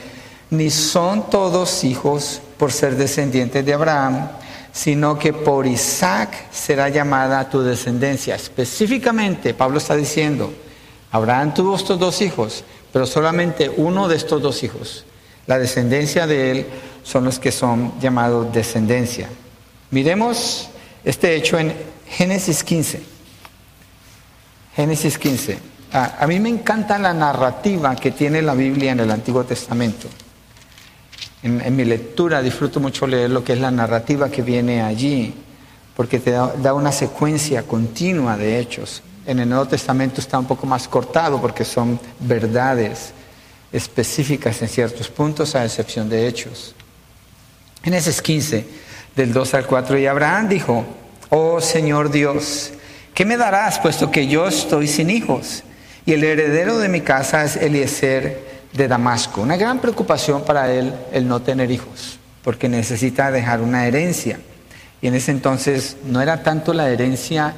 Ni 0.50 0.70
son 0.70 1.30
todos 1.30 1.84
hijos 1.84 2.42
por 2.58 2.72
ser 2.72 2.96
descendientes 2.96 3.66
de 3.66 3.74
Abraham, 3.74 4.30
sino 4.78 5.18
que 5.18 5.34
por 5.34 5.66
Isaac 5.66 6.52
será 6.52 6.88
llamada 6.90 7.50
tu 7.50 7.64
descendencia. 7.64 8.36
Específicamente, 8.36 9.56
Pablo 9.56 9.80
está 9.80 9.96
diciendo, 9.96 10.54
Abraham 11.12 11.56
tuvo 11.56 11.76
estos 11.76 11.98
dos 11.98 12.22
hijos, 12.22 12.64
pero 12.94 13.08
solamente 13.08 13.72
uno 13.76 14.08
de 14.08 14.16
estos 14.16 14.40
dos 14.40 14.62
hijos, 14.62 15.04
la 15.48 15.58
descendencia 15.58 16.28
de 16.28 16.52
él, 16.52 16.66
son 17.02 17.26
los 17.26 17.40
que 17.40 17.52
son 17.52 18.00
llamados 18.00 18.54
descendencia. 18.54 19.28
Miremos 19.90 20.70
este 21.04 21.36
hecho 21.36 21.58
en 21.58 21.74
Génesis 22.08 22.64
15. 22.64 23.02
Génesis 24.76 25.18
15. 25.18 25.58
a 25.92 26.28
mí 26.28 26.40
me 26.40 26.50
encanta 26.50 27.00
la 27.00 27.16
narrativa 27.16 27.96
que 27.96 28.12
tiene 28.12 28.44
la 28.44 28.54
Biblia 28.54 28.92
en 28.92 29.00
el 29.00 29.10
Antiguo 29.10 29.44
Testamento. 29.44 30.08
En, 31.44 31.76
mi 31.76 31.86
lectura 31.86 32.42
disfruto 32.42 32.80
mucho 32.80 33.06
leer 33.06 33.30
lo 33.30 33.44
que 33.44 33.54
es 33.54 33.60
la 33.60 33.72
narrativa 33.72 34.30
que 34.30 34.42
viene 34.42 34.82
allí, 34.82 35.34
porque 35.96 36.20
te 36.20 36.32
da, 36.32 36.54
da 36.54 36.74
una 36.74 36.92
secuencia 36.92 37.64
continua 37.64 38.38
de 38.38 38.60
hechos. 38.60 39.04
En 39.26 39.40
el 39.40 39.50
Nuevo 39.50 39.68
Testamento 39.68 40.20
está 40.20 40.40
un 40.40 40.46
poco 40.46 40.66
más 40.66 40.88
cortado 40.88 41.40
porque 41.40 41.64
son 41.64 42.00
verdades 42.20 43.14
específicas 43.72 44.62
en 44.62 44.70
ciertos 44.70 45.10
puntos, 45.10 45.56
a 45.56 45.66
excepción 45.66 46.10
de 46.10 46.28
hechos. 46.28 46.74
Génesis 47.84 48.22
15, 48.22 48.66
del 49.16 49.34
2 49.34 49.54
al 49.54 49.66
4, 49.66 49.98
y 50.00 50.08
Abraham 50.08 50.50
dijo, 50.50 50.86
oh 51.30 51.62
Señor 51.62 52.10
Dios, 52.10 52.72
¿qué 53.14 53.26
me 53.26 53.38
darás 53.38 53.80
puesto 53.80 54.12
que 54.12 54.28
yo 54.28 54.48
estoy 54.48 54.88
sin 54.88 55.10
hijos? 55.10 55.64
Y 56.06 56.14
el 56.14 56.24
heredero 56.24 56.78
de 56.78 56.90
mi 56.90 57.02
casa 57.02 57.44
es 57.44 57.58
Eliezer 57.58 58.47
de 58.78 58.88
Damasco. 58.88 59.42
Una 59.42 59.58
gran 59.58 59.80
preocupación 59.80 60.44
para 60.44 60.72
él 60.72 60.94
el 61.12 61.28
no 61.28 61.42
tener 61.42 61.70
hijos, 61.72 62.20
porque 62.44 62.70
necesita 62.70 63.32
dejar 63.32 63.62
una 63.62 63.86
herencia. 63.86 64.40
Y 65.02 65.08
en 65.08 65.16
ese 65.16 65.32
entonces 65.32 65.98
no 66.06 66.22
era 66.22 66.44
tanto 66.44 66.74
la 66.74 66.90
herencia 66.90 67.54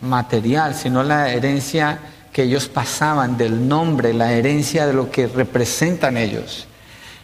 material, 0.00 0.74
sino 0.74 1.02
la 1.02 1.30
herencia 1.30 1.98
que 2.32 2.42
ellos 2.42 2.68
pasaban 2.68 3.38
del 3.38 3.66
nombre, 3.66 4.12
la 4.12 4.32
herencia 4.32 4.86
de 4.86 4.92
lo 4.92 5.10
que 5.10 5.26
representan 5.26 6.16
ellos. 6.16 6.66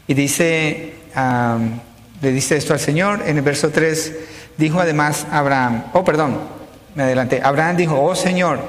Y 0.07 0.15
dice... 0.15 0.95
Le 2.23 2.31
dice 2.31 2.57
esto 2.57 2.73
al 2.73 2.79
Señor. 2.79 3.23
En 3.27 3.37
el 3.37 3.43
verso 3.43 3.71
3 3.71 4.13
dijo 4.57 4.79
además 4.81 5.27
Abraham, 5.33 5.87
oh 5.93 6.05
perdón, 6.05 6.39
me 6.95 7.03
adelanté. 7.03 7.41
Abraham 7.43 7.77
dijo, 7.77 8.01
oh 8.01 8.15
Señor, 8.15 8.61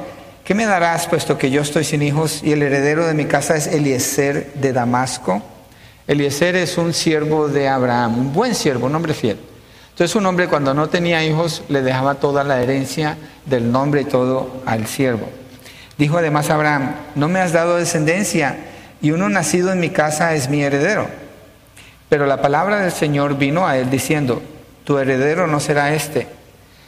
¿qué 0.43 0.53
me 0.53 0.65
darás 0.65 1.07
puesto 1.07 1.37
que 1.37 1.51
yo 1.51 1.61
estoy 1.61 1.83
sin 1.83 2.01
hijos 2.01 2.41
y 2.43 2.51
el 2.51 2.61
heredero 2.61 3.05
de 3.05 3.13
mi 3.13 3.25
casa 3.25 3.55
es 3.55 3.67
Eliezer 3.67 4.53
de 4.55 4.73
Damasco? 4.73 5.41
Eliezer 6.07 6.55
es 6.55 6.77
un 6.77 6.93
siervo 6.93 7.47
de 7.47 7.69
Abraham, 7.69 8.19
un 8.19 8.33
buen 8.33 8.53
siervo, 8.55 8.87
un 8.87 8.95
hombre 8.95 9.13
fiel. 9.13 9.37
Entonces 9.91 10.15
un 10.15 10.25
hombre 10.25 10.47
cuando 10.47 10.73
no 10.73 10.89
tenía 10.89 11.23
hijos 11.23 11.63
le 11.69 11.81
dejaba 11.81 12.15
toda 12.15 12.43
la 12.43 12.61
herencia 12.61 13.17
del 13.45 13.71
nombre 13.71 14.01
y 14.01 14.05
todo 14.05 14.61
al 14.65 14.87
siervo. 14.87 15.29
Dijo 15.97 16.17
además 16.17 16.49
Abraham, 16.49 16.95
no 17.15 17.27
me 17.27 17.39
has 17.39 17.53
dado 17.53 17.77
descendencia 17.77 18.57
y 19.01 19.11
uno 19.11 19.29
nacido 19.29 19.71
en 19.71 19.79
mi 19.79 19.91
casa 19.91 20.33
es 20.33 20.49
mi 20.49 20.63
heredero. 20.63 21.07
Pero 22.09 22.25
la 22.25 22.41
palabra 22.41 22.77
del 22.77 22.91
Señor 22.91 23.37
vino 23.37 23.67
a 23.67 23.77
él 23.77 23.89
diciendo, 23.89 24.41
tu 24.83 24.97
heredero 24.97 25.47
no 25.47 25.59
será 25.59 25.93
este, 25.93 26.27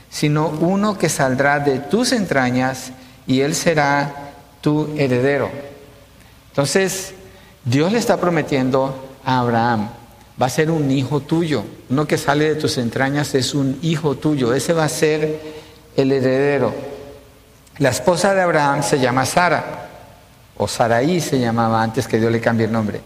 sino 0.10 0.48
uno 0.48 0.98
que 0.98 1.10
saldrá 1.10 1.60
de 1.60 1.80
tus 1.80 2.12
entrañas 2.12 2.92
y 3.28 3.42
él 3.42 3.56
será 3.56 4.32
tu 4.62 4.90
heredero. 4.98 5.50
Entonces, 6.50 7.14
Dios 7.64 7.92
le 7.92 8.00
está 8.00 8.18
prometiendo 8.18 8.96
a 9.24 9.40
Abraham, 9.40 9.90
va 10.42 10.46
a 10.46 10.50
ser 10.50 10.72
un 10.72 10.90
hijo 10.92 11.20
tuyo, 11.20 11.64
uno 11.90 12.06
que 12.08 12.18
sale 12.18 12.50
de 12.50 12.56
tus 12.56 12.78
entrañas 12.78 13.36
es 13.36 13.54
un 13.54 13.80
hijo 13.82 14.16
tuyo, 14.16 14.54
ese 14.54 14.74
va 14.74 14.86
a 14.86 14.90
ser 14.90 15.40
el 15.96 16.12
heredero. 16.12 16.74
La 17.78 17.90
esposa 17.90 18.34
de 18.34 18.42
Abraham 18.42 18.84
se 18.84 19.00
llama 19.00 19.26
Sara, 19.26 19.90
o 20.58 20.68
Saraí 20.68 21.20
se 21.20 21.40
llamaba 21.40 21.84
antes 21.84 22.08
que 22.08 22.20
Dios 22.20 22.32
le 22.32 22.40
cambie 22.40 22.66
el 22.66 22.72
nombre. 22.72 23.02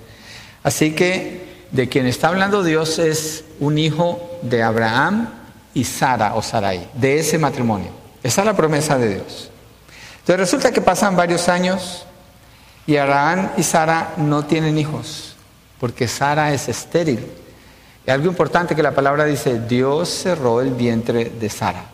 Así 0.63 0.91
que 0.91 1.65
de 1.71 1.87
quien 1.87 2.05
está 2.05 2.27
hablando 2.27 2.63
Dios 2.63 2.99
es 2.99 3.43
un 3.59 3.77
hijo 3.77 4.39
de 4.41 4.61
Abraham 4.61 5.29
y 5.73 5.83
Sara 5.83 6.35
o 6.35 6.41
Sarai, 6.41 6.89
de 6.93 7.19
ese 7.19 7.37
matrimonio. 7.37 7.89
Esa 8.21 8.41
es 8.41 8.45
la 8.45 8.55
promesa 8.55 8.97
de 8.97 9.15
Dios. 9.15 9.49
Resulta 10.37 10.71
que 10.71 10.81
pasan 10.81 11.15
varios 11.15 11.49
años 11.49 12.05
y 12.85 12.97
Abraham 12.97 13.51
y 13.57 13.63
Sara 13.63 14.13
no 14.17 14.45
tienen 14.45 14.77
hijos, 14.77 15.35
porque 15.79 16.07
Sara 16.07 16.53
es 16.53 16.69
estéril. 16.69 17.25
Y 18.05 18.11
algo 18.11 18.27
importante 18.27 18.75
que 18.75 18.83
la 18.83 18.95
palabra 18.95 19.25
dice, 19.25 19.59
Dios 19.59 20.09
cerró 20.09 20.61
el 20.61 20.71
vientre 20.71 21.25
de 21.25 21.49
Sara. 21.49 21.85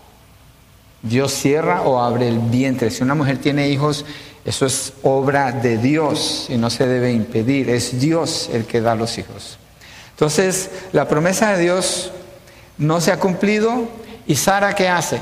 Dios 1.01 1.33
cierra 1.33 1.81
o 1.81 1.99
abre 1.99 2.27
el 2.27 2.39
vientre. 2.39 2.89
Si 2.89 3.03
una 3.03 3.15
mujer 3.15 3.37
tiene 3.37 3.69
hijos, 3.69 4.05
eso 4.43 4.65
es 4.65 4.93
obra 5.03 5.51
de 5.51 5.77
Dios 5.77 6.47
y 6.49 6.57
no 6.57 6.69
se 6.69 6.87
debe 6.87 7.11
impedir. 7.11 7.69
Es 7.69 7.99
Dios 7.99 8.49
el 8.51 8.65
que 8.65 8.81
da 8.81 8.95
los 8.95 9.17
hijos. 9.17 9.57
Entonces, 10.11 10.69
la 10.93 11.07
promesa 11.07 11.51
de 11.51 11.63
Dios 11.63 12.11
no 12.77 13.01
se 13.01 13.11
ha 13.11 13.19
cumplido. 13.19 13.87
¿Y 14.27 14.35
Sara 14.35 14.73
qué 14.73 14.89
hace? 14.89 15.19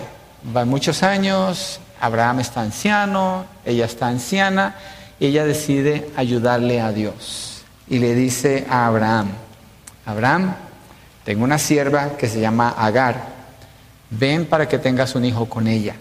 Va 0.55 0.65
muchos 0.65 1.03
años, 1.03 1.79
Abraham 2.03 2.41
está 2.41 2.59
anciano, 2.59 3.45
ella 3.63 3.85
está 3.85 4.07
anciana, 4.07 4.75
y 5.21 5.27
ella 5.27 5.45
decide 5.45 6.09
ayudarle 6.17 6.81
a 6.81 6.91
Dios. 6.91 7.63
Y 7.87 7.99
le 7.99 8.13
dice 8.13 8.65
a 8.69 8.87
Abraham, 8.87 9.29
Abraham, 10.05 10.53
tengo 11.23 11.45
una 11.45 11.57
sierva 11.57 12.17
que 12.17 12.27
se 12.27 12.41
llama 12.41 12.75
Agar, 12.77 13.23
ven 14.09 14.47
para 14.47 14.67
que 14.67 14.79
tengas 14.79 15.15
un 15.15 15.23
hijo 15.23 15.47
con 15.47 15.65
ella. 15.65 15.95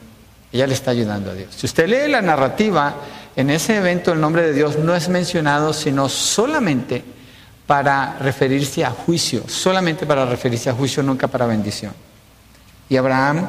Ella 0.50 0.66
le 0.66 0.74
está 0.74 0.90
ayudando 0.90 1.30
a 1.30 1.34
Dios. 1.34 1.54
Si 1.56 1.66
usted 1.66 1.86
lee 1.86 2.10
la 2.10 2.20
narrativa, 2.20 2.96
en 3.36 3.50
ese 3.50 3.76
evento 3.76 4.12
el 4.12 4.20
nombre 4.20 4.42
de 4.42 4.54
Dios 4.54 4.80
no 4.80 4.96
es 4.96 5.08
mencionado, 5.08 5.72
sino 5.72 6.08
solamente 6.08 7.04
para 7.64 8.18
referirse 8.18 8.84
a 8.84 8.90
juicio, 8.90 9.44
solamente 9.46 10.04
para 10.04 10.26
referirse 10.26 10.68
a 10.68 10.74
juicio, 10.74 11.00
nunca 11.04 11.28
para 11.28 11.46
bendición. 11.46 11.92
Y 12.88 12.96
Abraham 12.96 13.46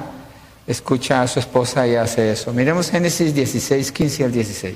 escucha 0.65 1.21
a 1.21 1.27
su 1.27 1.39
esposa 1.39 1.87
y 1.87 1.95
hace 1.95 2.31
eso. 2.31 2.53
Miremos 2.53 2.89
Génesis 2.89 3.33
16, 3.33 3.91
15 3.91 4.23
al 4.23 4.31
16. 4.31 4.75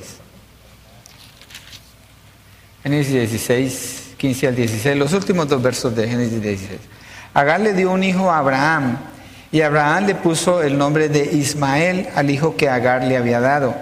Génesis 2.84 3.13
16, 3.13 4.04
15 4.17 4.47
al 4.47 4.56
16, 4.56 4.97
los 4.97 5.13
últimos 5.13 5.47
dos 5.47 5.62
versos 5.62 5.95
de 5.95 6.08
Génesis 6.08 6.41
16. 6.41 6.80
Agar 7.34 7.60
le 7.60 7.73
dio 7.73 7.91
un 7.91 8.04
hijo 8.04 8.32
a 8.32 8.39
Abraham 8.39 8.97
y 9.52 9.62
Abraham 9.62 10.08
le 10.08 10.15
puso 10.15 10.62
el 10.62 10.78
nombre 10.78 11.10
de 11.10 11.23
Ismael 11.23 12.08
al 12.15 12.30
hijo 12.30 12.56
que 12.56 12.69
Agar 12.69 13.04
le 13.04 13.17
había 13.17 13.39
dado. 13.39 13.76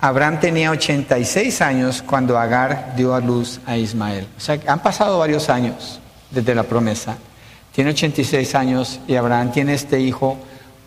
Abraham 0.00 0.40
tenía 0.40 0.70
86 0.70 1.60
años 1.60 2.02
cuando 2.02 2.38
Agar 2.38 2.94
dio 2.96 3.14
a 3.14 3.20
luz 3.20 3.60
a 3.66 3.76
Ismael. 3.76 4.26
O 4.36 4.40
sea, 4.40 4.58
han 4.66 4.82
pasado 4.82 5.18
varios 5.18 5.50
años 5.50 6.00
desde 6.30 6.54
la 6.54 6.62
promesa. 6.62 7.18
Tiene 7.72 7.90
86 7.90 8.54
años 8.54 9.00
y 9.06 9.14
Abraham 9.16 9.52
tiene 9.52 9.74
este 9.74 10.00
hijo 10.00 10.38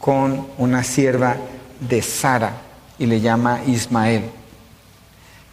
con 0.03 0.47
una 0.57 0.83
sierva 0.83 1.37
de 1.79 2.01
Sara 2.01 2.51
y 2.99 3.05
le 3.05 3.21
llama 3.21 3.61
Ismael. 3.65 4.23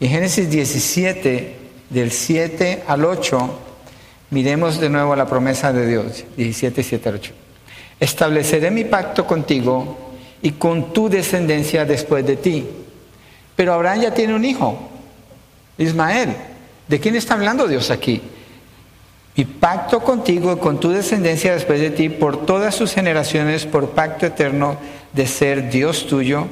En 0.00 0.08
Génesis 0.08 0.50
17, 0.50 1.56
del 1.88 2.10
7 2.10 2.82
al 2.88 3.04
8, 3.04 3.58
miremos 4.30 4.80
de 4.80 4.90
nuevo 4.90 5.14
la 5.14 5.26
promesa 5.26 5.72
de 5.72 5.86
Dios. 5.86 6.24
17, 6.36 6.82
7 6.82 7.08
al 7.08 7.14
8. 7.14 7.32
Estableceré 8.00 8.72
mi 8.72 8.82
pacto 8.82 9.24
contigo 9.24 10.14
y 10.42 10.50
con 10.50 10.92
tu 10.92 11.08
descendencia 11.08 11.84
después 11.84 12.26
de 12.26 12.34
ti. 12.34 12.66
Pero 13.54 13.74
Abraham 13.74 14.00
ya 14.00 14.14
tiene 14.14 14.34
un 14.34 14.44
hijo, 14.44 14.76
Ismael. 15.78 16.34
¿De 16.88 16.98
quién 16.98 17.14
está 17.14 17.34
hablando 17.34 17.68
Dios 17.68 17.88
aquí? 17.92 18.20
Mi 19.40 19.46
pacto 19.46 20.00
contigo 20.00 20.53
y 20.53 20.57
con 20.57 20.79
tu 20.79 20.90
descendencia 20.90 21.55
después 21.55 21.81
de 21.81 21.88
ti 21.88 22.11
por 22.11 22.44
todas 22.44 22.74
sus 22.74 22.92
generaciones, 22.92 23.64
por 23.64 23.92
pacto 23.92 24.26
eterno 24.26 24.76
de 25.14 25.26
ser 25.26 25.70
Dios 25.70 26.07
tuyo 26.07 26.46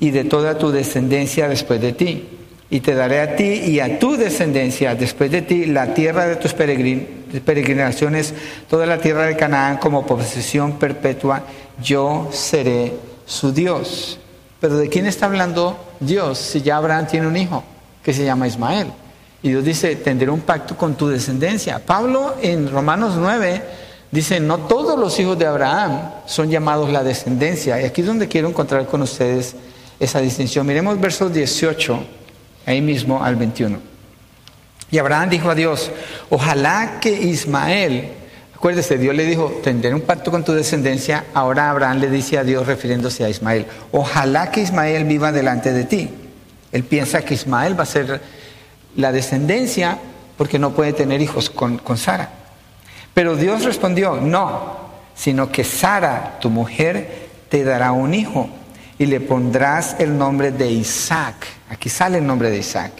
y 0.00 0.10
de 0.10 0.24
toda 0.24 0.58
tu 0.58 0.72
descendencia 0.72 1.46
después 1.46 1.80
de 1.80 1.92
ti. 1.92 2.28
Y 2.70 2.80
te 2.80 2.96
daré 2.96 3.20
a 3.20 3.36
ti 3.36 3.44
y 3.44 3.78
a 3.78 4.00
tu 4.00 4.16
descendencia 4.16 4.96
después 4.96 5.30
de 5.30 5.42
ti 5.42 5.64
la 5.66 5.94
tierra 5.94 6.26
de 6.26 6.34
tus 6.34 6.54
peregrinaciones, 6.54 8.34
toda 8.68 8.84
la 8.84 8.98
tierra 8.98 9.26
de 9.26 9.36
Canaán 9.36 9.76
como 9.76 10.04
posesión 10.04 10.80
perpetua, 10.80 11.44
yo 11.80 12.28
seré 12.32 12.94
su 13.26 13.52
Dios. 13.52 14.18
Pero 14.58 14.76
¿de 14.76 14.88
quién 14.88 15.06
está 15.06 15.26
hablando 15.26 15.78
Dios 16.00 16.38
si 16.38 16.62
ya 16.62 16.78
Abraham 16.78 17.06
tiene 17.06 17.28
un 17.28 17.36
hijo 17.36 17.62
que 18.02 18.12
se 18.12 18.24
llama 18.24 18.48
Ismael? 18.48 18.88
Y 19.42 19.48
Dios 19.48 19.64
dice, 19.64 19.96
tendré 19.96 20.30
un 20.30 20.40
pacto 20.40 20.76
con 20.76 20.94
tu 20.94 21.08
descendencia. 21.08 21.80
Pablo 21.84 22.36
en 22.40 22.70
Romanos 22.70 23.14
9 23.18 23.62
dice, 24.10 24.38
no 24.38 24.58
todos 24.58 24.98
los 24.98 25.18
hijos 25.18 25.36
de 25.38 25.46
Abraham 25.46 26.10
son 26.26 26.48
llamados 26.48 26.90
la 26.90 27.02
descendencia. 27.02 27.80
Y 27.80 27.84
aquí 27.84 28.02
es 28.02 28.06
donde 28.06 28.28
quiero 28.28 28.48
encontrar 28.48 28.86
con 28.86 29.02
ustedes 29.02 29.56
esa 29.98 30.20
distinción. 30.20 30.64
Miremos 30.64 31.00
versos 31.00 31.32
18, 31.32 32.04
ahí 32.66 32.80
mismo 32.80 33.22
al 33.22 33.34
21. 33.34 33.78
Y 34.92 34.98
Abraham 34.98 35.30
dijo 35.30 35.50
a 35.50 35.54
Dios, 35.54 35.90
ojalá 36.30 37.00
que 37.00 37.10
Ismael, 37.10 38.10
acuérdese, 38.54 38.98
Dios 38.98 39.16
le 39.16 39.24
dijo, 39.24 39.60
tendré 39.62 39.92
un 39.92 40.02
pacto 40.02 40.30
con 40.30 40.44
tu 40.44 40.52
descendencia, 40.52 41.24
ahora 41.34 41.70
Abraham 41.70 41.98
le 41.98 42.10
dice 42.10 42.38
a 42.38 42.44
Dios 42.44 42.66
refiriéndose 42.66 43.24
a 43.24 43.30
Ismael, 43.30 43.66
ojalá 43.90 44.50
que 44.50 44.60
Ismael 44.60 45.04
viva 45.04 45.32
delante 45.32 45.72
de 45.72 45.84
ti. 45.84 46.10
Él 46.70 46.84
piensa 46.84 47.22
que 47.22 47.34
Ismael 47.34 47.78
va 47.78 47.84
a 47.84 47.86
ser 47.86 48.20
la 48.96 49.12
descendencia 49.12 49.98
porque 50.36 50.58
no 50.58 50.72
puede 50.72 50.92
tener 50.92 51.20
hijos 51.20 51.50
con, 51.50 51.78
con 51.78 51.96
Sara. 51.96 52.30
Pero 53.14 53.36
Dios 53.36 53.64
respondió, 53.64 54.16
no, 54.20 54.76
sino 55.14 55.50
que 55.50 55.64
Sara, 55.64 56.38
tu 56.40 56.50
mujer, 56.50 57.28
te 57.48 57.64
dará 57.64 57.92
un 57.92 58.14
hijo 58.14 58.48
y 58.98 59.06
le 59.06 59.20
pondrás 59.20 59.96
el 59.98 60.16
nombre 60.16 60.50
de 60.50 60.70
Isaac. 60.70 61.34
Aquí 61.68 61.88
sale 61.88 62.18
el 62.18 62.26
nombre 62.26 62.50
de 62.50 62.58
Isaac 62.58 62.92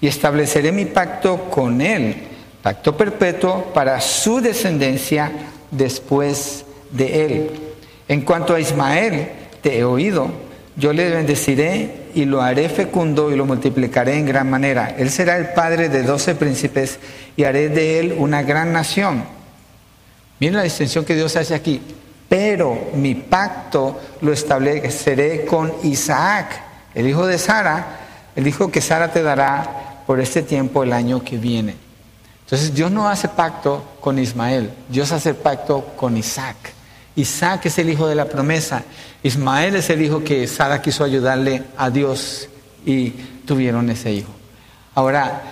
y 0.00 0.06
estableceré 0.06 0.72
mi 0.72 0.86
pacto 0.86 1.50
con 1.50 1.80
él, 1.80 2.16
pacto 2.62 2.96
perpetuo 2.96 3.64
para 3.74 4.00
su 4.00 4.40
descendencia 4.40 5.30
después 5.70 6.64
de 6.90 7.24
él. 7.24 7.50
En 8.08 8.22
cuanto 8.22 8.54
a 8.54 8.60
Ismael, 8.60 9.28
te 9.60 9.78
he 9.78 9.84
oído, 9.84 10.30
yo 10.76 10.92
le 10.92 11.10
bendeciré 11.10 11.99
y 12.14 12.24
lo 12.24 12.42
haré 12.42 12.68
fecundo 12.68 13.30
y 13.30 13.36
lo 13.36 13.46
multiplicaré 13.46 14.16
en 14.18 14.26
gran 14.26 14.48
manera. 14.48 14.94
Él 14.96 15.10
será 15.10 15.36
el 15.36 15.52
padre 15.52 15.88
de 15.88 16.02
doce 16.02 16.34
príncipes 16.34 16.98
y 17.36 17.44
haré 17.44 17.68
de 17.68 18.00
él 18.00 18.14
una 18.18 18.42
gran 18.42 18.72
nación. 18.72 19.24
Miren 20.38 20.56
la 20.56 20.62
distinción 20.62 21.04
que 21.04 21.14
Dios 21.14 21.36
hace 21.36 21.54
aquí. 21.54 21.80
Pero 22.28 22.90
mi 22.94 23.14
pacto 23.16 24.00
lo 24.20 24.32
estableceré 24.32 25.44
con 25.44 25.72
Isaac, 25.82 26.62
el 26.94 27.08
hijo 27.08 27.26
de 27.26 27.38
Sara, 27.38 27.86
el 28.36 28.46
hijo 28.46 28.70
que 28.70 28.80
Sara 28.80 29.12
te 29.12 29.22
dará 29.22 30.02
por 30.06 30.20
este 30.20 30.42
tiempo 30.42 30.84
el 30.84 30.92
año 30.92 31.24
que 31.24 31.36
viene. 31.36 31.74
Entonces 32.44 32.72
Dios 32.72 32.90
no 32.90 33.08
hace 33.08 33.28
pacto 33.28 33.96
con 34.00 34.18
Ismael, 34.18 34.70
Dios 34.88 35.10
hace 35.12 35.34
pacto 35.34 35.92
con 35.96 36.16
Isaac. 36.16 36.56
Isaac 37.16 37.66
es 37.66 37.78
el 37.78 37.90
hijo 37.90 38.06
de 38.06 38.14
la 38.14 38.26
promesa, 38.26 38.84
Ismael 39.22 39.76
es 39.76 39.90
el 39.90 40.02
hijo 40.02 40.22
que 40.22 40.46
Sara 40.46 40.80
quiso 40.80 41.04
ayudarle 41.04 41.64
a 41.76 41.90
Dios 41.90 42.48
y 42.86 43.10
tuvieron 43.44 43.90
ese 43.90 44.12
hijo. 44.12 44.30
Ahora, 44.94 45.42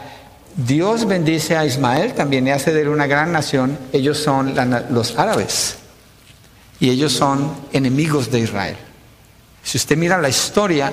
Dios 0.56 1.06
bendice 1.06 1.56
a 1.56 1.64
Ismael 1.64 2.14
también 2.14 2.46
y 2.46 2.50
hace 2.50 2.72
de 2.72 2.82
él 2.82 2.88
una 2.88 3.06
gran 3.06 3.30
nación. 3.30 3.78
Ellos 3.92 4.18
son 4.18 4.54
los 4.90 5.16
árabes 5.18 5.76
y 6.80 6.90
ellos 6.90 7.12
son 7.12 7.52
enemigos 7.72 8.30
de 8.30 8.40
Israel. 8.40 8.76
Si 9.62 9.76
usted 9.76 9.96
mira 9.96 10.18
la 10.18 10.28
historia, 10.28 10.92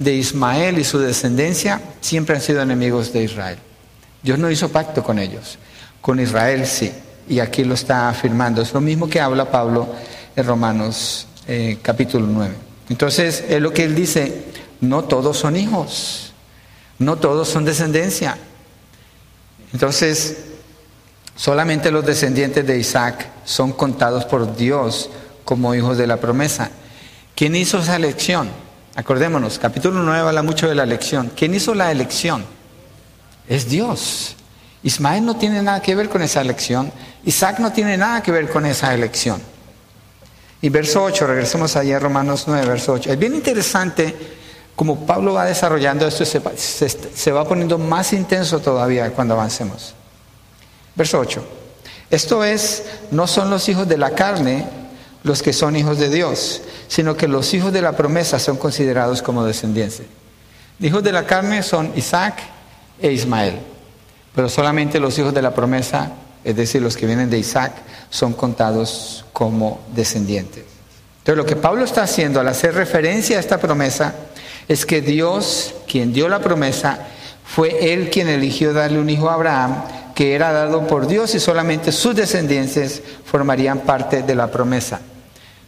de 0.00 0.14
Ismael 0.14 0.78
y 0.78 0.84
su 0.84 0.98
descendencia 0.98 1.80
siempre 2.00 2.34
han 2.34 2.40
sido 2.40 2.62
enemigos 2.62 3.12
de 3.12 3.22
Israel. 3.22 3.58
Dios 4.22 4.38
no 4.38 4.50
hizo 4.50 4.70
pacto 4.70 5.04
con 5.04 5.18
ellos, 5.18 5.58
con 6.00 6.18
Israel 6.18 6.66
sí, 6.66 6.90
y 7.30 7.38
aquí 7.38 7.62
lo 7.62 7.74
está 7.74 8.08
afirmando. 8.08 8.60
Es 8.60 8.74
lo 8.74 8.80
mismo 8.80 9.08
que 9.08 9.20
habla 9.20 9.50
Pablo 9.50 9.88
en 10.34 10.44
Romanos 10.44 11.28
eh, 11.46 11.78
capítulo 11.80 12.26
9. 12.26 12.54
Entonces, 12.88 13.44
es 13.48 13.62
lo 13.62 13.72
que 13.72 13.84
él 13.84 13.94
dice, 13.94 14.46
no 14.80 15.04
todos 15.04 15.38
son 15.38 15.56
hijos, 15.56 16.32
no 16.98 17.16
todos 17.16 17.48
son 17.48 17.64
descendencia. 17.64 18.36
Entonces, 19.72 20.38
solamente 21.36 21.92
los 21.92 22.04
descendientes 22.04 22.66
de 22.66 22.78
Isaac 22.78 23.28
son 23.44 23.72
contados 23.72 24.24
por 24.24 24.56
Dios 24.56 25.08
como 25.44 25.72
hijos 25.72 25.96
de 25.96 26.08
la 26.08 26.16
promesa. 26.16 26.72
¿Quién 27.36 27.54
hizo 27.54 27.78
esa 27.78 27.94
elección? 27.94 28.50
Acordémonos, 28.96 29.60
capítulo 29.60 30.02
9 30.02 30.18
habla 30.18 30.42
mucho 30.42 30.68
de 30.68 30.74
la 30.74 30.82
elección. 30.82 31.30
¿Quién 31.36 31.54
hizo 31.54 31.76
la 31.76 31.92
elección? 31.92 32.44
Es 33.48 33.68
Dios. 33.68 34.34
Ismael 34.82 35.24
no 35.24 35.36
tiene 35.36 35.62
nada 35.62 35.80
que 35.80 35.94
ver 35.94 36.08
con 36.08 36.22
esa 36.22 36.40
elección. 36.40 36.90
Isaac 37.24 37.58
no 37.58 37.72
tiene 37.72 37.96
nada 37.96 38.22
que 38.22 38.32
ver 38.32 38.48
con 38.48 38.66
esa 38.66 38.94
elección. 38.94 39.40
Y 40.62 40.68
verso 40.68 41.02
8, 41.02 41.26
regresemos 41.26 41.76
allá 41.76 41.96
a 41.96 42.00
Romanos 42.00 42.44
9, 42.46 42.66
verso 42.66 42.92
8. 42.92 43.12
Es 43.12 43.18
bien 43.18 43.34
interesante 43.34 44.14
como 44.76 45.04
Pablo 45.04 45.34
va 45.34 45.44
desarrollando 45.44 46.06
esto, 46.06 46.24
se, 46.24 46.40
se, 46.56 47.32
va 47.32 47.46
poniendo 47.46 47.76
más 47.76 48.12
intenso 48.12 48.60
todavía 48.60 49.10
cuando 49.12 49.34
avancemos. 49.34 49.94
Verso 50.94 51.18
8. 51.18 51.44
Esto 52.10 52.44
es, 52.44 52.84
no 53.10 53.26
son 53.26 53.50
los 53.50 53.68
hijos 53.68 53.86
de 53.86 53.98
la 53.98 54.10
carne 54.12 54.66
los 55.22 55.42
que 55.42 55.52
son 55.52 55.76
hijos 55.76 55.98
de 55.98 56.08
Dios, 56.08 56.62
sino 56.88 57.16
que 57.16 57.28
los 57.28 57.52
hijos 57.52 57.72
de 57.72 57.82
la 57.82 57.92
promesa 57.92 58.38
son 58.38 58.56
considerados 58.56 59.22
como 59.22 59.44
descendientes. 59.44 60.02
Hijos 60.80 61.02
de 61.02 61.12
la 61.12 61.26
carne 61.26 61.62
son 61.62 61.92
Isaac 61.94 62.38
e 63.00 63.12
Ismael, 63.12 63.58
pero 64.34 64.48
solamente 64.48 64.98
los 64.98 65.18
hijos 65.18 65.34
de 65.34 65.42
la 65.42 65.54
promesa, 65.54 66.12
es 66.44 66.56
decir, 66.56 66.82
los 66.82 66.96
que 66.96 67.06
vienen 67.06 67.30
de 67.30 67.38
Isaac, 67.38 67.72
son 68.10 68.32
contados 68.32 69.24
como 69.32 69.80
descendientes. 69.94 70.64
Entonces 71.18 71.36
lo 71.36 71.46
que 71.46 71.56
Pablo 71.56 71.84
está 71.84 72.02
haciendo 72.02 72.40
al 72.40 72.48
hacer 72.48 72.74
referencia 72.74 73.36
a 73.36 73.40
esta 73.40 73.58
promesa 73.58 74.14
es 74.68 74.86
que 74.86 75.00
Dios, 75.00 75.74
quien 75.86 76.12
dio 76.12 76.28
la 76.28 76.40
promesa, 76.40 76.98
fue 77.44 77.92
él 77.92 78.10
quien 78.10 78.28
eligió 78.28 78.72
darle 78.72 78.98
un 78.98 79.10
hijo 79.10 79.28
a 79.28 79.34
Abraham, 79.34 79.82
que 80.14 80.34
era 80.34 80.52
dado 80.52 80.86
por 80.86 81.06
Dios 81.06 81.34
y 81.34 81.40
solamente 81.40 81.92
sus 81.92 82.14
descendientes 82.14 83.02
formarían 83.24 83.80
parte 83.80 84.22
de 84.22 84.34
la 84.34 84.50
promesa. 84.50 85.00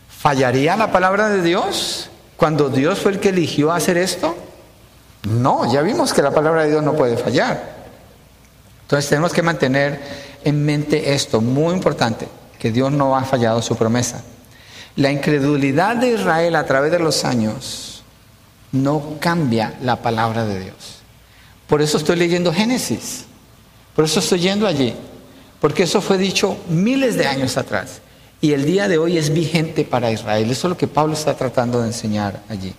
¿Fallaría 0.08 0.76
la 0.76 0.92
palabra 0.92 1.28
de 1.28 1.42
Dios 1.42 2.08
cuando 2.36 2.68
Dios 2.68 3.00
fue 3.00 3.12
el 3.12 3.18
que 3.18 3.30
eligió 3.30 3.72
hacer 3.72 3.96
esto? 3.96 4.36
No, 5.28 5.72
ya 5.72 5.82
vimos 5.82 6.12
que 6.12 6.22
la 6.22 6.30
palabra 6.30 6.62
de 6.62 6.70
Dios 6.70 6.82
no 6.82 6.94
puede 6.94 7.16
fallar. 7.16 7.82
Entonces 8.82 9.08
tenemos 9.08 9.32
que 9.32 9.42
mantener 9.42 10.00
en 10.44 10.64
mente 10.64 11.14
esto, 11.14 11.40
muy 11.40 11.74
importante, 11.74 12.28
que 12.58 12.70
Dios 12.70 12.92
no 12.92 13.16
ha 13.16 13.24
fallado 13.24 13.62
su 13.62 13.76
promesa. 13.76 14.22
La 14.96 15.10
incredulidad 15.10 15.96
de 15.96 16.14
Israel 16.14 16.56
a 16.56 16.66
través 16.66 16.92
de 16.92 16.98
los 16.98 17.24
años 17.24 18.04
no 18.72 19.16
cambia 19.20 19.74
la 19.82 20.02
palabra 20.02 20.44
de 20.44 20.60
Dios. 20.60 21.02
Por 21.66 21.80
eso 21.80 21.96
estoy 21.96 22.16
leyendo 22.16 22.52
Génesis, 22.52 23.24
por 23.94 24.04
eso 24.04 24.20
estoy 24.20 24.40
yendo 24.40 24.66
allí, 24.66 24.94
porque 25.60 25.84
eso 25.84 26.00
fue 26.00 26.18
dicho 26.18 26.56
miles 26.68 27.16
de 27.16 27.26
años 27.26 27.56
atrás 27.56 28.00
y 28.42 28.52
el 28.52 28.64
día 28.64 28.88
de 28.88 28.98
hoy 28.98 29.16
es 29.16 29.32
vigente 29.32 29.84
para 29.84 30.10
Israel. 30.10 30.50
Eso 30.50 30.66
es 30.66 30.70
lo 30.70 30.76
que 30.76 30.88
Pablo 30.88 31.14
está 31.14 31.36
tratando 31.36 31.80
de 31.80 31.86
enseñar 31.86 32.42
allí. 32.48 32.74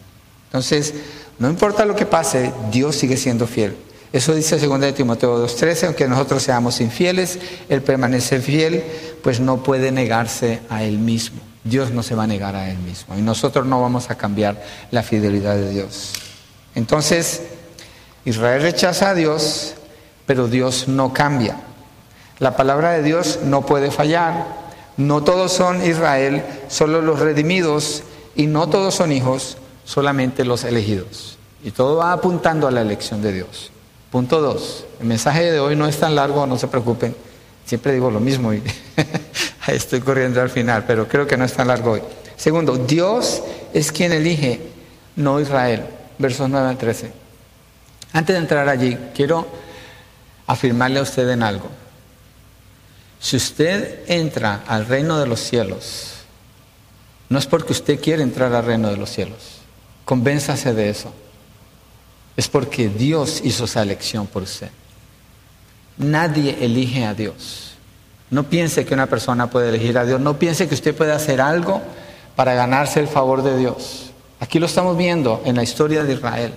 Entonces, 0.47 0.93
no 1.39 1.49
importa 1.49 1.85
lo 1.85 1.95
que 1.95 2.05
pase, 2.05 2.51
Dios 2.69 2.97
sigue 2.97 3.15
siendo 3.15 3.47
fiel. 3.47 3.75
Eso 4.13 4.35
dice 4.35 4.59
2 4.59 4.79
de 4.79 4.93
Timoteo 4.93 5.43
2.13, 5.43 5.87
aunque 5.87 6.07
nosotros 6.07 6.43
seamos 6.43 6.79
infieles, 6.81 7.39
Él 7.67 7.81
permanece 7.81 8.39
fiel, 8.39 8.83
pues 9.23 9.39
no 9.39 9.63
puede 9.63 9.91
negarse 9.91 10.61
a 10.69 10.83
Él 10.83 10.99
mismo. 10.99 11.41
Dios 11.63 11.89
no 11.89 12.03
se 12.03 12.13
va 12.13 12.25
a 12.25 12.27
negar 12.27 12.55
a 12.55 12.69
Él 12.69 12.77
mismo. 12.77 13.17
Y 13.17 13.23
nosotros 13.23 13.65
no 13.65 13.81
vamos 13.81 14.11
a 14.11 14.15
cambiar 14.15 14.63
la 14.91 15.01
fidelidad 15.01 15.55
de 15.55 15.71
Dios. 15.71 16.13
Entonces, 16.75 17.41
Israel 18.23 18.61
rechaza 18.61 19.09
a 19.09 19.15
Dios, 19.15 19.73
pero 20.27 20.47
Dios 20.47 20.87
no 20.87 21.11
cambia. 21.11 21.57
La 22.37 22.55
palabra 22.55 22.91
de 22.91 23.01
Dios 23.01 23.39
no 23.43 23.65
puede 23.65 23.89
fallar. 23.89 24.45
No 24.95 25.23
todos 25.23 25.53
son 25.53 25.83
Israel, 25.83 26.43
solo 26.67 27.01
los 27.01 27.19
redimidos, 27.19 28.03
y 28.35 28.45
no 28.45 28.69
todos 28.69 28.93
son 28.93 29.11
hijos, 29.11 29.57
solamente 29.85 30.45
los 30.45 30.65
elegidos. 30.65 31.39
Y 31.63 31.71
todo 31.71 31.97
va 31.97 32.13
apuntando 32.13 32.67
a 32.67 32.71
la 32.71 32.81
elección 32.81 33.23
de 33.23 33.33
Dios. 33.33 33.72
Punto 34.13 34.41
dos. 34.41 34.85
El 34.99 35.07
mensaje 35.07 35.51
de 35.51 35.59
hoy 35.59 35.75
no 35.75 35.87
es 35.87 35.99
tan 35.99 36.13
largo, 36.13 36.45
no 36.45 36.55
se 36.59 36.67
preocupen. 36.67 37.15
Siempre 37.65 37.93
digo 37.93 38.11
lo 38.11 38.19
mismo 38.19 38.53
y 38.53 38.61
estoy 39.67 40.01
corriendo 40.01 40.39
al 40.39 40.51
final, 40.51 40.83
pero 40.85 41.07
creo 41.07 41.25
que 41.25 41.35
no 41.35 41.45
es 41.45 41.53
tan 41.53 41.67
largo 41.67 41.93
hoy. 41.93 42.01
Segundo, 42.35 42.77
Dios 42.77 43.41
es 43.73 43.91
quien 43.91 44.11
elige, 44.11 44.61
no 45.15 45.39
Israel. 45.39 45.85
Versos 46.19 46.47
9 46.47 46.69
al 46.69 46.77
13. 46.77 47.11
Antes 48.13 48.35
de 48.35 48.39
entrar 48.39 48.69
allí, 48.69 48.95
quiero 49.15 49.47
afirmarle 50.45 50.99
a 50.99 51.01
usted 51.01 51.27
en 51.29 51.41
algo. 51.41 51.69
Si 53.19 53.35
usted 53.35 54.01
entra 54.07 54.63
al 54.67 54.85
reino 54.85 55.17
de 55.17 55.25
los 55.25 55.39
cielos, 55.39 56.17
no 57.29 57.39
es 57.39 57.47
porque 57.47 57.73
usted 57.73 57.99
quiere 57.99 58.21
entrar 58.21 58.53
al 58.53 58.63
reino 58.63 58.91
de 58.91 58.97
los 58.97 59.09
cielos. 59.09 59.61
Convénzase 60.05 60.75
de 60.75 60.91
eso. 60.91 61.11
Es 62.35 62.47
porque 62.47 62.89
Dios 62.89 63.41
hizo 63.43 63.65
esa 63.65 63.81
elección 63.81 64.27
por 64.27 64.43
usted. 64.43 64.69
Nadie 65.97 66.57
elige 66.61 67.05
a 67.05 67.13
Dios. 67.13 67.75
No 68.29 68.43
piense 68.43 68.85
que 68.85 68.93
una 68.93 69.07
persona 69.07 69.49
puede 69.49 69.69
elegir 69.69 69.97
a 69.97 70.05
Dios. 70.05 70.19
No 70.19 70.39
piense 70.39 70.67
que 70.67 70.73
usted 70.73 70.95
puede 70.95 71.11
hacer 71.11 71.39
algo 71.39 71.81
para 72.35 72.55
ganarse 72.55 72.99
el 72.99 73.07
favor 73.07 73.43
de 73.43 73.57
Dios. 73.57 74.11
Aquí 74.39 74.59
lo 74.59 74.65
estamos 74.65 74.97
viendo 74.97 75.41
en 75.45 75.55
la 75.55 75.63
historia 75.63 76.03
de 76.03 76.13
Israel. 76.13 76.53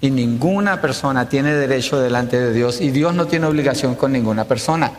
Y 0.00 0.10
ninguna 0.10 0.80
persona 0.80 1.28
tiene 1.28 1.52
derecho 1.52 1.98
delante 1.98 2.38
de 2.38 2.52
Dios 2.52 2.80
y 2.80 2.90
Dios 2.90 3.14
no 3.14 3.26
tiene 3.26 3.46
obligación 3.46 3.94
con 3.94 4.12
ninguna 4.12 4.44
persona. 4.44 4.92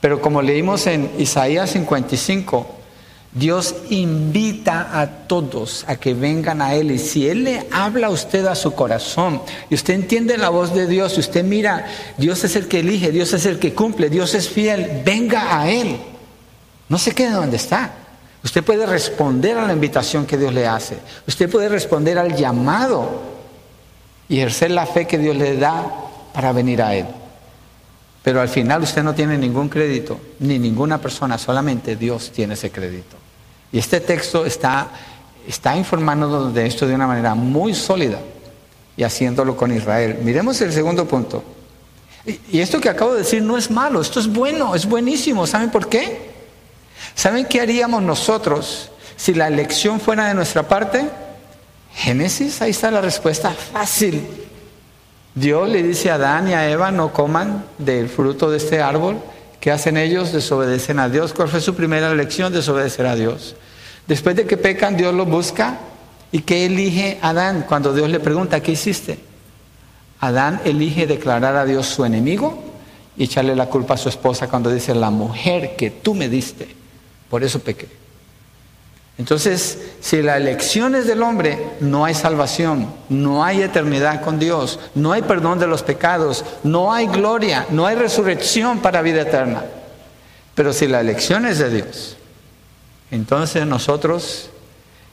Pero 0.00 0.20
como 0.20 0.42
leímos 0.42 0.86
en 0.86 1.10
Isaías 1.18 1.70
55, 1.70 2.75
Dios 3.36 3.74
invita 3.90 4.98
a 4.98 5.06
todos 5.26 5.84
a 5.86 5.96
que 5.96 6.14
vengan 6.14 6.62
a 6.62 6.74
Él. 6.74 6.90
Y 6.90 6.98
si 6.98 7.28
Él 7.28 7.44
le 7.44 7.66
habla 7.70 8.06
a 8.06 8.10
usted 8.10 8.46
a 8.46 8.54
su 8.54 8.72
corazón 8.72 9.42
y 9.68 9.74
usted 9.74 9.92
entiende 9.92 10.38
la 10.38 10.48
voz 10.48 10.74
de 10.74 10.86
Dios 10.86 11.18
y 11.18 11.20
usted 11.20 11.44
mira, 11.44 11.86
Dios 12.16 12.42
es 12.44 12.56
el 12.56 12.66
que 12.66 12.80
elige, 12.80 13.12
Dios 13.12 13.34
es 13.34 13.44
el 13.44 13.58
que 13.58 13.74
cumple, 13.74 14.08
Dios 14.08 14.34
es 14.34 14.48
fiel, 14.48 15.02
venga 15.04 15.60
a 15.60 15.70
Él. 15.70 15.98
No 16.88 16.96
se 16.96 17.12
quede 17.12 17.32
donde 17.32 17.58
está. 17.58 17.92
Usted 18.42 18.64
puede 18.64 18.86
responder 18.86 19.58
a 19.58 19.66
la 19.66 19.74
invitación 19.74 20.24
que 20.24 20.38
Dios 20.38 20.54
le 20.54 20.66
hace. 20.66 20.96
Usted 21.28 21.50
puede 21.50 21.68
responder 21.68 22.16
al 22.16 22.34
llamado 22.34 23.20
y 24.30 24.38
ejercer 24.38 24.70
la 24.70 24.86
fe 24.86 25.06
que 25.06 25.18
Dios 25.18 25.36
le 25.36 25.58
da 25.58 25.84
para 26.32 26.52
venir 26.52 26.80
a 26.80 26.94
Él. 26.94 27.06
Pero 28.22 28.40
al 28.40 28.48
final 28.48 28.82
usted 28.82 29.02
no 29.02 29.14
tiene 29.14 29.36
ningún 29.36 29.68
crédito, 29.68 30.18
ni 30.38 30.58
ninguna 30.58 30.98
persona, 30.98 31.36
solamente 31.36 31.96
Dios 31.96 32.32
tiene 32.34 32.54
ese 32.54 32.70
crédito. 32.70 33.25
Y 33.76 33.78
este 33.78 34.00
texto 34.00 34.46
está, 34.46 34.88
está 35.46 35.76
informándonos 35.76 36.54
de 36.54 36.64
esto 36.64 36.86
de 36.86 36.94
una 36.94 37.06
manera 37.06 37.34
muy 37.34 37.74
sólida 37.74 38.18
y 38.96 39.02
haciéndolo 39.02 39.54
con 39.54 39.70
Israel. 39.70 40.20
Miremos 40.22 40.58
el 40.62 40.72
segundo 40.72 41.06
punto. 41.06 41.44
Y, 42.24 42.58
esto 42.58 42.80
que 42.80 42.88
acabo 42.88 43.12
de 43.12 43.18
decir 43.18 43.42
no 43.42 43.58
es 43.58 43.70
malo, 43.70 44.00
esto 44.00 44.18
es 44.18 44.28
bueno, 44.28 44.74
es 44.74 44.86
buenísimo. 44.86 45.46
¿Saben 45.46 45.70
por 45.70 45.90
qué? 45.90 46.30
¿Saben 47.14 47.44
qué 47.44 47.60
haríamos 47.60 48.02
nosotros 48.02 48.90
si 49.14 49.34
la 49.34 49.48
elección 49.48 50.00
fuera 50.00 50.28
de 50.28 50.32
nuestra 50.32 50.66
parte? 50.66 51.10
Génesis, 51.92 52.62
ahí 52.62 52.70
está 52.70 52.90
la 52.90 53.02
respuesta 53.02 53.50
fácil. 53.50 54.26
Dios 55.34 55.68
le 55.68 55.82
dice 55.82 56.10
a 56.10 56.14
Adán 56.14 56.48
y 56.48 56.54
a 56.54 56.66
Eva, 56.70 56.90
no 56.90 57.12
coman 57.12 57.66
del 57.76 58.08
fruto 58.08 58.50
de 58.50 58.56
este 58.56 58.80
árbol. 58.80 59.18
¿Qué 59.60 59.70
hacen 59.70 59.98
ellos? 59.98 60.32
Desobedecen 60.32 60.98
a 60.98 61.10
Dios. 61.10 61.34
¿Cuál 61.34 61.48
fue 61.48 61.60
su 61.60 61.74
primera 61.74 62.10
elección? 62.10 62.54
Desobedecer 62.54 63.04
a 63.04 63.16
Dios. 63.16 63.54
Después 64.06 64.36
de 64.36 64.46
que 64.46 64.56
pecan, 64.56 64.96
Dios 64.96 65.14
los 65.14 65.28
busca. 65.28 65.78
¿Y 66.32 66.40
qué 66.40 66.66
elige 66.66 67.18
Adán 67.22 67.64
cuando 67.68 67.94
Dios 67.94 68.10
le 68.10 68.20
pregunta, 68.20 68.60
¿qué 68.60 68.72
hiciste? 68.72 69.18
Adán 70.20 70.60
elige 70.64 71.06
declarar 71.06 71.56
a 71.56 71.64
Dios 71.64 71.86
su 71.86 72.04
enemigo 72.04 72.62
y 73.16 73.24
echarle 73.24 73.54
la 73.54 73.66
culpa 73.66 73.94
a 73.94 73.98
su 73.98 74.08
esposa 74.08 74.48
cuando 74.48 74.70
dice, 74.70 74.94
la 74.94 75.10
mujer 75.10 75.76
que 75.76 75.90
tú 75.90 76.14
me 76.14 76.28
diste, 76.28 76.68
por 77.30 77.44
eso 77.44 77.60
pequé. 77.60 77.88
Entonces, 79.18 79.78
si 80.00 80.20
la 80.20 80.36
elección 80.36 80.94
es 80.94 81.06
del 81.06 81.22
hombre, 81.22 81.58
no 81.80 82.04
hay 82.04 82.14
salvación, 82.14 82.92
no 83.08 83.44
hay 83.44 83.62
eternidad 83.62 84.20
con 84.20 84.38
Dios, 84.38 84.78
no 84.94 85.12
hay 85.12 85.22
perdón 85.22 85.58
de 85.58 85.66
los 85.66 85.82
pecados, 85.82 86.44
no 86.64 86.92
hay 86.92 87.06
gloria, 87.06 87.66
no 87.70 87.86
hay 87.86 87.96
resurrección 87.96 88.80
para 88.80 89.00
vida 89.00 89.22
eterna. 89.22 89.64
Pero 90.54 90.72
si 90.74 90.86
la 90.86 91.00
elección 91.00 91.46
es 91.46 91.58
de 91.58 91.70
Dios, 91.70 92.15
entonces 93.10 93.66
nosotros, 93.66 94.50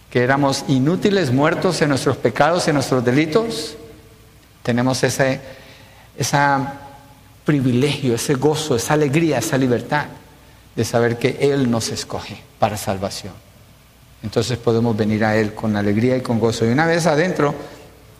que 0.10 0.24
éramos 0.24 0.66
inútiles, 0.68 1.32
muertos 1.32 1.82
en 1.82 1.90
nuestros 1.90 2.18
pecados, 2.18 2.68
en 2.68 2.76
nuestros 2.76 3.04
delitos, 3.04 3.76
tenemos 4.64 5.04
ese, 5.04 5.42
ese 6.18 6.38
privilegio, 7.46 8.16
ese 8.16 8.36
gozo, 8.36 8.76
esa 8.76 8.94
alegría, 8.94 9.40
esa 9.40 9.58
libertad 9.58 10.06
de 10.76 10.86
saber 10.86 11.18
que 11.18 11.38
Él 11.42 11.70
nos 11.70 11.90
escoge 11.90 12.42
para 12.60 12.78
salvación 12.78 13.34
entonces 14.24 14.58
podemos 14.58 14.96
venir 14.96 15.24
a 15.26 15.36
Él 15.36 15.54
con 15.54 15.76
alegría 15.76 16.16
y 16.16 16.22
con 16.22 16.40
gozo. 16.40 16.66
Y 16.66 16.70
una 16.70 16.88
vez 16.88 17.06
adentro, 17.06 17.54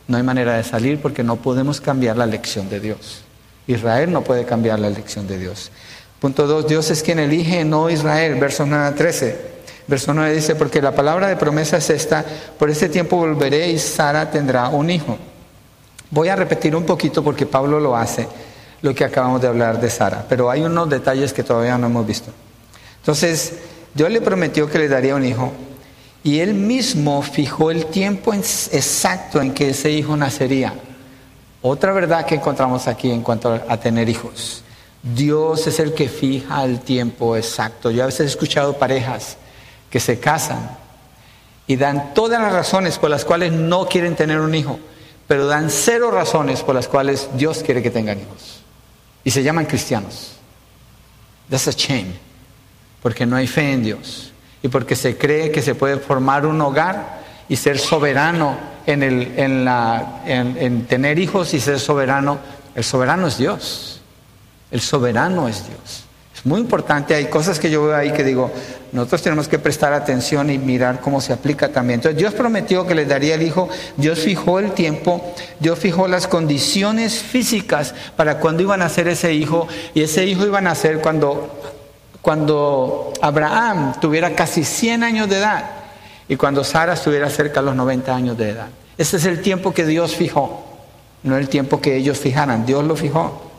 no 0.06 0.16
hay 0.18 0.22
manera 0.22 0.56
de 0.56 0.62
salir 0.62 1.00
porque 1.00 1.24
no 1.24 1.36
podemos 1.36 1.80
cambiar 1.80 2.18
la 2.18 2.24
elección 2.24 2.68
de 2.68 2.78
Dios. 2.78 3.22
Israel 3.66 4.12
no 4.12 4.22
puede 4.22 4.44
cambiar 4.44 4.78
la 4.78 4.88
elección 4.88 5.26
de 5.26 5.38
Dios. 5.38 5.72
Punto 6.20 6.46
2, 6.46 6.68
Dios 6.68 6.90
es 6.90 7.02
quien 7.02 7.18
elige, 7.18 7.64
no 7.64 7.88
Israel. 7.88 8.34
Verso 8.38 8.66
9 8.66 8.84
a 8.84 8.94
13. 8.94 9.53
Verso 9.86 10.14
9 10.14 10.34
dice, 10.34 10.54
porque 10.54 10.80
la 10.80 10.94
palabra 10.94 11.28
de 11.28 11.36
promesa 11.36 11.76
es 11.76 11.90
esta, 11.90 12.24
por 12.58 12.70
este 12.70 12.88
tiempo 12.88 13.16
volveré 13.16 13.70
y 13.70 13.78
Sara 13.78 14.30
tendrá 14.30 14.68
un 14.68 14.88
hijo. 14.88 15.18
Voy 16.10 16.28
a 16.28 16.36
repetir 16.36 16.74
un 16.74 16.84
poquito 16.84 17.22
porque 17.22 17.44
Pablo 17.44 17.78
lo 17.80 17.96
hace, 17.96 18.26
lo 18.80 18.94
que 18.94 19.04
acabamos 19.04 19.42
de 19.42 19.48
hablar 19.48 19.80
de 19.80 19.90
Sara, 19.90 20.24
pero 20.28 20.50
hay 20.50 20.62
unos 20.62 20.88
detalles 20.88 21.32
que 21.32 21.42
todavía 21.42 21.76
no 21.76 21.86
hemos 21.86 22.06
visto. 22.06 22.30
Entonces, 22.98 23.54
Dios 23.92 24.10
le 24.10 24.22
prometió 24.22 24.70
que 24.70 24.78
le 24.78 24.88
daría 24.88 25.14
un 25.14 25.24
hijo, 25.24 25.52
y 26.22 26.40
él 26.40 26.54
mismo 26.54 27.20
fijó 27.20 27.70
el 27.70 27.86
tiempo 27.86 28.32
exacto 28.32 29.42
en 29.42 29.52
que 29.52 29.70
ese 29.70 29.90
hijo 29.90 30.16
nacería. 30.16 30.72
Otra 31.60 31.92
verdad 31.92 32.24
que 32.24 32.36
encontramos 32.36 32.86
aquí 32.86 33.10
en 33.10 33.20
cuanto 33.20 33.60
a 33.68 33.76
tener 33.76 34.08
hijos. 34.08 34.62
Dios 35.02 35.66
es 35.66 35.80
el 35.80 35.92
que 35.92 36.08
fija 36.08 36.64
el 36.64 36.80
tiempo 36.80 37.36
exacto. 37.36 37.90
Yo 37.90 38.02
a 38.02 38.06
veces 38.06 38.20
he 38.20 38.24
escuchado 38.24 38.78
parejas 38.78 39.36
que 39.94 40.00
se 40.00 40.18
casan 40.18 40.76
y 41.68 41.76
dan 41.76 42.14
todas 42.14 42.42
las 42.42 42.52
razones 42.52 42.98
por 42.98 43.10
las 43.10 43.24
cuales 43.24 43.52
no 43.52 43.86
quieren 43.86 44.16
tener 44.16 44.40
un 44.40 44.52
hijo, 44.52 44.80
pero 45.28 45.46
dan 45.46 45.70
cero 45.70 46.10
razones 46.10 46.62
por 46.62 46.74
las 46.74 46.88
cuales 46.88 47.28
Dios 47.36 47.62
quiere 47.64 47.80
que 47.80 47.92
tengan 47.92 48.18
hijos. 48.18 48.64
Y 49.22 49.30
se 49.30 49.44
llaman 49.44 49.66
cristianos. 49.66 50.32
That's 51.48 51.68
a 51.68 51.70
shame, 51.70 52.12
porque 53.04 53.24
no 53.24 53.36
hay 53.36 53.46
fe 53.46 53.72
en 53.72 53.84
Dios. 53.84 54.32
y 54.64 54.68
porque 54.68 54.96
se 54.96 55.16
cree 55.16 55.52
que 55.52 55.62
se 55.62 55.76
puede 55.76 55.98
formar 55.98 56.44
un 56.44 56.60
hogar 56.60 57.20
y 57.48 57.54
ser 57.54 57.78
soberano 57.78 58.56
en, 58.86 59.00
el, 59.04 59.38
en, 59.38 59.64
la, 59.64 60.22
en 60.26 60.86
tener 60.86 61.20
hijos 61.20 61.54
y 61.54 61.60
ser 61.60 61.78
soberano. 61.78 62.40
El 62.74 62.82
soberano 62.82 63.28
es 63.28 63.38
Dios. 63.38 64.00
El 64.72 64.80
soberano 64.80 65.46
es 65.46 65.64
Dios. 65.68 66.03
Muy 66.44 66.60
importante, 66.60 67.14
hay 67.14 67.26
cosas 67.26 67.58
que 67.58 67.70
yo 67.70 67.84
veo 67.84 67.96
ahí 67.96 68.12
que 68.12 68.22
digo, 68.22 68.50
nosotros 68.92 69.22
tenemos 69.22 69.48
que 69.48 69.58
prestar 69.58 69.94
atención 69.94 70.50
y 70.50 70.58
mirar 70.58 71.00
cómo 71.00 71.22
se 71.22 71.32
aplica 71.32 71.70
también. 71.70 72.00
Entonces 72.00 72.18
Dios 72.18 72.34
prometió 72.34 72.86
que 72.86 72.94
les 72.94 73.08
daría 73.08 73.34
el 73.34 73.42
hijo, 73.42 73.70
Dios 73.96 74.18
fijó 74.18 74.58
el 74.58 74.72
tiempo, 74.72 75.24
Dios 75.58 75.78
fijó 75.78 76.06
las 76.06 76.28
condiciones 76.28 77.14
físicas 77.14 77.94
para 78.14 78.40
cuando 78.40 78.62
iban 78.62 78.82
a 78.82 78.84
nacer 78.84 79.08
ese 79.08 79.32
hijo 79.32 79.66
y 79.94 80.02
ese 80.02 80.26
hijo 80.26 80.44
iba 80.44 80.58
a 80.58 80.60
nacer 80.60 81.00
cuando, 81.00 81.48
cuando 82.20 83.14
Abraham 83.22 83.94
tuviera 83.98 84.34
casi 84.34 84.64
100 84.64 85.02
años 85.02 85.30
de 85.30 85.38
edad 85.38 85.64
y 86.28 86.36
cuando 86.36 86.62
Sara 86.62 86.92
estuviera 86.92 87.30
cerca 87.30 87.60
de 87.60 87.66
los 87.66 87.76
90 87.76 88.14
años 88.14 88.36
de 88.36 88.50
edad. 88.50 88.66
Ese 88.98 89.16
es 89.16 89.24
el 89.24 89.40
tiempo 89.40 89.72
que 89.72 89.86
Dios 89.86 90.14
fijó, 90.14 90.62
no 91.22 91.38
el 91.38 91.48
tiempo 91.48 91.80
que 91.80 91.96
ellos 91.96 92.18
fijaran, 92.18 92.66
Dios 92.66 92.84
lo 92.84 92.96
fijó. 92.96 93.53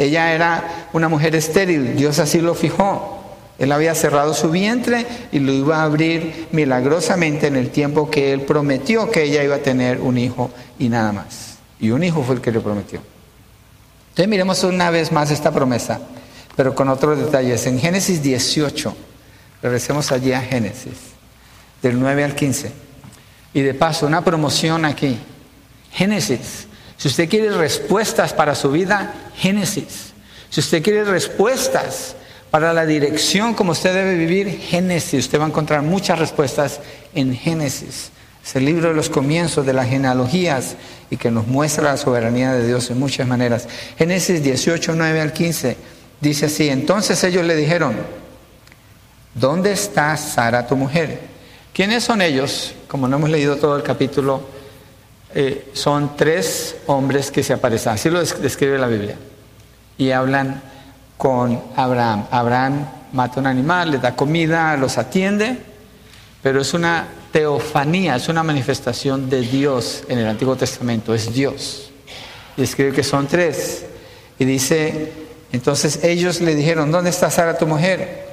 Ella 0.00 0.32
era 0.32 0.88
una 0.94 1.10
mujer 1.10 1.34
estéril, 1.34 1.94
Dios 1.94 2.18
así 2.20 2.40
lo 2.40 2.54
fijó. 2.54 3.22
Él 3.58 3.70
había 3.70 3.94
cerrado 3.94 4.32
su 4.32 4.50
vientre 4.50 5.06
y 5.30 5.40
lo 5.40 5.52
iba 5.52 5.76
a 5.76 5.82
abrir 5.82 6.48
milagrosamente 6.52 7.48
en 7.48 7.56
el 7.56 7.68
tiempo 7.68 8.10
que 8.10 8.32
él 8.32 8.40
prometió 8.40 9.10
que 9.10 9.24
ella 9.24 9.44
iba 9.44 9.56
a 9.56 9.58
tener 9.58 10.00
un 10.00 10.16
hijo 10.16 10.50
y 10.78 10.88
nada 10.88 11.12
más. 11.12 11.58
Y 11.78 11.90
un 11.90 12.02
hijo 12.02 12.22
fue 12.22 12.36
el 12.36 12.40
que 12.40 12.50
le 12.50 12.60
prometió. 12.60 13.02
Entonces 14.08 14.26
miremos 14.26 14.64
una 14.64 14.88
vez 14.88 15.12
más 15.12 15.30
esta 15.30 15.52
promesa, 15.52 16.00
pero 16.56 16.74
con 16.74 16.88
otros 16.88 17.18
detalles. 17.18 17.66
En 17.66 17.78
Génesis 17.78 18.22
18, 18.22 18.96
regresemos 19.60 20.10
allí 20.12 20.32
a 20.32 20.40
Génesis, 20.40 20.94
del 21.82 22.00
9 22.00 22.24
al 22.24 22.34
15. 22.34 22.72
Y 23.52 23.60
de 23.60 23.74
paso, 23.74 24.06
una 24.06 24.24
promoción 24.24 24.86
aquí. 24.86 25.18
Génesis 25.92 26.68
si 27.00 27.08
usted 27.08 27.30
quiere 27.30 27.50
respuestas 27.56 28.34
para 28.34 28.54
su 28.54 28.70
vida, 28.70 29.14
Génesis. 29.40 30.12
Si 30.50 30.60
usted 30.60 30.82
quiere 30.82 31.04
respuestas 31.04 32.14
para 32.50 32.74
la 32.74 32.84
dirección 32.84 33.54
como 33.54 33.72
usted 33.72 33.94
debe 33.94 34.14
vivir, 34.14 34.60
Génesis. 34.60 35.24
Usted 35.24 35.40
va 35.40 35.44
a 35.44 35.48
encontrar 35.48 35.82
muchas 35.82 36.18
respuestas 36.18 36.80
en 37.14 37.34
Génesis. 37.34 38.10
Es 38.44 38.56
el 38.56 38.64
libro 38.64 38.88
de 38.88 38.94
los 38.94 39.08
comienzos 39.08 39.64
de 39.64 39.72
las 39.72 39.88
genealogías 39.88 40.76
y 41.10 41.16
que 41.16 41.30
nos 41.30 41.46
muestra 41.46 41.84
la 41.84 41.96
soberanía 41.96 42.52
de 42.52 42.66
Dios 42.66 42.90
en 42.90 42.98
muchas 42.98 43.26
maneras. 43.26 43.66
Génesis 43.96 44.42
18, 44.42 44.94
9 44.94 45.20
al 45.20 45.32
15 45.32 45.76
dice 46.20 46.46
así, 46.46 46.68
entonces 46.68 47.22
ellos 47.24 47.44
le 47.44 47.56
dijeron, 47.56 47.96
¿dónde 49.34 49.72
está 49.72 50.16
Sara 50.16 50.66
tu 50.66 50.76
mujer? 50.76 51.20
¿Quiénes 51.72 52.04
son 52.04 52.20
ellos? 52.20 52.74
Como 52.88 53.08
no 53.08 53.16
hemos 53.16 53.30
leído 53.30 53.56
todo 53.56 53.76
el 53.76 53.82
capítulo, 53.82 54.42
eh, 55.34 55.70
son 55.72 56.16
tres 56.16 56.76
hombres 56.86 57.30
que 57.30 57.42
se 57.42 57.52
aparecen, 57.52 57.92
así 57.92 58.10
lo 58.10 58.20
describe 58.20 58.78
la 58.78 58.88
Biblia, 58.88 59.16
y 60.00 60.10
hablan 60.10 60.60
con 61.16 61.60
Abraham. 61.76 62.26
Abraham 62.30 62.88
mata 63.12 63.38
un 63.38 63.46
animal, 63.46 63.92
le 63.92 63.98
da 63.98 64.16
comida, 64.16 64.76
los 64.76 64.98
atiende, 64.98 65.58
pero 66.42 66.60
es 66.62 66.74
una 66.74 67.06
teofanía, 67.30 68.16
es 68.16 68.28
una 68.28 68.42
manifestación 68.42 69.30
de 69.30 69.42
Dios 69.42 70.02
en 70.08 70.18
el 70.18 70.26
Antiguo 70.26 70.56
Testamento, 70.56 71.14
es 71.14 71.32
Dios. 71.32 71.92
Y 72.56 72.62
escribe 72.62 72.92
que 72.92 73.04
son 73.04 73.28
tres. 73.28 73.84
Y 74.38 74.44
dice, 74.44 75.12
entonces 75.52 76.02
ellos 76.02 76.40
le 76.40 76.54
dijeron, 76.54 76.90
¿dónde 76.90 77.10
está 77.10 77.30
Sara 77.30 77.56
tu 77.56 77.66
mujer? 77.66 78.28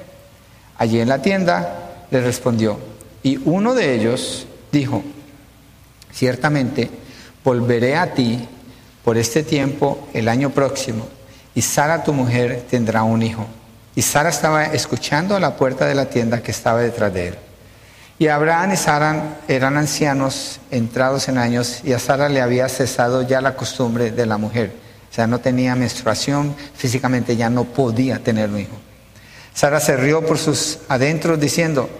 Allí 0.78 0.98
en 1.00 1.08
la 1.08 1.22
tienda, 1.22 2.06
le 2.10 2.20
respondió. 2.20 2.78
Y 3.22 3.38
uno 3.44 3.74
de 3.74 3.94
ellos 3.94 4.46
dijo, 4.72 5.04
Ciertamente, 6.12 6.90
volveré 7.44 7.96
a 7.96 8.12
ti 8.12 8.40
por 9.04 9.16
este 9.16 9.42
tiempo 9.42 10.08
el 10.12 10.28
año 10.28 10.50
próximo, 10.50 11.06
y 11.58 11.62
Sara 11.62 12.04
tu 12.04 12.12
mujer 12.12 12.66
tendrá 12.70 13.02
un 13.02 13.20
hijo. 13.20 13.44
Y 13.96 14.02
Sara 14.02 14.28
estaba 14.28 14.66
escuchando 14.66 15.34
a 15.34 15.40
la 15.40 15.56
puerta 15.56 15.86
de 15.86 15.94
la 15.96 16.08
tienda 16.08 16.40
que 16.40 16.52
estaba 16.52 16.78
detrás 16.78 17.12
de 17.12 17.26
él. 17.26 17.34
Y 18.16 18.28
Abraham 18.28 18.74
y 18.74 18.76
Sara 18.76 19.38
eran 19.48 19.76
ancianos, 19.76 20.60
entrados 20.70 21.28
en 21.28 21.36
años, 21.36 21.80
y 21.82 21.94
a 21.94 21.98
Sara 21.98 22.28
le 22.28 22.42
había 22.42 22.68
cesado 22.68 23.22
ya 23.22 23.40
la 23.40 23.56
costumbre 23.56 24.12
de 24.12 24.24
la 24.24 24.38
mujer. 24.38 24.70
O 25.10 25.12
sea, 25.12 25.26
no 25.26 25.40
tenía 25.40 25.74
menstruación, 25.74 26.54
físicamente 26.76 27.34
ya 27.34 27.50
no 27.50 27.64
podía 27.64 28.20
tener 28.20 28.50
un 28.50 28.60
hijo. 28.60 28.76
Sara 29.52 29.80
se 29.80 29.96
rió 29.96 30.24
por 30.24 30.38
sus 30.38 30.78
adentros 30.88 31.40
diciendo, 31.40 31.90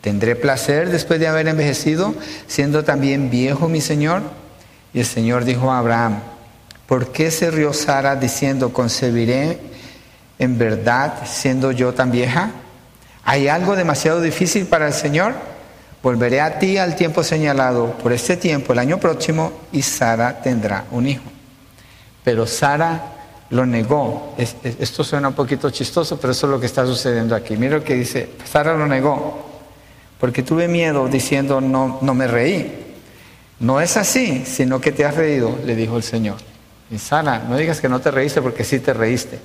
¿Tendré 0.00 0.34
placer 0.34 0.90
después 0.90 1.20
de 1.20 1.28
haber 1.28 1.46
envejecido, 1.46 2.16
siendo 2.48 2.82
también 2.82 3.30
viejo 3.30 3.68
mi 3.68 3.80
Señor? 3.80 4.22
Y 4.92 4.98
el 4.98 5.06
Señor 5.06 5.44
dijo 5.44 5.70
a 5.70 5.78
Abraham, 5.78 6.18
¿por 6.86 7.12
qué 7.12 7.30
se 7.30 7.50
rió 7.50 7.72
Sara 7.72 8.16
diciendo, 8.16 8.72
concebiré 8.72 9.58
en 10.38 10.58
verdad 10.58 11.14
siendo 11.26 11.72
yo 11.72 11.94
tan 11.94 12.10
vieja? 12.10 12.50
¿Hay 13.24 13.48
algo 13.48 13.76
demasiado 13.76 14.20
difícil 14.20 14.66
para 14.66 14.86
el 14.86 14.92
Señor? 14.92 15.34
Volveré 16.02 16.40
a 16.40 16.58
ti 16.58 16.76
al 16.76 16.96
tiempo 16.96 17.22
señalado, 17.22 17.96
por 17.98 18.12
este 18.12 18.36
tiempo, 18.36 18.72
el 18.72 18.78
año 18.78 18.98
próximo, 18.98 19.52
y 19.72 19.80
Sara 19.82 20.42
tendrá 20.42 20.84
un 20.90 21.08
hijo. 21.08 21.24
Pero 22.22 22.46
Sara 22.46 23.12
lo 23.50 23.64
negó. 23.64 24.34
esto 24.36 25.02
suena 25.02 25.28
un 25.28 25.34
poquito 25.34 25.70
chistoso, 25.70 26.18
pero 26.20 26.32
eso 26.32 26.46
es 26.46 26.50
lo 26.50 26.60
que 26.60 26.66
está 26.66 26.84
sucediendo 26.84 27.34
aquí. 27.34 27.56
Mira 27.56 27.78
lo 27.78 27.84
que 27.84 27.94
dice, 27.94 28.30
Sara 28.44 28.76
lo 28.76 28.86
negó 28.86 29.54
porque 30.24 30.42
tuve 30.42 30.68
miedo 30.68 31.06
diciendo 31.08 31.60
no, 31.60 31.98
no 32.00 32.14
me 32.14 32.26
reí. 32.26 32.94
No 33.60 33.80
es 33.80 33.96
así, 33.96 34.44
sino 34.46 34.80
que 34.80 34.90
te 34.90 35.04
has 35.04 35.14
reído, 35.14 35.58
le 35.64 35.76
dijo 35.76 35.96
el 35.96 36.02
Señor. 36.02 36.36
Y 36.90 36.98
Sara, 36.98 37.44
no 37.48 37.56
digas 37.56 37.80
que 37.80 37.88
no 37.88 38.00
te 38.00 38.10
reíste 38.10 38.42
porque 38.42 38.64
sí 38.64 38.80
te 38.80 38.92
reíste. 38.92 39.38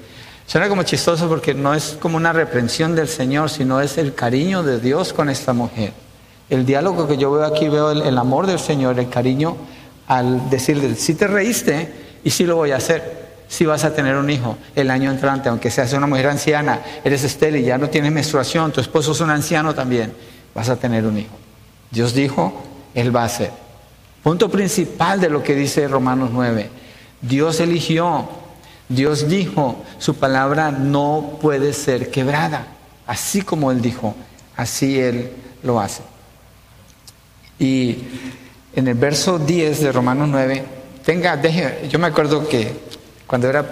Suena 0.45 0.67
como 0.67 0.83
chistoso 0.83 1.27
porque 1.27 1.53
no 1.53 1.73
es 1.73 1.97
como 1.99 2.17
una 2.17 2.33
reprensión 2.33 2.95
del 2.95 3.07
Señor, 3.07 3.49
sino 3.49 3.81
es 3.81 3.97
el 3.97 4.15
cariño 4.15 4.63
de 4.63 4.79
Dios 4.79 5.13
con 5.13 5.29
esta 5.29 5.53
mujer. 5.53 5.93
El 6.49 6.65
diálogo 6.65 7.07
que 7.07 7.17
yo 7.17 7.31
veo 7.31 7.45
aquí, 7.45 7.69
veo 7.69 7.91
el, 7.91 8.17
amor 8.17 8.47
del 8.47 8.59
Señor, 8.59 8.97
el 8.99 9.09
cariño 9.09 9.55
al 10.07 10.49
decirle, 10.49 10.95
si 10.95 11.13
te 11.13 11.27
reíste 11.27 11.93
y 12.23 12.31
sí 12.31 12.45
lo 12.45 12.55
voy 12.55 12.71
a 12.71 12.77
hacer, 12.77 13.29
si 13.47 13.65
vas 13.65 13.83
a 13.83 13.93
tener 13.93 14.15
un 14.15 14.29
hijo 14.29 14.57
el 14.75 14.89
año 14.89 15.11
entrante, 15.11 15.49
aunque 15.49 15.69
seas 15.69 15.93
una 15.93 16.07
mujer 16.07 16.27
anciana, 16.27 16.81
eres 17.03 17.23
estéril, 17.23 17.63
ya 17.63 17.77
no 17.77 17.89
tienes 17.89 18.11
menstruación, 18.11 18.71
tu 18.71 18.81
esposo 18.81 19.11
es 19.11 19.21
un 19.21 19.29
anciano 19.29 19.75
también 19.75 20.11
vas 20.53 20.69
a 20.69 20.75
tener 20.75 21.05
un 21.05 21.17
hijo. 21.17 21.35
Dios 21.91 22.13
dijo, 22.13 22.53
Él 22.93 23.15
va 23.15 23.23
a 23.23 23.29
ser. 23.29 23.51
Punto 24.23 24.49
principal 24.49 25.19
de 25.19 25.29
lo 25.29 25.43
que 25.43 25.55
dice 25.55 25.87
Romanos 25.87 26.29
9. 26.33 26.69
Dios 27.21 27.59
eligió, 27.59 28.27
Dios 28.87 29.27
dijo, 29.27 29.83
su 29.97 30.15
palabra 30.15 30.71
no 30.71 31.37
puede 31.41 31.73
ser 31.73 32.09
quebrada. 32.09 32.67
Así 33.05 33.41
como 33.41 33.71
Él 33.71 33.81
dijo, 33.81 34.15
así 34.55 34.99
Él 34.99 35.31
lo 35.63 35.79
hace. 35.79 36.01
Y 37.59 37.97
en 38.75 38.87
el 38.87 38.95
verso 38.95 39.37
10 39.37 39.81
de 39.81 39.91
Romanos 39.91 40.29
9, 40.29 40.63
tenga, 41.03 41.35
deje, 41.35 41.87
yo 41.89 41.99
me 41.99 42.07
acuerdo 42.07 42.47
que 42.47 42.71
cuando 43.27 43.49
era 43.49 43.65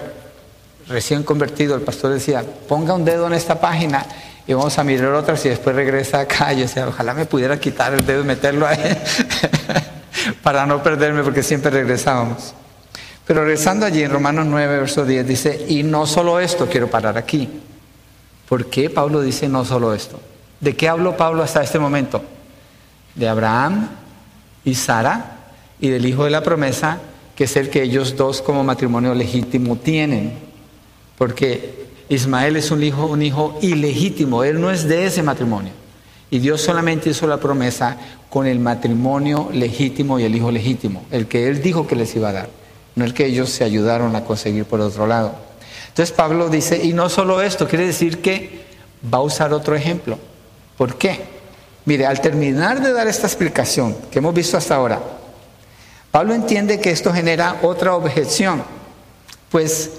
recién 0.88 1.22
convertido, 1.22 1.74
el 1.74 1.82
pastor 1.82 2.12
decía, 2.12 2.44
ponga 2.68 2.94
un 2.94 3.04
dedo 3.04 3.26
en 3.26 3.32
esta 3.32 3.60
página 3.60 4.04
y 4.46 4.52
vamos 4.54 4.78
a 4.78 4.84
mirar 4.84 5.12
otras 5.12 5.44
y 5.46 5.48
después 5.48 5.74
regresa 5.74 6.20
acá. 6.20 6.52
Yo 6.52 6.60
decía, 6.60 6.86
ojalá 6.88 7.14
me 7.14 7.26
pudiera 7.26 7.58
quitar 7.58 7.94
el 7.94 8.04
dedo 8.04 8.22
y 8.22 8.24
meterlo 8.24 8.66
ahí 8.66 8.78
para 10.42 10.66
no 10.66 10.82
perderme 10.82 11.22
porque 11.22 11.42
siempre 11.42 11.70
regresábamos. 11.70 12.54
Pero 13.28 13.42
regresando 13.44 13.84
allí 13.84 14.02
en 14.02 14.10
Romanos 14.10 14.46
9, 14.46 14.78
verso 14.78 15.04
10, 15.04 15.28
dice, 15.28 15.66
y 15.68 15.82
no 15.82 16.06
solo 16.06 16.40
esto, 16.40 16.66
quiero 16.66 16.88
parar 16.88 17.18
aquí. 17.18 17.46
¿Por 18.48 18.70
qué 18.70 18.88
Pablo 18.88 19.20
dice 19.20 19.50
no 19.50 19.66
solo 19.66 19.92
esto? 19.92 20.18
¿De 20.60 20.74
qué 20.74 20.88
habló 20.88 21.14
Pablo 21.14 21.42
hasta 21.42 21.62
este 21.62 21.78
momento? 21.78 22.22
De 23.14 23.28
Abraham 23.28 23.90
y 24.64 24.74
Sara 24.74 25.50
y 25.78 25.90
del 25.90 26.06
hijo 26.06 26.24
de 26.24 26.30
la 26.30 26.42
promesa, 26.42 27.00
que 27.36 27.44
es 27.44 27.54
el 27.56 27.68
que 27.68 27.82
ellos 27.82 28.16
dos 28.16 28.40
como 28.40 28.64
matrimonio 28.64 29.14
legítimo 29.14 29.76
tienen. 29.76 30.32
Porque 31.18 31.84
Ismael 32.08 32.56
es 32.56 32.70
un 32.70 32.82
hijo, 32.82 33.04
un 33.04 33.20
hijo 33.20 33.58
ilegítimo, 33.60 34.42
él 34.42 34.58
no 34.58 34.70
es 34.70 34.88
de 34.88 35.04
ese 35.04 35.22
matrimonio. 35.22 35.72
Y 36.30 36.38
Dios 36.38 36.62
solamente 36.62 37.10
hizo 37.10 37.26
la 37.26 37.36
promesa 37.36 37.98
con 38.30 38.46
el 38.46 38.58
matrimonio 38.58 39.50
legítimo 39.52 40.18
y 40.18 40.24
el 40.24 40.34
hijo 40.34 40.50
legítimo, 40.50 41.04
el 41.10 41.26
que 41.26 41.46
él 41.46 41.60
dijo 41.60 41.86
que 41.86 41.94
les 41.94 42.16
iba 42.16 42.30
a 42.30 42.32
dar, 42.32 42.48
no 42.94 43.04
el 43.04 43.14
que 43.14 43.26
ellos 43.26 43.50
se 43.50 43.64
ayudaron 43.64 44.14
a 44.16 44.24
conseguir 44.24 44.64
por 44.64 44.80
otro 44.80 45.06
lado. 45.06 45.34
Entonces 45.88 46.14
Pablo 46.14 46.48
dice, 46.48 46.80
y 46.82 46.92
no 46.92 47.08
solo 47.08 47.40
esto, 47.40 47.66
quiere 47.68 47.86
decir 47.86 48.20
que 48.20 48.64
va 49.12 49.18
a 49.18 49.22
usar 49.22 49.52
otro 49.52 49.74
ejemplo. 49.74 50.18
¿Por 50.76 50.96
qué? 50.96 51.20
Mire, 51.84 52.06
al 52.06 52.20
terminar 52.20 52.80
de 52.80 52.92
dar 52.92 53.08
esta 53.08 53.26
explicación 53.26 53.96
que 54.10 54.18
hemos 54.18 54.34
visto 54.34 54.56
hasta 54.56 54.76
ahora, 54.76 55.00
Pablo 56.10 56.34
entiende 56.34 56.80
que 56.80 56.90
esto 56.90 57.12
genera 57.12 57.56
otra 57.62 57.94
objeción, 57.94 58.62
pues 59.50 59.90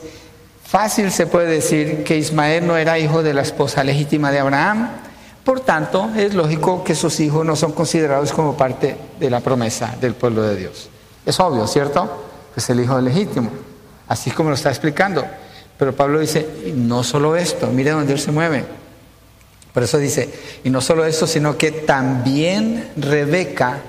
Fácil 0.70 1.12
se 1.12 1.26
puede 1.26 1.48
decir 1.48 2.04
que 2.04 2.16
Ismael 2.16 2.68
no 2.68 2.78
era 2.78 3.00
hijo 3.00 3.24
de 3.24 3.34
la 3.34 3.42
esposa 3.42 3.84
legítima 3.84 4.30
de 4.32 4.38
Abraham, 4.38 4.88
Por 5.44 5.62
tanto, 5.62 6.12
es 6.16 6.36
lógico 6.36 6.84
que 6.84 6.94
sus 6.94 7.20
hijos 7.20 7.44
no 7.44 7.56
son 7.56 7.72
considerados 7.72 8.32
como 8.32 8.56
parte 8.56 8.96
de 9.20 9.30
la 9.32 9.40
promesa 9.40 9.96
del 10.00 10.14
pueblo 10.14 10.44
de 10.44 10.56
Dios. 10.56 10.90
Es 11.26 11.40
obvio, 11.40 11.66
¿cierto? 11.66 12.29
Es 12.60 12.70
el 12.70 12.82
hijo 12.82 13.00
legítimo, 13.00 13.50
así 14.10 14.32
como 14.32 14.50
lo 14.50 14.56
está 14.56 14.68
explicando. 14.68 15.26
Pero 15.78 15.96
Pablo 15.96 16.20
dice, 16.20 16.46
y 16.68 16.74
no 16.74 17.06
solo 17.06 17.38
esto, 17.38 17.68
mire 17.68 17.92
dónde 17.92 18.12
él 18.12 18.20
se 18.20 18.34
mueve. 18.34 18.66
Por 19.74 19.84
eso 19.84 19.98
dice, 19.98 20.30
y 20.66 20.70
no 20.70 20.82
solo 20.82 21.06
esto, 21.06 21.26
sino 21.26 21.58
que 21.58 21.72
también 21.72 22.90
Rebeca 22.98 23.80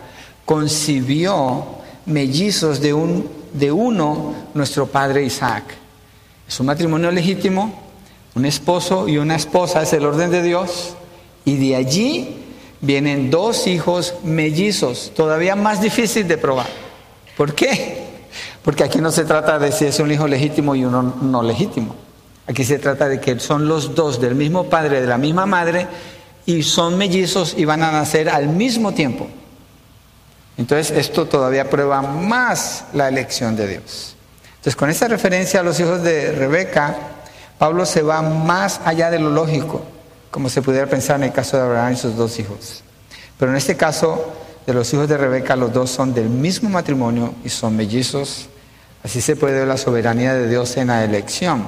concibió 0.45 1.65
mellizos 2.07 2.81
de, 2.81 2.95
un, 2.95 3.29
de 3.53 3.73
uno, 3.73 4.37
nuestro 4.55 4.87
padre 4.87 5.25
Isaac. 5.25 5.65
Es 6.47 6.61
un 6.61 6.67
matrimonio 6.67 7.11
legítimo, 7.11 7.75
un 8.37 8.47
esposo 8.47 9.09
y 9.09 9.19
una 9.19 9.35
esposa, 9.35 9.83
es 9.83 9.93
el 9.95 10.07
orden 10.07 10.31
de 10.31 10.45
Dios, 10.45 10.95
y 11.45 11.57
de 11.57 11.75
allí 11.75 12.37
vienen 12.81 13.33
dos 13.33 13.67
hijos 13.67 14.15
mellizos, 14.23 15.11
todavía 15.17 15.57
más 15.57 15.83
difícil 15.83 16.29
de 16.29 16.39
probar. 16.39 16.69
¿Por 17.37 17.53
qué? 17.53 18.10
Porque 18.63 18.85
aquí 18.85 19.01
no 19.01 19.11
se 19.11 19.25
trata 19.25 19.59
de 19.59 19.73
si 19.73 19.87
es 19.87 19.99
un 20.01 20.11
hijo 20.11 20.29
legítimo 20.29 20.75
y 20.75 20.85
uno 20.85 21.03
no 21.23 21.43
legítimo. 21.43 21.95
Aquí 22.47 22.65
se 22.65 22.79
trata 22.79 23.09
de 23.09 23.21
que 23.21 23.39
son 23.39 23.69
los 23.69 23.95
dos 23.95 24.21
del 24.21 24.35
mismo 24.35 24.65
padre, 24.65 25.01
de 25.01 25.07
la 25.07 25.19
misma 25.19 25.47
madre, 25.47 25.87
y 26.47 26.63
son 26.63 26.99
mellizos 26.99 27.55
y 27.57 27.65
van 27.65 27.83
a 27.83 27.93
nacer 27.93 28.29
al 28.29 28.49
mismo 28.49 28.93
tiempo. 28.93 29.29
Entonces 30.59 30.91
esto 30.91 31.27
todavía 31.27 31.71
prueba 31.71 32.03
más 32.03 32.85
la 32.93 33.09
elección 33.09 33.57
de 33.57 33.67
Dios. 33.67 34.15
Entonces 34.51 34.77
con 34.77 34.91
esta 34.91 35.09
referencia 35.09 35.61
a 35.61 35.63
los 35.63 35.81
hijos 35.81 36.03
de 36.03 36.33
Rebeca, 36.33 36.97
Pablo 37.59 37.87
se 37.87 38.03
va 38.03 38.21
más 38.21 38.81
allá 38.85 39.11
de 39.11 39.19
lo 39.19 39.31
lógico, 39.31 39.83
como 40.31 40.51
se 40.51 40.61
pudiera 40.61 40.87
pensar 40.87 41.17
en 41.17 41.25
el 41.25 41.33
caso 41.33 41.57
de 41.57 41.63
Abraham 41.63 41.95
y 41.95 41.97
sus 41.97 42.15
dos 42.15 42.39
hijos. 42.39 42.83
Pero 43.39 43.53
en 43.53 43.57
este 43.57 43.75
caso 43.75 44.35
de 44.67 44.75
los 44.75 44.93
hijos 44.93 45.09
de 45.09 45.17
Rebeca, 45.17 45.57
los 45.57 45.73
dos 45.73 45.89
son 45.89 46.13
del 46.13 46.29
mismo 46.29 46.69
matrimonio 46.69 47.33
y 47.43 47.49
son 47.49 47.75
mellizos. 47.75 48.50
Así 49.03 49.21
se 49.21 49.37
puede 49.37 49.61
ver 49.61 49.69
la 49.69 49.77
soberanía 49.77 50.35
de 50.35 50.49
Dios 50.49 50.77
en 50.77 50.89
la 50.89 51.05
elección. 51.05 51.67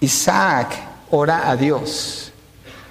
Isaac 0.00 0.74
ora 1.10 1.50
a 1.50 1.56
Dios 1.56 2.32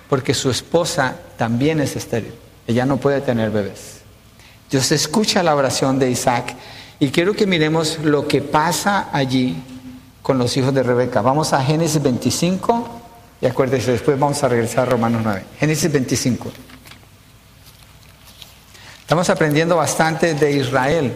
porque 0.10 0.34
su 0.34 0.50
esposa 0.50 1.16
también 1.38 1.80
es 1.80 1.96
estéril. 1.96 2.34
Ella 2.68 2.86
no 2.86 2.98
puede 2.98 3.22
tener 3.22 3.52
bebés. 3.52 4.02
Dios 4.70 4.92
escucha 4.92 5.44
la 5.44 5.56
oración 5.56 6.00
de 6.00 6.10
Isaac 6.10 6.56
y 7.00 7.10
quiero 7.10 7.34
que 7.34 7.46
miremos 7.46 8.00
lo 8.00 8.28
que 8.28 8.42
pasa 8.42 9.10
allí 9.12 9.62
con 10.22 10.38
los 10.38 10.56
hijos 10.58 10.74
de 10.74 10.84
Rebeca. 10.84 11.22
Vamos 11.22 11.54
a 11.54 11.64
Génesis 11.64 12.02
25 12.02 13.02
y 13.42 13.46
acuérdense, 13.46 13.92
después 13.92 14.18
vamos 14.18 14.42
a 14.44 14.48
regresar 14.48 14.88
a 14.88 14.92
Romanos 14.92 15.22
9. 15.24 15.44
Génesis 15.60 15.92
25. 15.92 16.52
Estamos 19.02 19.30
aprendiendo 19.30 19.76
bastante 19.76 20.34
de 20.34 20.52
Israel 20.54 21.14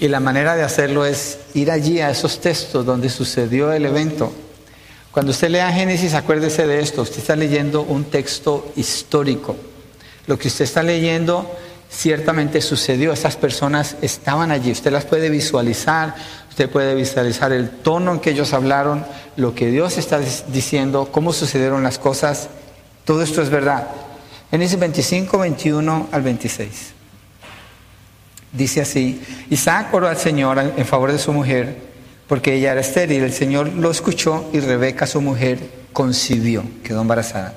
y 0.00 0.08
la 0.08 0.20
manera 0.20 0.54
de 0.54 0.62
hacerlo 0.62 1.04
es 1.04 1.38
ir 1.54 1.70
allí 1.70 2.00
a 2.00 2.10
esos 2.10 2.40
textos 2.40 2.86
donde 2.86 3.08
sucedió 3.08 3.72
el 3.72 3.84
evento. 3.84 4.32
Cuando 5.10 5.32
usted 5.32 5.50
lea 5.50 5.72
Génesis, 5.72 6.14
acuérdese 6.14 6.66
de 6.66 6.80
esto, 6.80 7.02
usted 7.02 7.18
está 7.18 7.34
leyendo 7.34 7.82
un 7.82 8.04
texto 8.04 8.70
histórico. 8.76 9.56
Lo 10.26 10.38
que 10.38 10.48
usted 10.48 10.64
está 10.64 10.82
leyendo 10.82 11.50
ciertamente 11.90 12.60
sucedió, 12.60 13.12
esas 13.12 13.36
personas 13.36 13.96
estaban 14.02 14.50
allí, 14.50 14.70
usted 14.70 14.92
las 14.92 15.06
puede 15.06 15.30
visualizar, 15.30 16.14
usted 16.50 16.70
puede 16.70 16.94
visualizar 16.94 17.50
el 17.50 17.70
tono 17.70 18.12
en 18.12 18.20
que 18.20 18.30
ellos 18.30 18.52
hablaron, 18.52 19.04
lo 19.36 19.54
que 19.54 19.70
Dios 19.70 19.96
está 19.96 20.20
diciendo, 20.52 21.08
cómo 21.10 21.32
sucedieron 21.32 21.82
las 21.82 21.98
cosas, 21.98 22.48
todo 23.04 23.22
esto 23.22 23.40
es 23.40 23.48
verdad. 23.48 23.88
Génesis 24.50 24.78
25, 24.78 25.38
21 25.38 26.08
al 26.12 26.22
26. 26.22 26.97
Dice 28.52 28.80
así, 28.80 29.20
Isaac 29.50 29.92
oró 29.92 30.08
al 30.08 30.16
Señor 30.16 30.58
en 30.76 30.86
favor 30.86 31.12
de 31.12 31.18
su 31.18 31.32
mujer 31.32 31.88
porque 32.28 32.54
ella 32.54 32.72
era 32.72 32.80
estéril. 32.80 33.24
El 33.24 33.32
Señor 33.32 33.72
lo 33.72 33.90
escuchó 33.90 34.48
y 34.52 34.60
Rebeca, 34.60 35.06
su 35.06 35.20
mujer, 35.20 35.58
concibió, 35.92 36.62
quedó 36.84 37.00
embarazada. 37.00 37.54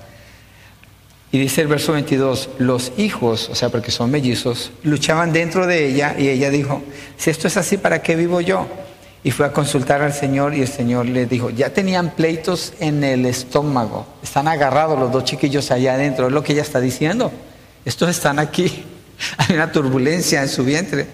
Y 1.34 1.40
dice 1.40 1.62
el 1.62 1.68
verso 1.68 1.94
22, 1.94 2.50
los 2.58 2.92
hijos, 2.98 3.50
o 3.50 3.56
sea, 3.56 3.70
porque 3.70 3.92
son 3.92 4.12
mellizos, 4.12 4.72
luchaban 4.84 5.32
dentro 5.32 5.66
de 5.66 5.88
ella 5.88 6.16
y 6.18 6.28
ella 6.28 6.50
dijo, 6.50 6.82
si 7.18 7.30
esto 7.30 7.48
es 7.48 7.56
así, 7.56 7.78
¿para 7.78 8.02
qué 8.02 8.18
vivo 8.18 8.42
yo? 8.42 8.68
Y 9.24 9.32
fue 9.32 9.46
a 9.46 9.54
consultar 9.54 10.02
al 10.02 10.12
Señor 10.12 10.54
y 10.54 10.62
el 10.62 10.68
Señor 10.68 11.06
le 11.06 11.26
dijo, 11.28 11.50
ya 11.50 11.70
tenían 11.70 12.16
pleitos 12.16 12.74
en 12.82 13.04
el 13.06 13.26
estómago, 13.26 14.06
están 14.22 14.50
agarrados 14.50 15.00
los 15.00 15.12
dos 15.12 15.24
chiquillos 15.24 15.72
allá 15.72 15.94
adentro, 15.94 16.28
es 16.28 16.34
lo 16.34 16.44
que 16.44 16.52
ella 16.52 16.64
está 16.64 16.82
diciendo, 16.82 17.32
estos 17.86 18.10
están 18.10 18.38
aquí, 18.38 18.84
hay 19.38 19.56
una 19.56 19.72
turbulencia 19.72 20.42
en 20.42 20.50
su 20.50 20.64
vientre. 20.64 21.08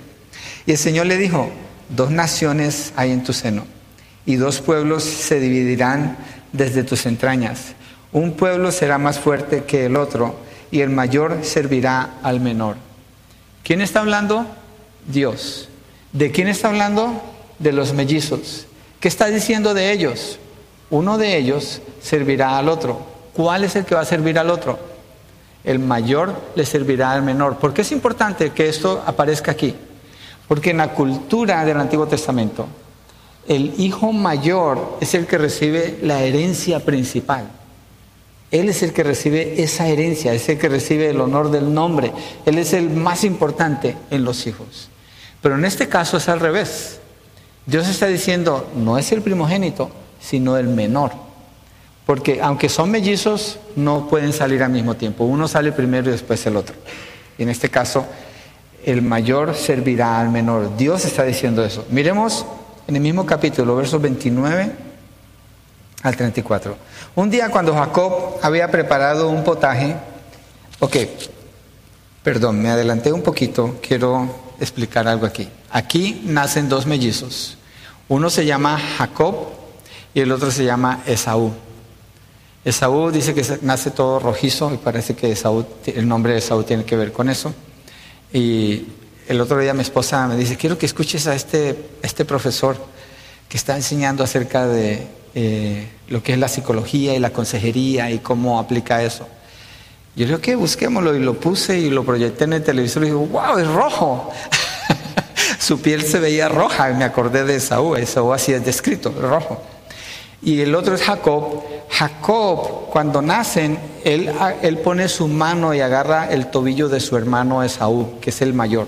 Y 0.66 0.72
el 0.72 0.78
Señor 0.78 1.06
le 1.06 1.18
dijo, 1.18 1.50
dos 1.90 2.12
naciones 2.12 2.94
hay 2.96 3.12
en 3.12 3.24
tu 3.24 3.34
seno 3.34 3.66
y 4.26 4.36
dos 4.36 4.60
pueblos 4.60 5.04
se 5.04 5.40
dividirán 5.40 6.18
desde 6.52 6.84
tus 6.84 7.06
entrañas. 7.06 7.74
Un 8.12 8.34
pueblo 8.34 8.72
será 8.72 8.98
más 8.98 9.20
fuerte 9.20 9.64
que 9.64 9.86
el 9.86 9.96
otro 9.96 10.38
y 10.70 10.82
el 10.82 10.90
mayor 10.90 11.40
servirá 11.44 12.16
al 12.24 12.42
menor. 12.42 12.76
¿Quién 13.64 13.82
está 13.82 14.02
hablando? 14.02 14.46
Dios. 15.08 15.70
¿De 16.12 16.32
quién 16.32 16.48
está 16.48 16.68
hablando? 16.68 17.22
De 17.60 17.72
los 17.72 17.94
mellizos. 17.94 18.66
¿Qué 19.00 19.08
está 19.08 19.28
diciendo 19.28 19.74
de 19.74 19.92
ellos? 19.92 20.40
Uno 20.90 21.18
de 21.18 21.38
ellos 21.38 21.82
servirá 22.02 22.58
al 22.58 22.70
otro. 22.70 23.06
¿Cuál 23.34 23.64
es 23.64 23.76
el 23.76 23.86
que 23.86 23.96
va 23.96 24.02
a 24.02 24.06
servir 24.06 24.40
al 24.40 24.50
otro? 24.50 24.80
El 25.64 25.80
mayor 25.80 26.34
le 26.56 26.66
servirá 26.66 27.12
al 27.12 27.24
menor. 27.24 27.58
¿Por 27.58 27.74
qué 27.74 27.82
es 27.82 27.92
importante 27.92 28.52
que 28.52 28.70
esto 28.70 29.04
aparezca 29.06 29.52
aquí? 29.52 29.76
Porque 30.48 30.72
en 30.72 30.78
la 30.78 30.94
cultura 30.94 31.66
del 31.66 31.80
Antiguo 31.80 32.08
Testamento, 32.08 32.68
el 33.48 33.74
hijo 33.78 34.12
mayor 34.14 34.98
es 35.02 35.14
el 35.14 35.26
que 35.26 35.38
recibe 35.38 36.00
la 36.02 36.22
herencia 36.22 36.80
principal. 36.80 37.50
Él 38.50 38.70
es 38.70 38.82
el 38.82 38.94
que 38.94 39.04
recibe 39.04 39.62
esa 39.62 39.88
herencia, 39.88 40.34
es 40.34 40.48
el 40.48 40.58
que 40.58 40.70
recibe 40.70 41.10
el 41.10 41.20
honor 41.20 41.52
del 41.52 41.74
nombre. 41.74 42.14
Él 42.46 42.58
es 42.58 42.74
el 42.74 42.90
más 42.90 43.24
importante 43.26 43.98
en 44.10 44.24
los 44.24 44.48
hijos. 44.48 44.90
Pero 45.42 45.56
en 45.56 45.66
este 45.66 45.90
caso 45.90 46.18
es 46.18 46.30
al 46.30 46.40
revés. 46.40 47.00
Dios 47.66 47.88
está 47.88 48.08
diciendo, 48.08 48.70
no 48.76 48.98
es 48.98 49.12
el 49.12 49.22
primogénito, 49.22 49.90
sino 50.22 50.58
el 50.58 50.68
menor. 50.68 51.27
Porque 52.08 52.40
aunque 52.42 52.70
son 52.70 52.90
mellizos, 52.90 53.60
no 53.76 54.08
pueden 54.08 54.32
salir 54.32 54.64
al 54.64 54.72
mismo 54.72 54.96
tiempo. 54.96 55.26
Uno 55.26 55.48
sale 55.48 55.74
primero 55.74 56.08
y 56.08 56.14
después 56.14 56.44
el 56.48 56.56
otro. 56.56 56.74
Y 57.38 57.44
en 57.44 57.50
este 57.50 57.70
caso, 57.70 58.06
el 58.86 59.02
mayor 59.02 59.54
servirá 59.54 60.22
al 60.22 60.30
menor. 60.30 60.78
Dios 60.78 61.04
está 61.04 61.24
diciendo 61.24 61.66
eso. 61.66 61.86
Miremos 61.90 62.46
en 62.88 62.96
el 62.96 63.02
mismo 63.02 63.26
capítulo, 63.26 63.76
versos 63.76 64.02
29 64.02 64.72
al 66.02 66.16
34. 66.16 66.78
Un 67.16 67.30
día 67.30 67.50
cuando 67.50 67.74
Jacob 67.74 68.38
había 68.42 68.72
preparado 68.72 69.28
un 69.28 69.44
potaje, 69.44 69.94
ok, 70.80 70.96
perdón, 72.24 72.62
me 72.62 72.70
adelanté 72.70 73.12
un 73.12 73.22
poquito, 73.22 73.80
quiero 73.86 74.34
explicar 74.62 75.10
algo 75.10 75.26
aquí. 75.26 75.50
Aquí 75.72 76.22
nacen 76.24 76.70
dos 76.70 76.86
mellizos. 76.86 77.58
Uno 78.08 78.30
se 78.30 78.46
llama 78.46 78.80
Jacob 78.98 79.36
y 80.14 80.22
el 80.22 80.32
otro 80.32 80.52
se 80.52 80.64
llama 80.64 81.04
Esaú. 81.06 81.67
Esaú 82.68 83.12
dice 83.12 83.34
que 83.34 83.46
nace 83.62 83.92
todo 83.92 84.20
rojizo 84.20 84.74
y 84.74 84.78
parece 84.78 85.16
que 85.16 85.34
el 85.86 86.06
nombre 86.06 86.34
de 86.34 86.40
Esaú 86.40 86.64
tiene 86.64 86.84
que 86.84 86.98
ver 86.98 87.14
con 87.14 87.30
eso. 87.30 87.54
Y 88.34 88.88
el 89.30 89.40
otro 89.40 89.58
día 89.58 89.74
mi 89.74 89.84
esposa 89.84 90.28
me 90.28 90.36
dice, 90.36 90.58
quiero 90.58 90.78
que 90.78 90.86
escuches 90.86 91.28
a 91.28 91.34
este, 91.34 91.92
este 92.02 92.26
profesor 92.26 92.76
que 93.48 93.56
está 93.56 93.78
enseñando 93.78 94.22
acerca 94.22 94.68
de 94.68 95.08
eh, 95.34 95.88
lo 96.10 96.22
que 96.22 96.34
es 96.34 96.40
la 96.40 96.50
psicología 96.50 97.16
y 97.16 97.20
la 97.20 97.30
consejería 97.30 98.12
y 98.12 98.20
cómo 98.20 98.60
aplica 98.60 99.02
eso. 99.02 99.30
Yo 100.18 100.26
le 100.26 100.32
digo, 100.32 100.42
que 100.42 100.58
busquémoslo 100.58 101.16
y 101.16 101.20
lo 101.20 101.40
puse 101.40 101.80
y 101.80 101.90
lo 101.90 102.04
proyecté 102.04 102.44
en 102.44 102.52
el 102.52 102.64
televisor 102.64 103.04
y 103.04 103.06
digo, 103.06 103.26
wow, 103.28 103.60
es 103.60 103.68
rojo. 103.68 104.30
Su 105.60 105.80
piel 105.80 106.04
se 106.04 106.20
veía 106.20 106.50
roja 106.50 106.92
y 106.92 106.96
me 106.96 107.06
acordé 107.06 107.46
de 107.46 107.56
Esaú, 107.56 107.96
Esaú 107.96 108.34
así 108.34 108.52
es 108.52 108.66
descrito, 108.66 109.16
rojo. 109.18 109.64
Y 110.42 110.62
el 110.62 110.76
otro 110.76 110.96
es 110.96 111.02
Jacob. 111.02 111.64
Jacob, 111.90 112.90
cuando 112.92 113.22
nacen, 113.22 113.80
él, 114.04 114.32
él 114.62 114.78
pone 114.80 115.08
su 115.10 115.28
mano 115.28 115.74
y 115.74 115.82
agarra 115.82 116.30
el 116.30 116.48
tobillo 116.48 116.90
de 116.90 117.00
su 117.00 117.18
hermano 117.18 117.64
Esaú, 117.64 118.20
que 118.22 118.30
es 118.30 118.42
el 118.42 118.54
mayor. 118.54 118.88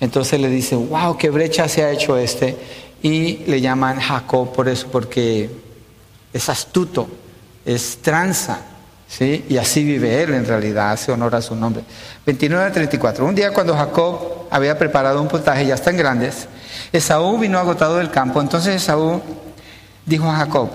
Entonces 0.00 0.40
le 0.40 0.48
dice, 0.48 0.76
wow, 0.76 1.16
qué 1.16 1.30
brecha 1.30 1.68
se 1.68 1.84
ha 1.84 1.90
hecho 1.90 2.16
este. 2.16 2.56
Y 3.02 3.38
le 3.46 3.60
llaman 3.60 4.00
Jacob 4.00 4.52
por 4.52 4.68
eso, 4.68 4.88
porque 4.90 5.50
es 6.32 6.48
astuto, 6.48 7.08
es 7.64 7.98
tranza. 8.02 8.60
¿sí? 9.08 9.44
Y 9.48 9.56
así 9.56 9.82
vive 9.84 10.22
él 10.22 10.34
en 10.34 10.46
realidad, 10.46 10.92
hace 10.92 11.10
honor 11.12 11.34
a 11.34 11.42
su 11.42 11.56
nombre. 11.56 11.82
29 12.26 12.66
a 12.66 12.72
34. 12.72 13.24
Un 13.24 13.34
día 13.34 13.52
cuando 13.52 13.74
Jacob 13.74 14.46
había 14.50 14.78
preparado 14.78 15.20
un 15.22 15.28
potaje, 15.28 15.66
ya 15.66 15.74
están 15.74 15.96
grandes, 15.96 16.46
Esaú 16.92 17.38
vino 17.38 17.58
agotado 17.58 17.96
del 17.96 18.10
campo. 18.10 18.40
Entonces 18.40 18.76
Esaú 18.76 19.20
dijo 20.08 20.30
Jacob, 20.30 20.70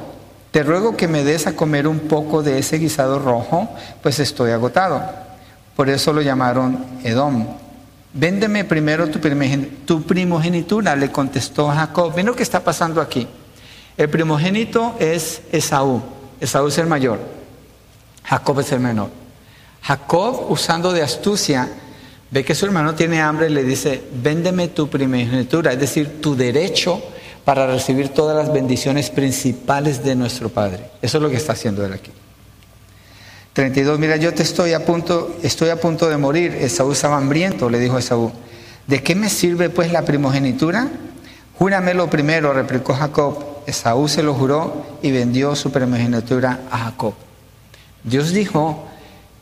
Te 0.51 0.63
ruego 0.63 0.95
que 0.95 1.07
me 1.07 1.23
des 1.23 1.47
a 1.47 1.55
comer 1.55 1.87
un 1.87 2.01
poco 2.01 2.43
de 2.43 2.59
ese 2.59 2.77
guisado 2.77 3.19
rojo, 3.19 3.69
pues 4.01 4.19
estoy 4.19 4.51
agotado. 4.51 5.01
Por 5.75 5.89
eso 5.89 6.13
lo 6.13 6.21
llamaron 6.21 6.85
Edom. 7.03 7.47
Véndeme 8.13 8.63
primero 8.63 9.09
tu, 9.09 9.19
primogenitura, 10.03 10.95
le 10.95 11.11
contestó 11.11 11.69
Jacob. 11.69 12.13
Ven 12.13 12.27
lo 12.27 12.35
que 12.35 12.43
está 12.43 12.63
pasando 12.63 13.01
aquí. 13.01 13.27
El 13.97 14.09
primogénito 14.09 14.95
es 14.99 15.41
Esaú. 15.51 16.01
Esaú 16.39 16.67
es 16.67 16.77
el 16.77 16.85
mayor. 16.85 17.19
Jacob 18.23 18.59
es 18.59 18.71
el 18.71 18.79
menor. 18.79 19.09
Jacob, 19.81 20.45
usando 20.49 20.93
de 20.93 21.01
astucia, 21.01 21.67
ve 22.29 22.45
que 22.45 22.53
su 22.53 22.67
hermano 22.67 22.93
tiene 22.93 23.19
hambre 23.19 23.47
y 23.47 23.53
le 23.53 23.63
dice, 23.63 24.03
véndeme 24.21 24.67
tu 24.67 24.87
primogenitura, 24.87 25.73
es 25.73 25.79
decir, 25.79 26.21
tu 26.21 26.35
derecho 26.35 27.01
para 27.45 27.67
recibir 27.67 28.09
todas 28.09 28.35
las 28.35 28.53
bendiciones 28.53 29.09
principales 29.09 30.03
de 30.03 30.15
nuestro 30.15 30.49
Padre. 30.49 30.85
Eso 31.01 31.17
es 31.17 31.23
lo 31.23 31.29
que 31.29 31.37
está 31.37 31.53
haciendo 31.53 31.85
él 31.85 31.93
aquí. 31.93 32.11
32, 33.53 33.99
mira, 33.99 34.15
yo 34.15 34.33
te 34.33 34.41
estoy 34.41 34.73
a 34.73 34.85
punto, 34.85 35.35
estoy 35.43 35.69
a 35.69 35.79
punto 35.79 36.09
de 36.09 36.17
morir. 36.17 36.55
Esaú 36.55 36.91
estaba 36.91 37.17
hambriento, 37.17 37.69
le 37.69 37.79
dijo 37.79 37.97
Esaú. 37.97 38.31
¿De 38.87 39.03
qué 39.03 39.13
me 39.13 39.29
sirve 39.29 39.69
pues 39.69 39.91
la 39.91 40.03
primogenitura? 40.03 40.89
Júramelo 41.59 42.09
primero, 42.09 42.51
replicó 42.53 42.93
Jacob. 42.93 43.45
Esaú 43.67 44.07
se 44.07 44.23
lo 44.23 44.33
juró 44.33 44.97
y 45.01 45.11
vendió 45.11 45.55
su 45.55 45.71
primogenitura 45.71 46.61
a 46.71 46.79
Jacob. 46.79 47.13
Dios 48.03 48.31
dijo 48.31 48.85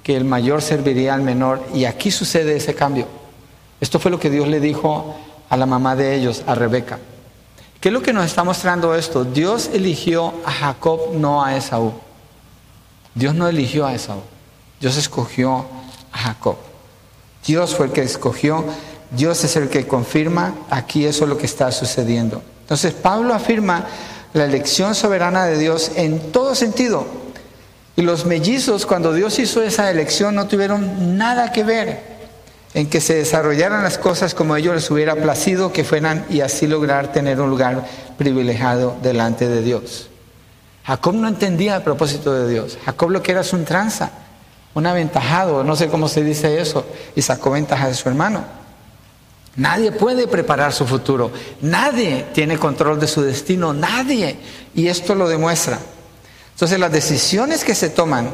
que 0.04 0.18
el 0.18 0.26
mayor 0.26 0.62
serviría 0.62 1.14
al 1.14 1.22
menor 1.22 1.64
y 1.74 1.86
aquí 1.86 2.12
sucede 2.12 2.56
ese 2.56 2.76
cambio. 2.76 3.08
Esto 3.80 3.97
fue 3.99 4.12
lo 4.12 4.20
que 4.20 4.30
Dios 4.30 4.47
le 4.47 4.60
dijo 4.60 5.16
a 5.49 5.58
la 5.58 5.66
mamá 5.66 5.95
de 5.95 6.16
ellos, 6.16 6.43
a 6.47 6.54
Rebeca. 6.54 6.99
¿Qué 7.82 7.89
es 7.89 7.93
lo 7.93 8.03
que 8.03 8.13
nos 8.13 8.27
está 8.27 8.43
mostrando 8.43 8.93
esto? 8.93 9.23
Dios 9.23 9.71
eligió 9.73 10.36
a 10.45 10.51
Jacob, 10.51 11.15
no 11.15 11.43
a 11.43 11.57
Esaú. 11.57 11.93
Dios 13.15 13.34
no 13.34 13.47
eligió 13.47 13.88
a 13.88 13.95
Esaú. 13.95 14.21
Dios 14.79 14.97
escogió 14.97 15.65
a 16.11 16.17
Jacob. 16.19 16.57
Dios 17.43 17.73
fue 17.73 17.88
el 17.88 17.91
que 17.91 18.03
escogió. 18.03 18.63
Dios 19.09 19.43
es 19.43 19.55
el 19.55 19.67
que 19.67 19.88
confirma. 19.88 20.53
Aquí 20.69 21.07
eso 21.07 21.23
es 21.23 21.29
lo 21.32 21.39
que 21.39 21.47
está 21.47 21.71
sucediendo. 21.71 22.43
Entonces 22.61 22.93
Pablo 22.93 23.34
afirma 23.34 23.88
la 24.34 24.45
elección 24.45 24.93
soberana 24.93 25.45
de 25.47 25.57
Dios 25.57 25.93
en 25.95 26.32
todo 26.32 26.53
sentido. 26.53 27.07
Y 27.95 28.03
los 28.03 28.27
mellizos, 28.27 28.86
cuando 28.86 29.11
Dios 29.11 29.39
hizo 29.39 29.63
esa 29.63 29.89
elección, 29.89 30.36
no 30.36 30.47
tuvieron 30.47 31.17
nada 31.17 31.51
que 31.51 31.63
ver 31.63 32.20
en 32.74 32.89
que 32.89 33.01
se 33.01 33.15
desarrollaran 33.15 33.84
las 33.84 33.97
cosas 33.97 34.34
como 34.34 34.55
ellos 34.55 34.76
les 34.76 34.89
hubiera 34.91 35.15
placido 35.15 35.74
que 35.74 35.84
fueran 35.84 36.26
y 36.30 36.41
así 36.41 36.67
lograr 36.67 37.11
tener 37.11 37.41
un 37.41 37.49
lugar 37.49 37.86
privilegiado 38.17 38.95
delante 39.01 39.47
de 39.49 39.61
Dios. 39.61 40.09
Jacob 40.86 41.13
no 41.15 41.28
entendía 41.28 41.76
el 41.76 41.84
propósito 41.84 42.34
de 42.34 42.51
Dios. 42.51 42.78
Jacob 42.86 43.09
lo 43.11 43.22
que 43.22 43.34
era 43.34 43.41
es 43.41 43.53
un 43.53 43.65
tranza, 43.65 44.11
un 44.74 44.86
aventajado, 44.86 45.63
no 45.63 45.76
sé 45.76 45.89
cómo 45.89 46.07
se 46.07 46.24
dice 46.24 46.59
eso, 46.61 46.86
y 47.15 47.22
sacó 47.22 47.51
ventaja 47.51 47.88
de 47.88 47.93
su 47.93 48.07
hermano. 48.07 48.43
Nadie 49.57 49.91
puede 49.91 50.28
preparar 50.28 50.72
su 50.72 50.88
futuro, 50.88 51.30
nadie 51.61 52.28
tiene 52.34 52.57
control 52.57 52.99
de 53.01 53.07
su 53.07 53.22
destino, 53.22 53.74
nadie. 53.74 54.38
Y 54.74 54.88
esto 54.88 55.13
lo 55.13 55.28
demuestra. 55.28 55.78
Entonces 56.53 56.80
las 56.80 56.91
decisiones 56.91 57.65
que 57.65 57.76
se 57.76 57.89
toman 57.89 58.30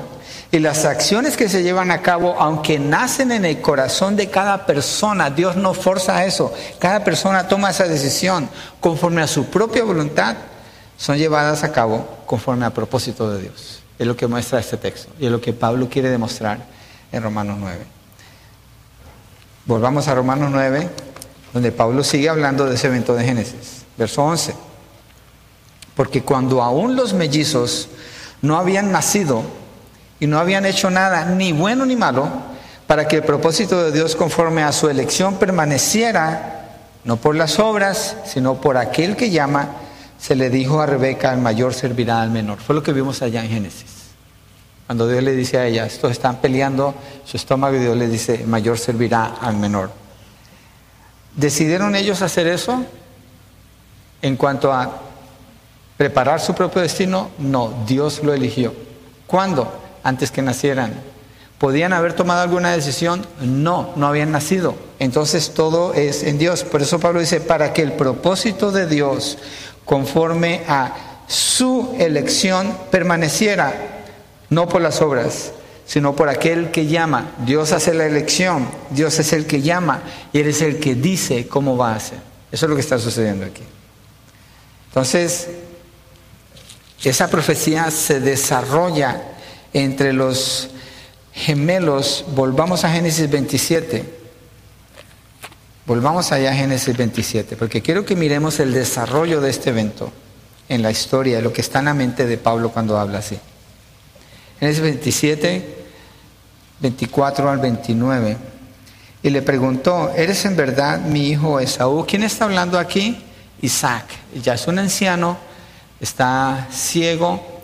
y 0.50 0.60
las 0.60 0.86
acciones 0.86 1.36
que 1.36 1.50
se 1.50 1.62
llevan 1.62 1.92
a 1.92 2.02
cabo, 2.02 2.36
aunque 2.40 2.80
nacen 2.80 3.32
en 3.32 3.44
el 3.44 3.60
corazón 3.62 4.16
de 4.16 4.30
cada 4.30 4.66
persona, 4.66 5.30
Dios 5.30 5.58
no 5.58 5.74
forza 5.74 6.24
eso. 6.26 6.54
Cada 6.80 7.04
persona 7.04 7.48
toma 7.48 7.72
esa 7.72 7.86
decisión 7.88 8.50
conforme 8.80 9.22
a 9.22 9.28
su 9.28 9.46
propia 9.48 9.84
voluntad, 9.84 10.38
son 10.98 11.18
llevadas 11.18 11.64
a 11.64 11.72
cabo 11.72 12.08
conforme 12.26 12.66
al 12.66 12.72
propósito 12.72 13.30
de 13.30 13.42
Dios. 13.42 13.82
Es 14.00 14.08
lo 14.08 14.16
que 14.16 14.28
muestra 14.28 14.60
este 14.60 14.78
texto 14.78 15.12
y 15.20 15.26
es 15.26 15.32
lo 15.32 15.42
que 15.42 15.52
Pablo 15.52 15.90
quiere 15.90 16.10
demostrar 16.10 16.60
en 17.12 17.24
Romanos 17.24 17.58
9. 17.60 17.80
Volvamos 19.66 20.08
a 20.08 20.16
Romanos 20.16 20.50
9, 20.52 20.90
donde 21.52 21.72
Pablo 21.74 22.06
sigue 22.06 22.30
hablando 22.30 22.66
de 22.66 22.76
ese 22.76 22.88
evento 22.88 23.16
de 23.16 23.26
Génesis. 23.26 23.84
Verso 23.98 24.24
11. 24.24 24.56
Porque 25.94 26.24
cuando 26.24 26.64
aún 26.64 26.96
los 26.96 27.14
mellizos 27.14 27.90
no 28.42 28.58
habían 28.58 28.94
nacido 28.94 29.44
y 30.20 30.28
no 30.28 30.40
habían 30.40 30.66
hecho 30.66 30.90
nada, 30.90 31.26
ni 31.26 31.52
bueno 31.52 31.86
ni 31.86 31.96
malo, 31.96 32.30
para 32.88 33.08
que 33.08 33.18
el 33.18 33.24
propósito 33.24 33.84
de 33.84 33.92
Dios 33.92 34.16
conforme 34.16 34.64
a 34.64 34.72
su 34.72 34.90
elección 34.90 35.36
permaneciera, 35.36 36.66
no 37.04 37.18
por 37.18 37.36
las 37.36 37.60
obras, 37.60 38.16
sino 38.26 38.56
por 38.56 38.78
aquel 38.78 39.16
que 39.16 39.30
llama, 39.30 39.70
se 40.20 40.36
le 40.36 40.50
dijo 40.50 40.82
a 40.82 40.86
Rebeca, 40.86 41.34
el 41.34 41.40
mayor 41.40 41.74
servirá 41.74 42.22
al 42.22 42.32
menor. 42.32 42.60
Fue 42.60 42.74
lo 42.74 42.82
que 42.82 42.94
vimos 42.94 43.22
allá 43.22 43.44
en 43.44 43.50
Génesis. 43.50 43.98
Cuando 44.88 45.08
Dios 45.08 45.22
le 45.22 45.34
dice 45.34 45.58
a 45.58 45.66
ella, 45.66 45.86
estos 45.86 46.12
están 46.12 46.38
peleando 46.38 46.96
su 47.26 47.38
estómago 47.38 47.76
y 47.76 47.80
Dios 47.80 47.98
le 47.98 48.08
dice, 48.08 48.36
el 48.36 48.48
mayor 48.48 48.80
servirá 48.80 49.36
al 49.42 49.58
menor. 49.58 49.92
¿Decidieron 51.36 51.96
ellos 51.96 52.22
hacer 52.22 52.48
eso 52.48 52.84
en 54.22 54.38
cuanto 54.38 54.72
a 54.72 55.02
preparar 55.98 56.40
su 56.40 56.56
propio 56.56 56.82
destino? 56.82 57.30
No, 57.38 57.84
Dios 57.86 58.24
lo 58.24 58.34
eligió. 58.34 58.74
¿Cuándo? 59.28 59.87
Antes 60.08 60.32
que 60.32 60.42
nacieran. 60.42 60.94
¿Podían 61.58 61.92
haber 61.92 62.14
tomado 62.14 62.42
alguna 62.42 62.72
decisión? 62.72 63.28
No, 63.42 63.92
no 63.98 64.08
habían 64.08 64.32
nacido. 64.32 64.74
Entonces 65.00 65.54
todo 65.54 65.94
es 65.94 66.24
en 66.24 66.38
Dios. 66.38 66.64
Por 66.64 66.82
eso 66.82 66.98
Pablo 66.98 67.20
dice, 67.20 67.42
para 67.42 67.74
que 67.74 67.82
el 67.82 67.92
propósito 67.92 68.72
de 68.72 68.88
Dios 68.88 69.38
conforme 69.84 70.62
a 70.70 70.96
su 71.28 71.94
elección 72.00 72.74
permaneciera, 72.90 73.74
no 74.50 74.70
por 74.70 74.82
las 74.82 75.02
obras, 75.02 75.52
sino 75.86 76.16
por 76.16 76.30
aquel 76.30 76.72
que 76.72 76.86
llama. 76.86 77.32
Dios 77.46 77.74
hace 77.74 77.94
la 77.94 78.06
elección, 78.06 78.70
Dios 78.92 79.20
es 79.20 79.34
el 79.34 79.46
que 79.46 79.62
llama 79.62 80.04
y 80.32 80.40
Él 80.40 80.48
es 80.48 80.62
el 80.62 80.80
que 80.80 80.96
dice 80.96 81.50
cómo 81.50 81.76
va 81.76 81.92
a 81.92 81.96
hacer. 81.96 82.20
Eso 82.50 82.66
es 82.66 82.70
lo 82.70 82.76
que 82.76 82.82
está 82.82 82.98
sucediendo 82.98 83.46
aquí. 83.46 83.64
Entonces, 84.88 85.50
esa 87.04 87.28
profecía 87.30 87.92
se 87.92 88.22
desarrolla 88.22 89.34
entre 89.74 90.14
los 90.14 90.70
gemelos. 91.34 92.26
Volvamos 92.36 92.84
a 92.84 92.90
Génesis 92.90 93.30
27. 93.30 94.18
Volvamos 95.86 96.32
allá 96.32 96.52
a 96.52 96.54
Génesis 96.54 96.98
27, 96.98 97.56
porque 97.56 97.82
quiero 97.82 98.04
que 98.04 98.16
miremos 98.16 98.60
el 98.60 98.74
desarrollo 98.74 99.40
de 99.40 99.50
este 99.50 99.70
evento 99.70 100.12
en 100.68 100.82
la 100.82 100.92
historia, 100.92 101.40
lo 101.40 101.54
que 101.54 101.62
está 101.62 101.80
en 101.80 101.86
la 101.86 101.94
mente 101.94 102.26
de 102.26 102.38
Pablo 102.38 102.72
cuando 102.72 103.00
habla 103.00 103.20
así. 103.20 103.40
Génesis 104.60 104.82
27, 104.82 105.78
24 106.82 107.50
al 107.50 107.60
29. 107.60 108.38
Y 109.24 109.30
le 109.30 109.42
preguntó, 109.42 110.12
¿eres 110.16 110.46
en 110.46 110.56
verdad 110.56 111.00
mi 111.00 111.30
hijo 111.30 111.60
Esaú? 111.60 112.06
¿Quién 112.08 112.24
está 112.24 112.46
hablando 112.46 112.78
aquí? 112.78 113.24
Isaac. 113.62 114.06
Ya 114.44 114.54
es 114.54 114.68
un 114.68 114.80
anciano, 114.80 115.38
está 116.00 116.68
ciego. 116.72 117.57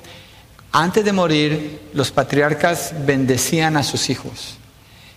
Antes 0.75 1.05
de 1.05 1.13
morir, 1.13 1.91
los 1.93 2.09
patriarcas 2.09 2.95
bendecían 3.05 3.77
a 3.77 3.83
sus 3.83 4.09
hijos. 4.09 4.57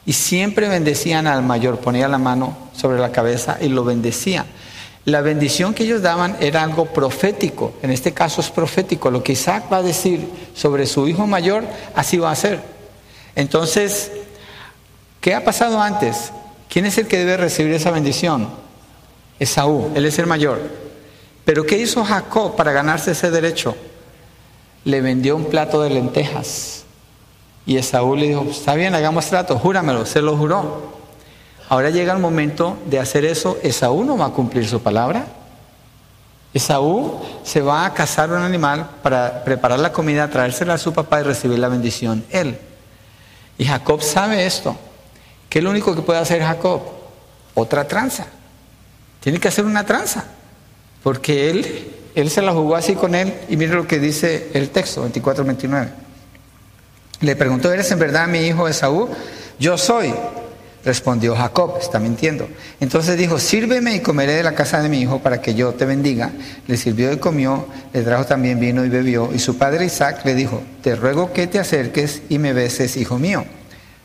Y 0.04 0.12
siempre 0.12 0.68
bendecían 0.68 1.26
al 1.26 1.42
mayor, 1.42 1.78
ponía 1.78 2.08
la 2.08 2.18
mano 2.18 2.54
sobre 2.76 2.98
la 2.98 3.10
cabeza 3.10 3.56
y 3.58 3.70
lo 3.70 3.82
bendecía. 3.82 4.44
La 5.06 5.22
bendición 5.22 5.72
que 5.72 5.84
ellos 5.84 6.02
daban 6.02 6.36
era 6.40 6.62
algo 6.62 6.84
profético, 6.84 7.72
en 7.80 7.90
este 7.90 8.12
caso 8.12 8.42
es 8.42 8.50
profético, 8.50 9.10
lo 9.10 9.22
que 9.22 9.32
Isaac 9.32 9.64
va 9.72 9.78
a 9.78 9.82
decir 9.82 10.28
sobre 10.54 10.86
su 10.86 11.08
hijo 11.08 11.26
mayor, 11.26 11.64
así 11.94 12.18
va 12.18 12.30
a 12.30 12.36
ser. 12.36 12.60
Entonces, 13.34 14.12
¿qué 15.22 15.34
ha 15.34 15.42
pasado 15.42 15.80
antes? 15.80 16.32
¿Quién 16.68 16.84
es 16.84 16.98
el 16.98 17.06
que 17.06 17.16
debe 17.16 17.38
recibir 17.38 17.72
esa 17.72 17.90
bendición? 17.90 18.50
Esaú, 19.38 19.90
él 19.94 20.04
es 20.04 20.18
el 20.18 20.26
mayor. 20.26 20.60
Pero 21.46 21.64
¿qué 21.64 21.78
hizo 21.78 22.04
Jacob 22.04 22.56
para 22.56 22.72
ganarse 22.72 23.12
ese 23.12 23.30
derecho? 23.30 23.74
Le 24.86 25.02
vendió 25.02 25.36
un 25.36 25.44
plato 25.44 25.82
de 25.82 25.90
lentejas. 25.90 26.84
Y 27.66 27.76
Esaú 27.76 28.16
le 28.16 28.28
dijo, 28.28 28.46
está 28.48 28.74
bien, 28.74 28.94
hagamos 28.94 29.26
trato, 29.26 29.58
júramelo, 29.58 30.06
se 30.06 30.22
lo 30.22 30.34
juró. 30.38 30.94
Ahora 31.68 31.90
llega 31.90 32.12
el 32.12 32.20
momento 32.20 32.78
de 32.86 33.00
hacer 33.00 33.24
eso, 33.24 33.58
Esaú 33.62 34.04
no 34.04 34.16
va 34.16 34.26
a 34.26 34.30
cumplir 34.30 34.66
su 34.66 34.80
palabra. 34.80 35.26
Esaú 36.54 37.20
se 37.42 37.60
va 37.60 37.84
a 37.84 37.92
cazar 37.92 38.30
un 38.30 38.38
animal 38.38 38.88
para 39.02 39.44
preparar 39.44 39.80
la 39.80 39.92
comida, 39.92 40.30
traérsela 40.30 40.74
a 40.74 40.78
su 40.78 40.92
papá 40.92 41.20
y 41.20 41.24
recibir 41.24 41.58
la 41.58 41.68
bendición 41.68 42.24
él. 42.30 42.58
Y 43.58 43.64
Jacob 43.64 44.00
sabe 44.00 44.46
esto. 44.46 44.76
¿Qué 45.48 45.58
es 45.58 45.64
lo 45.64 45.70
único 45.70 45.94
que 45.94 46.02
puede 46.02 46.20
hacer 46.20 46.40
Jacob? 46.42 46.80
Otra 47.54 47.86
tranza. 47.88 48.26
Tiene 49.20 49.40
que 49.40 49.48
hacer 49.48 49.64
una 49.64 49.84
tranza. 49.84 50.24
Porque 51.02 51.50
él, 51.50 51.95
él 52.16 52.30
se 52.30 52.40
la 52.40 52.52
jugó 52.52 52.76
así 52.76 52.94
con 52.94 53.14
él 53.14 53.34
y 53.48 53.56
mire 53.58 53.74
lo 53.74 53.86
que 53.86 54.00
dice 54.00 54.48
el 54.54 54.70
texto 54.70 55.06
24-29. 55.06 55.88
Le 57.20 57.36
preguntó, 57.36 57.70
¿eres 57.70 57.90
en 57.90 57.98
verdad 57.98 58.26
mi 58.26 58.38
hijo 58.38 58.66
Esaú? 58.66 59.08
Yo 59.58 59.76
soy. 59.76 60.14
Respondió 60.82 61.34
Jacob, 61.36 61.74
está 61.78 61.98
mintiendo. 61.98 62.48
Entonces 62.80 63.18
dijo, 63.18 63.38
sírveme 63.38 63.96
y 63.96 64.00
comeré 64.00 64.32
de 64.32 64.42
la 64.42 64.54
casa 64.54 64.80
de 64.80 64.88
mi 64.88 65.00
hijo 65.00 65.18
para 65.18 65.42
que 65.42 65.54
yo 65.54 65.74
te 65.74 65.84
bendiga. 65.84 66.30
Le 66.66 66.78
sirvió 66.78 67.12
y 67.12 67.18
comió, 67.18 67.66
le 67.92 68.02
trajo 68.02 68.24
también 68.24 68.60
vino 68.60 68.82
y 68.84 68.88
bebió. 68.88 69.30
Y 69.34 69.38
su 69.38 69.58
padre 69.58 69.84
Isaac 69.84 70.20
le 70.24 70.34
dijo, 70.34 70.62
te 70.82 70.96
ruego 70.96 71.34
que 71.34 71.46
te 71.46 71.58
acerques 71.58 72.22
y 72.30 72.38
me 72.38 72.54
beses, 72.54 72.96
hijo 72.96 73.18
mío. 73.18 73.44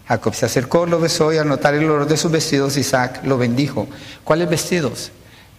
Jacob 0.07 0.33
se 0.35 0.47
acercó, 0.47 0.85
lo 0.85 0.99
besó 0.99 1.31
y 1.31 1.37
al 1.37 1.47
notar 1.47 1.75
el 1.75 1.85
olor 1.85 2.07
de 2.07 2.17
sus 2.17 2.31
vestidos, 2.31 2.75
Isaac 2.75 3.21
lo 3.23 3.37
bendijo. 3.37 3.87
¿Cuáles 4.25 4.49
vestidos? 4.49 5.11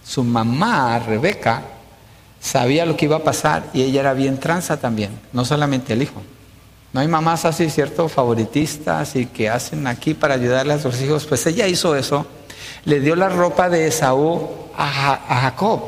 Su 0.04 0.24
mamá, 0.24 0.98
Rebeca, 0.98 1.62
sabía 2.42 2.84
lo 2.84 2.96
que 2.96 3.06
iba 3.06 3.16
a 3.16 3.24
pasar 3.24 3.64
y 3.72 3.82
ella 3.82 4.00
era 4.00 4.14
bien 4.14 4.38
tranza 4.38 4.78
también, 4.78 5.18
no 5.32 5.44
solamente 5.44 5.92
el 5.92 6.02
hijo. 6.02 6.20
No 6.92 7.00
hay 7.00 7.08
mamás 7.08 7.46
así, 7.46 7.70
¿cierto? 7.70 8.08
Favoritistas 8.08 9.16
y 9.16 9.26
que 9.26 9.48
hacen 9.48 9.86
aquí 9.86 10.12
para 10.12 10.34
ayudarle 10.34 10.74
a 10.74 10.78
sus 10.78 11.00
hijos. 11.00 11.24
Pues 11.24 11.46
ella 11.46 11.66
hizo 11.66 11.96
eso. 11.96 12.26
Le 12.84 13.00
dio 13.00 13.16
la 13.16 13.30
ropa 13.30 13.70
de 13.70 13.86
Esaú 13.86 14.50
a, 14.76 15.40
Jacob 15.40 15.80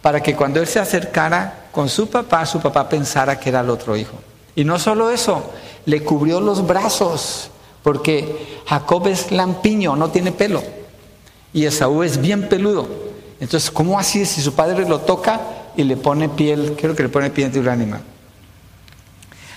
para 0.00 0.22
que 0.22 0.36
cuando 0.36 0.60
él 0.60 0.68
se 0.68 0.78
acercara 0.78 1.66
con 1.72 1.88
su 1.88 2.08
papá, 2.08 2.46
su 2.46 2.60
papá 2.60 2.88
pensara 2.88 3.40
que 3.40 3.48
era 3.48 3.60
el 3.60 3.70
otro 3.70 3.96
hijo. 3.96 4.16
Y 4.54 4.62
no 4.64 4.78
solo 4.78 5.10
eso, 5.10 5.50
le 5.84 6.04
cubrió 6.04 6.40
los 6.40 6.64
brazos, 6.64 7.50
porque 7.82 8.60
Jacob 8.66 9.08
es 9.08 9.32
lampiño, 9.32 9.96
no 9.96 10.10
tiene 10.10 10.30
pelo. 10.30 10.62
Y 11.52 11.64
Esaú 11.64 12.04
es 12.04 12.20
bien 12.20 12.48
peludo. 12.48 12.86
Entonces, 13.40 13.70
¿cómo 13.70 13.98
así 13.98 14.24
si 14.24 14.40
su 14.40 14.54
padre 14.54 14.88
lo 14.88 15.00
toca 15.00 15.40
y 15.76 15.84
le 15.84 15.96
pone 15.96 16.28
piel, 16.28 16.76
creo 16.80 16.94
que 16.94 17.02
le 17.02 17.08
pone 17.08 17.30
piel 17.30 17.52
de 17.52 17.60
un 17.60 17.68
animal? 17.68 18.00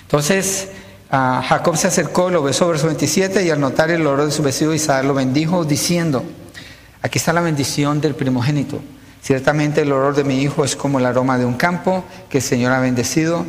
Entonces, 0.02 0.68
Jacob 1.10 1.76
se 1.76 1.88
acercó, 1.88 2.30
lo 2.30 2.42
besó, 2.42 2.68
verso 2.68 2.86
27, 2.86 3.44
y 3.44 3.50
al 3.50 3.60
notar 3.60 3.90
el 3.90 4.06
olor 4.06 4.26
de 4.26 4.32
su 4.32 4.42
vestido, 4.42 4.74
Isaac 4.74 5.04
lo 5.04 5.14
bendijo, 5.14 5.64
diciendo, 5.64 6.24
aquí 7.02 7.18
está 7.18 7.32
la 7.32 7.40
bendición 7.40 8.00
del 8.00 8.14
primogénito. 8.14 8.80
Ciertamente 9.22 9.82
el 9.82 9.92
olor 9.92 10.14
de 10.14 10.24
mi 10.24 10.40
hijo 10.40 10.64
es 10.64 10.76
como 10.76 10.98
el 10.98 11.06
aroma 11.06 11.36
de 11.36 11.44
un 11.44 11.54
campo 11.54 12.04
que 12.28 12.38
el 12.38 12.44
Señor 12.44 12.72
ha 12.72 12.80
bendecido. 12.80 13.44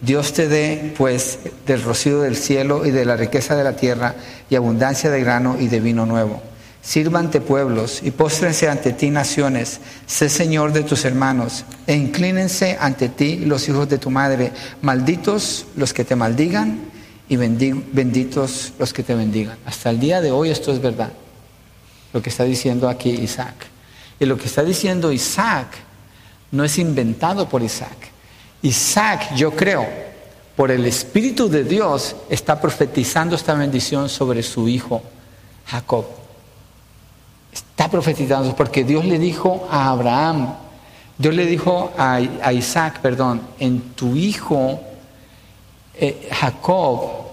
Dios 0.00 0.34
te 0.34 0.48
dé, 0.48 0.94
pues, 0.98 1.38
del 1.66 1.82
rocío 1.82 2.20
del 2.20 2.36
cielo 2.36 2.84
y 2.84 2.90
de 2.90 3.04
la 3.04 3.16
riqueza 3.16 3.56
de 3.56 3.64
la 3.64 3.74
tierra 3.74 4.14
y 4.50 4.54
abundancia 4.54 5.10
de 5.10 5.20
grano 5.20 5.56
y 5.58 5.68
de 5.68 5.80
vino 5.80 6.04
nuevo. 6.04 6.42
Sírvante 6.84 7.40
pueblos 7.40 8.00
y 8.02 8.10
póstrense 8.10 8.68
ante 8.68 8.92
ti 8.92 9.08
naciones, 9.08 9.80
sé 10.06 10.28
Señor 10.28 10.74
de 10.74 10.82
tus 10.82 11.06
hermanos, 11.06 11.64
e 11.86 11.94
inclínense 11.94 12.76
ante 12.78 13.08
ti 13.08 13.38
los 13.38 13.66
hijos 13.70 13.88
de 13.88 13.96
tu 13.96 14.10
madre, 14.10 14.52
malditos 14.82 15.64
los 15.76 15.94
que 15.94 16.04
te 16.04 16.14
maldigan 16.14 16.80
y 17.26 17.36
benditos 17.36 18.74
los 18.78 18.92
que 18.92 19.02
te 19.02 19.14
bendigan. 19.14 19.56
Hasta 19.64 19.88
el 19.88 19.98
día 19.98 20.20
de 20.20 20.30
hoy 20.30 20.50
esto 20.50 20.72
es 20.72 20.82
verdad, 20.82 21.10
lo 22.12 22.20
que 22.20 22.28
está 22.28 22.44
diciendo 22.44 22.86
aquí 22.86 23.08
Isaac. 23.08 23.54
Y 24.20 24.26
lo 24.26 24.36
que 24.36 24.44
está 24.44 24.62
diciendo 24.62 25.10
Isaac 25.10 25.68
no 26.50 26.64
es 26.64 26.76
inventado 26.76 27.48
por 27.48 27.62
Isaac. 27.62 27.96
Isaac, 28.60 29.34
yo 29.34 29.52
creo, 29.52 29.86
por 30.54 30.70
el 30.70 30.84
Espíritu 30.84 31.48
de 31.48 31.64
Dios, 31.64 32.14
está 32.28 32.60
profetizando 32.60 33.36
esta 33.36 33.54
bendición 33.54 34.10
sobre 34.10 34.42
su 34.42 34.68
hijo 34.68 35.02
Jacob. 35.66 36.23
Está 37.54 37.88
profetizando 37.88 38.56
porque 38.56 38.82
Dios 38.82 39.04
le 39.04 39.18
dijo 39.18 39.68
a 39.70 39.90
Abraham, 39.90 40.54
Dios 41.16 41.34
le 41.34 41.46
dijo 41.46 41.92
a, 41.96 42.20
Isaac, 42.52 42.98
perdón, 43.00 43.40
en 43.60 43.80
tu 43.94 44.16
hijo 44.16 44.80
eh, 45.94 46.28
Jacob 46.32 47.24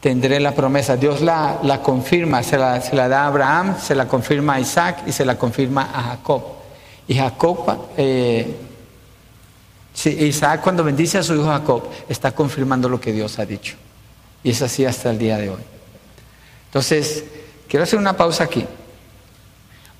tendré 0.00 0.38
la 0.38 0.54
promesa. 0.54 0.96
Dios 0.96 1.20
la, 1.20 1.80
confirma, 1.82 2.44
se 2.44 2.56
la, 2.56 2.80
se 2.80 2.94
la, 2.94 3.08
da 3.08 3.24
a 3.24 3.26
Abraham, 3.26 3.76
se 3.82 3.96
la 3.96 4.06
confirma 4.06 4.54
a 4.54 4.60
Isaac 4.60 5.02
y 5.04 5.10
se 5.10 5.24
la 5.24 5.36
confirma 5.36 5.90
a 5.92 6.02
Jacob. 6.02 6.42
Y 7.08 7.16
Jacob, 7.16 7.88
eh, 7.96 8.56
Isaac 10.04 10.60
cuando 10.60 10.84
bendice 10.84 11.18
a 11.18 11.24
su 11.24 11.34
hijo 11.34 11.46
Jacob, 11.46 11.82
está 12.08 12.30
confirmando 12.30 12.88
lo 12.88 13.00
que 13.00 13.12
Dios 13.12 13.40
ha 13.40 13.46
dicho. 13.46 13.74
Y 14.44 14.50
es 14.50 14.62
así 14.62 14.84
hasta 14.84 15.10
el 15.10 15.18
día 15.18 15.38
de 15.38 15.50
hoy. 15.50 15.62
Entonces, 16.66 17.24
quiero 17.66 17.82
hacer 17.82 17.98
una 17.98 18.16
pausa 18.16 18.44
aquí. 18.44 18.64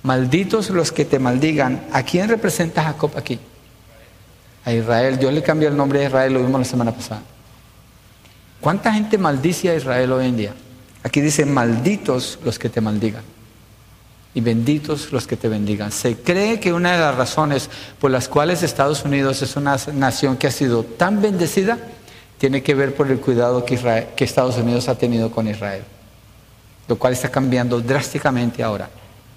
Malditos 0.06 0.70
los 0.70 0.92
que 0.92 1.04
te 1.04 1.18
maldigan. 1.18 1.88
¿A 1.90 2.04
quién 2.04 2.28
representa 2.28 2.84
Jacob 2.84 3.10
aquí? 3.16 3.40
A 4.64 4.72
Israel. 4.72 5.18
Dios 5.18 5.32
le 5.32 5.42
cambió 5.42 5.68
el 5.68 5.76
nombre 5.76 5.98
de 5.98 6.06
Israel, 6.06 6.32
lo 6.32 6.44
vimos 6.44 6.60
la 6.60 6.64
semana 6.64 6.92
pasada. 6.92 7.22
¿Cuánta 8.60 8.92
gente 8.92 9.18
maldice 9.18 9.68
a 9.68 9.74
Israel 9.74 10.12
hoy 10.12 10.26
en 10.26 10.36
día? 10.36 10.54
Aquí 11.02 11.20
dice, 11.20 11.44
malditos 11.44 12.38
los 12.44 12.56
que 12.56 12.68
te 12.68 12.80
maldigan 12.80 13.24
y 14.32 14.40
benditos 14.40 15.10
los 15.10 15.26
que 15.26 15.36
te 15.36 15.48
bendigan. 15.48 15.90
Se 15.90 16.14
cree 16.14 16.60
que 16.60 16.72
una 16.72 16.92
de 16.92 17.00
las 17.00 17.16
razones 17.16 17.68
por 18.00 18.12
las 18.12 18.28
cuales 18.28 18.62
Estados 18.62 19.04
Unidos 19.04 19.42
es 19.42 19.56
una 19.56 19.76
nación 19.92 20.36
que 20.36 20.46
ha 20.46 20.52
sido 20.52 20.84
tan 20.84 21.20
bendecida 21.20 21.78
tiene 22.38 22.62
que 22.62 22.76
ver 22.76 22.94
por 22.94 23.10
el 23.10 23.18
cuidado 23.18 23.64
que 23.64 24.24
Estados 24.24 24.56
Unidos 24.56 24.88
ha 24.88 24.96
tenido 24.96 25.32
con 25.32 25.48
Israel, 25.48 25.82
lo 26.86 26.96
cual 26.96 27.12
está 27.12 27.28
cambiando 27.28 27.80
drásticamente 27.80 28.62
ahora 28.62 28.88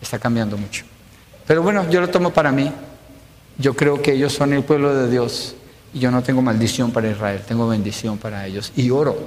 está 0.01 0.19
cambiando 0.19 0.57
mucho. 0.57 0.85
Pero 1.45 1.63
bueno, 1.63 1.89
yo 1.89 2.01
lo 2.01 2.09
tomo 2.09 2.31
para 2.31 2.51
mí. 2.51 2.71
Yo 3.57 3.75
creo 3.75 4.01
que 4.01 4.13
ellos 4.13 4.33
son 4.33 4.53
el 4.53 4.63
pueblo 4.63 4.93
de 4.95 5.09
Dios 5.09 5.55
y 5.93 5.99
yo 5.99 6.11
no 6.11 6.21
tengo 6.21 6.41
maldición 6.41 6.91
para 6.91 7.09
Israel, 7.09 7.41
tengo 7.47 7.67
bendición 7.67 8.17
para 8.17 8.45
ellos. 8.45 8.71
Y 8.75 8.89
oro, 8.89 9.17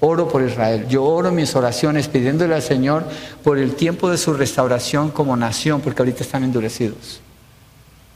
oro 0.00 0.28
por 0.28 0.42
Israel. 0.42 0.86
Yo 0.88 1.04
oro 1.04 1.32
mis 1.32 1.56
oraciones 1.56 2.08
pidiéndole 2.08 2.54
al 2.54 2.62
Señor 2.62 3.04
por 3.42 3.58
el 3.58 3.74
tiempo 3.74 4.10
de 4.10 4.18
su 4.18 4.34
restauración 4.34 5.10
como 5.10 5.36
nación, 5.36 5.80
porque 5.80 6.02
ahorita 6.02 6.22
están 6.22 6.44
endurecidos. 6.44 7.20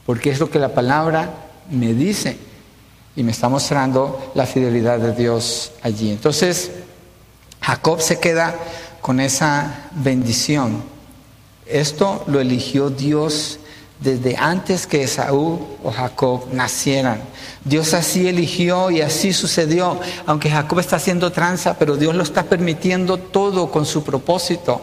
Porque 0.07 0.31
es 0.31 0.39
lo 0.39 0.51
que 0.51 0.59
la 0.59 0.75
palabra 0.75 1.31
me 1.71 1.95
dice 1.95 2.37
y 3.17 3.23
me 3.23 3.33
está 3.33 3.49
mostrando 3.49 4.33
la 4.35 4.45
fidelidad 4.45 4.99
de 4.99 5.13
Dios 5.13 5.73
allí. 5.83 6.11
Entonces, 6.11 6.71
Jacob 7.61 8.01
se 8.01 8.21
queda 8.21 8.55
con 9.01 9.21
esa 9.21 9.89
bendición 9.93 10.94
esto 11.67 12.25
lo 12.27 12.41
eligió 12.41 12.91
Dios 12.91 13.59
desde 14.01 14.37
antes 14.37 14.87
que 14.87 15.03
Esaú 15.03 15.61
o 15.83 15.91
Jacob 15.91 16.47
nacieran. 16.53 17.23
Dios 17.65 17.95
así 17.95 18.29
eligió 18.29 18.91
y 18.91 19.01
así 19.01 19.33
sucedió, 19.33 19.99
aunque 20.27 20.51
Jacob 20.51 20.79
está 20.79 20.97
haciendo 20.97 21.33
tranza, 21.33 21.77
pero 21.79 21.97
Dios 21.97 22.15
lo 22.15 22.23
está 22.23 22.45
permitiendo 22.45 23.17
todo 23.17 23.71
con 23.71 23.87
su 23.87 24.05
propósito, 24.05 24.81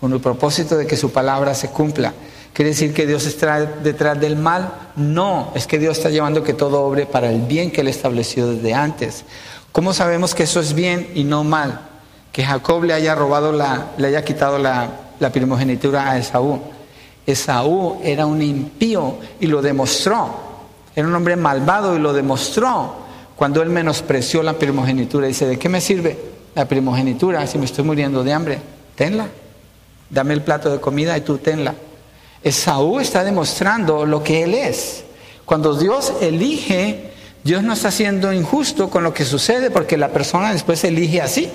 con 0.00 0.12
el 0.12 0.20
propósito 0.20 0.76
de 0.76 0.86
que 0.86 0.96
su 0.96 1.10
palabra 1.10 1.54
se 1.54 1.68
cumpla. 1.68 2.12
¿Quiere 2.52 2.70
decir 2.70 2.92
que 2.92 3.06
Dios 3.06 3.24
está 3.24 3.60
detrás 3.64 4.20
del 4.20 4.36
mal? 4.36 4.90
No, 4.96 5.50
es 5.54 5.66
que 5.66 5.78
Dios 5.78 5.96
está 5.96 6.10
llevando 6.10 6.44
que 6.44 6.52
todo 6.52 6.82
obre 6.82 7.06
para 7.06 7.30
el 7.30 7.40
bien 7.40 7.70
que 7.70 7.80
Él 7.80 7.88
estableció 7.88 8.46
desde 8.46 8.74
antes. 8.74 9.24
¿Cómo 9.72 9.94
sabemos 9.94 10.34
que 10.34 10.42
eso 10.42 10.60
es 10.60 10.74
bien 10.74 11.10
y 11.14 11.24
no 11.24 11.44
mal? 11.44 11.88
Que 12.30 12.44
Jacob 12.44 12.84
le 12.84 12.92
haya 12.92 13.14
robado 13.14 13.52
la, 13.52 13.92
le 13.96 14.08
haya 14.08 14.22
quitado 14.22 14.58
la, 14.58 14.90
la 15.22 15.30
primogenitura 15.30 16.10
a 16.10 16.18
Esaú. 16.18 16.60
Esaú 17.24 18.00
era 18.02 18.26
un 18.26 18.42
impío 18.42 19.18
y 19.38 19.46
lo 19.46 19.62
demostró. 19.62 20.28
Era 20.96 21.06
un 21.06 21.14
hombre 21.14 21.36
malvado 21.36 21.96
y 21.96 22.00
lo 22.00 22.12
demostró 22.12 22.96
cuando 23.36 23.62
él 23.62 23.70
menospreció 23.70 24.42
la 24.42 24.54
primogenitura. 24.54 25.28
Dice, 25.28 25.46
¿de 25.46 25.58
qué 25.60 25.68
me 25.68 25.80
sirve 25.80 26.18
la 26.56 26.66
primogenitura 26.66 27.46
si 27.46 27.56
me 27.56 27.66
estoy 27.66 27.84
muriendo 27.84 28.24
de 28.24 28.32
hambre? 28.32 28.58
Tenla. 28.96 29.28
Dame 30.10 30.34
el 30.34 30.42
plato 30.42 30.70
de 30.70 30.80
comida 30.80 31.16
y 31.16 31.20
tú 31.20 31.38
tenla. 31.38 31.74
Esaú 32.42 32.98
está 32.98 33.22
demostrando 33.22 34.04
lo 34.04 34.24
que 34.24 34.42
él 34.42 34.54
es. 34.54 35.04
Cuando 35.44 35.76
Dios 35.76 36.12
elige, 36.20 37.12
Dios 37.44 37.62
no 37.62 37.74
está 37.74 37.92
siendo 37.92 38.32
injusto 38.32 38.90
con 38.90 39.04
lo 39.04 39.14
que 39.14 39.24
sucede 39.24 39.70
porque 39.70 39.96
la 39.96 40.08
persona 40.08 40.52
después 40.52 40.82
elige 40.82 41.22
así 41.22 41.48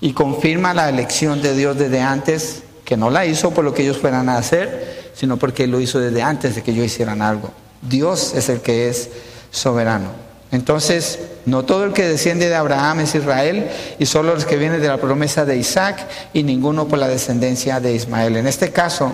y 0.00 0.12
confirma 0.12 0.74
la 0.74 0.88
elección 0.88 1.42
de 1.42 1.54
Dios 1.54 1.76
desde 1.76 2.00
antes, 2.00 2.62
que 2.84 2.96
no 2.96 3.10
la 3.10 3.26
hizo 3.26 3.50
por 3.50 3.64
lo 3.64 3.74
que 3.74 3.82
ellos 3.82 3.98
fueran 3.98 4.28
a 4.28 4.38
hacer, 4.38 5.10
sino 5.14 5.36
porque 5.36 5.66
lo 5.66 5.80
hizo 5.80 5.98
desde 5.98 6.22
antes 6.22 6.54
de 6.54 6.62
que 6.62 6.70
ellos 6.70 6.86
hicieran 6.86 7.22
algo. 7.22 7.50
Dios 7.82 8.34
es 8.34 8.48
el 8.48 8.60
que 8.60 8.88
es 8.88 9.10
soberano. 9.50 10.10
Entonces, 10.50 11.18
no 11.44 11.64
todo 11.64 11.84
el 11.84 11.92
que 11.92 12.08
desciende 12.08 12.48
de 12.48 12.54
Abraham 12.54 13.00
es 13.00 13.14
Israel, 13.14 13.68
y 13.98 14.06
solo 14.06 14.34
los 14.34 14.46
que 14.46 14.56
vienen 14.56 14.80
de 14.80 14.88
la 14.88 14.96
promesa 14.96 15.44
de 15.44 15.56
Isaac, 15.56 16.06
y 16.32 16.42
ninguno 16.42 16.88
por 16.88 16.98
la 16.98 17.08
descendencia 17.08 17.80
de 17.80 17.94
Ismael. 17.94 18.36
En 18.36 18.46
este 18.46 18.70
caso, 18.70 19.12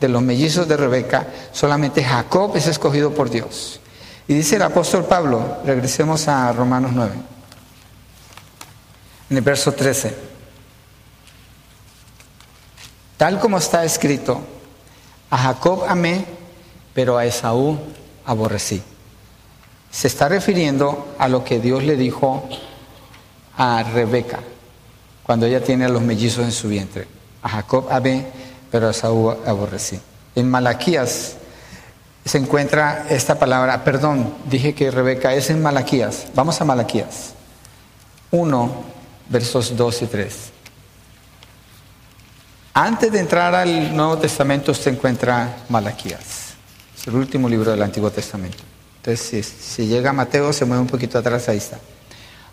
de 0.00 0.08
los 0.08 0.22
mellizos 0.22 0.68
de 0.68 0.76
Rebeca, 0.76 1.26
solamente 1.52 2.04
Jacob 2.04 2.56
es 2.56 2.66
escogido 2.66 3.12
por 3.12 3.30
Dios. 3.30 3.80
Y 4.28 4.34
dice 4.34 4.56
el 4.56 4.62
apóstol 4.62 5.06
Pablo, 5.06 5.58
regresemos 5.64 6.28
a 6.28 6.52
Romanos 6.52 6.92
9 6.94 7.35
en 9.30 9.36
el 9.36 9.42
verso 9.42 9.72
13. 9.72 10.14
Tal 13.16 13.40
como 13.40 13.58
está 13.58 13.84
escrito, 13.84 14.40
a 15.30 15.38
Jacob 15.38 15.84
amé, 15.88 16.24
pero 16.94 17.16
a 17.16 17.24
Esaú 17.24 17.78
aborrecí. 18.24 18.82
Se 19.90 20.08
está 20.08 20.28
refiriendo 20.28 21.14
a 21.18 21.28
lo 21.28 21.42
que 21.42 21.58
Dios 21.58 21.82
le 21.82 21.96
dijo 21.96 22.48
a 23.56 23.82
Rebeca 23.82 24.40
cuando 25.22 25.46
ella 25.46 25.64
tiene 25.64 25.86
a 25.86 25.88
los 25.88 26.02
mellizos 26.02 26.44
en 26.44 26.52
su 26.52 26.68
vientre. 26.68 27.08
A 27.42 27.48
Jacob 27.48 27.88
amé, 27.90 28.26
pero 28.70 28.88
a 28.88 28.90
Esaú 28.90 29.30
aborrecí. 29.30 29.98
En 30.34 30.50
Malaquías 30.50 31.36
se 32.24 32.38
encuentra 32.38 33.06
esta 33.08 33.38
palabra, 33.38 33.84
perdón, 33.84 34.34
dije 34.50 34.74
que 34.74 34.90
Rebeca 34.90 35.32
es 35.34 35.48
en 35.48 35.62
Malaquías. 35.62 36.26
Vamos 36.34 36.60
a 36.60 36.64
Malaquías 36.64 37.32
1, 38.32 38.95
versos 39.28 39.76
2 39.76 40.02
y 40.02 40.06
3. 40.06 40.34
Antes 42.74 43.10
de 43.10 43.20
entrar 43.20 43.54
al 43.54 43.96
Nuevo 43.96 44.18
Testamento 44.18 44.74
se 44.74 44.90
encuentra 44.90 45.64
Malaquías. 45.68 46.54
Es 46.96 47.06
el 47.06 47.14
último 47.14 47.48
libro 47.48 47.70
del 47.70 47.82
Antiguo 47.82 48.10
Testamento. 48.10 48.58
Entonces, 48.98 49.46
si, 49.46 49.86
llega 49.86 50.12
Mateo, 50.12 50.52
se 50.52 50.64
mueve 50.64 50.82
un 50.82 50.88
poquito 50.88 51.18
atrás, 51.18 51.48
ahí 51.48 51.58
está. 51.58 51.78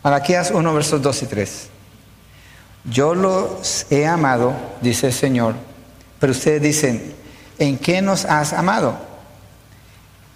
Malaquías 0.04 0.52
1, 0.52 0.74
versos 0.74 1.02
2 1.02 1.24
y 1.24 1.26
3. 1.26 1.68
Yo 2.86 3.16
los 3.16 3.86
he 3.90 4.06
amado, 4.06 4.54
dice 4.82 5.08
el 5.08 5.14
Señor, 5.14 5.56
pero 6.20 6.32
ustedes 6.32 6.62
dicen, 6.62 7.14
¿en 7.60 7.78
qué 7.78 8.02
nos 8.02 8.26
has 8.26 8.54
amado? 8.54 8.98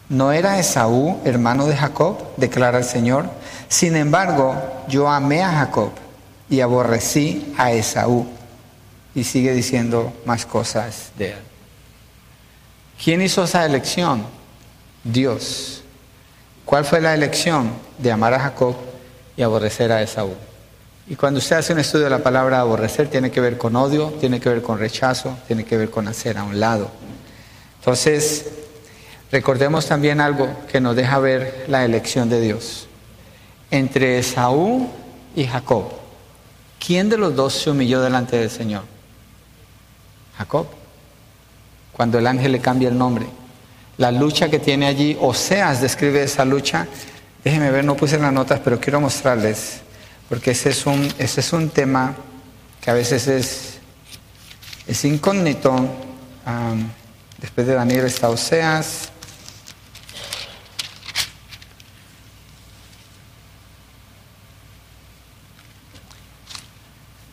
¿No 0.10 0.32
era 0.32 0.60
Esaú 0.60 1.20
hermano 1.26 1.66
de 1.66 1.76
Jacob? 1.76 2.18
declara 2.38 2.78
el 2.78 2.86
Señor. 2.86 3.30
Sin 3.68 3.96
embargo, 3.96 4.56
yo 4.88 5.10
amé 5.10 5.44
a 5.44 5.52
Jacob 5.52 5.92
y 6.50 6.62
aborrecí 6.62 7.54
a 7.58 7.72
Esaú 7.72 8.28
y 9.14 9.24
sigue 9.24 9.54
diciendo 9.54 10.14
más 10.26 10.46
cosas 10.46 11.12
de 11.18 11.32
él. 11.32 11.40
¿Quién 13.04 13.22
hizo 13.22 13.44
esa 13.44 13.66
elección? 13.66 14.24
Dios. 15.04 15.84
¿Cuál 16.66 16.86
fue 16.86 17.02
la 17.02 17.14
elección? 17.14 17.72
De 17.98 18.12
amar 18.12 18.34
a 18.34 18.40
Jacob 18.40 18.76
y 19.36 19.42
aborrecer 19.42 19.92
a 19.92 20.02
Esaú. 20.02 20.34
Y 21.10 21.16
cuando 21.16 21.38
usted 21.40 21.56
hace 21.56 21.74
un 21.74 21.80
estudio 21.80 22.06
de 22.06 22.10
la 22.10 22.20
palabra 22.20 22.60
aborrecer, 22.60 23.08
tiene 23.10 23.32
que 23.32 23.40
ver 23.40 23.58
con 23.58 23.76
odio, 23.76 24.14
tiene 24.20 24.40
que 24.40 24.50
ver 24.50 24.62
con 24.62 24.78
rechazo, 24.78 25.38
tiene 25.48 25.64
que 25.64 25.78
ver 25.78 25.90
con 25.90 26.08
hacer 26.08 26.38
a 26.38 26.44
un 26.44 26.60
lado. 26.60 26.92
Entonces, 27.80 28.46
recordemos 29.32 29.88
también 29.88 30.20
algo 30.20 30.50
que 30.70 30.82
nos 30.82 30.96
deja 30.96 31.20
ver 31.20 31.66
la 31.70 31.86
elección 31.86 32.30
de 32.30 32.42
Dios. 32.42 32.88
Entre 33.72 34.20
Esaú 34.20 34.90
y 35.36 35.46
Jacob, 35.46 35.86
¿quién 36.80 37.10
de 37.10 37.18
los 37.18 37.36
dos 37.36 37.54
se 37.54 37.70
humilló 37.70 38.02
delante 38.02 38.38
del 38.38 38.50
Señor? 38.50 38.84
Jacob, 40.38 40.68
cuando 41.92 42.20
el 42.20 42.28
ángel 42.28 42.52
le 42.52 42.60
cambia 42.60 42.90
el 42.90 42.98
nombre. 42.98 43.26
La 43.98 44.12
lucha 44.12 44.50
que 44.50 44.60
tiene 44.60 44.86
allí, 44.86 45.18
Oseas 45.20 45.82
describe 45.82 46.22
esa 46.24 46.46
lucha. 46.46 46.88
Déjenme 47.44 47.72
ver, 47.72 47.84
no 47.84 47.96
puse 47.96 48.20
las 48.20 48.32
notas, 48.32 48.60
pero 48.64 48.80
quiero 48.80 49.02
mostrarles, 49.02 49.80
porque 50.30 50.52
ese 50.52 50.70
es 50.70 50.86
un, 50.86 51.12
ese 51.18 51.40
es 51.40 51.54
un 51.54 51.70
tema 51.70 52.16
que 52.80 52.92
a 52.92 52.94
veces 52.94 53.28
es, 53.28 53.78
es 54.86 55.06
incógnito. 55.06 55.76
después 57.40 57.66
de 57.66 57.74
Daniel 57.74 58.06
está 58.06 58.30
Oseas. 58.30 59.12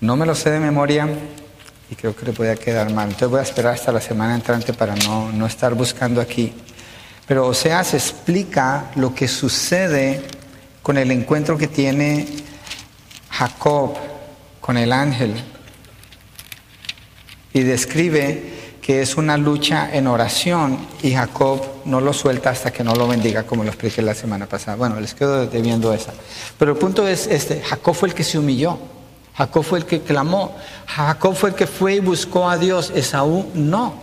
No 0.04 0.16
me 0.16 0.26
lo 0.26 0.34
sé 0.34 0.50
de 0.50 0.60
memoria, 0.60 1.08
y 1.90 1.94
creo 1.94 2.14
que 2.14 2.26
le 2.26 2.32
podía 2.32 2.56
quedar 2.56 2.92
mal. 2.92 3.06
Entonces 3.06 3.30
voy 3.30 3.40
a 3.40 3.42
esperar 3.42 3.72
hasta 3.72 3.90
la 3.90 4.02
semana 4.02 4.34
entrante 4.34 4.74
para 4.74 4.94
no, 4.96 5.32
no 5.32 5.46
estar 5.46 5.72
buscando 5.72 6.20
aquí. 6.20 6.52
Pero 7.26 7.46
o 7.46 7.54
sea, 7.54 7.82
se 7.84 7.96
explica 7.96 8.90
lo 8.96 9.14
que 9.14 9.26
sucede 9.28 10.22
con 10.82 10.98
el 10.98 11.10
encuentro 11.10 11.56
que 11.56 11.68
tiene 11.68 12.26
Jacob 13.30 13.94
con 14.60 14.76
el 14.76 14.92
ángel 14.92 15.34
y 17.54 17.60
describe 17.60 18.76
que 18.82 19.00
es 19.00 19.16
una 19.16 19.38
lucha 19.38 19.88
en 19.90 20.06
oración 20.06 20.76
y 21.02 21.14
Jacob 21.14 21.62
no 21.86 22.02
lo 22.02 22.12
suelta 22.12 22.50
hasta 22.50 22.70
que 22.70 22.84
no 22.84 22.94
lo 22.94 23.08
bendiga, 23.08 23.44
como 23.44 23.64
lo 23.64 23.70
expliqué 23.70 24.02
la 24.02 24.14
semana 24.14 24.44
pasada. 24.44 24.76
Bueno, 24.76 25.00
les 25.00 25.14
quedo 25.14 25.46
debiendo 25.46 25.94
esa. 25.94 26.12
Pero 26.58 26.72
el 26.72 26.76
punto 26.76 27.08
es 27.08 27.26
este, 27.26 27.62
Jacob 27.62 27.94
fue 27.94 28.10
el 28.10 28.14
que 28.14 28.22
se 28.22 28.38
humilló. 28.38 28.78
Jacob 29.36 29.64
fue 29.64 29.80
el 29.80 29.84
que 29.84 30.00
clamó. 30.00 30.54
Jacob 30.86 31.34
fue 31.34 31.50
el 31.50 31.56
que 31.56 31.66
fue 31.66 31.96
y 31.96 32.00
buscó 32.00 32.48
a 32.48 32.56
Dios. 32.56 32.92
Esaú 32.94 33.46
no. 33.54 33.94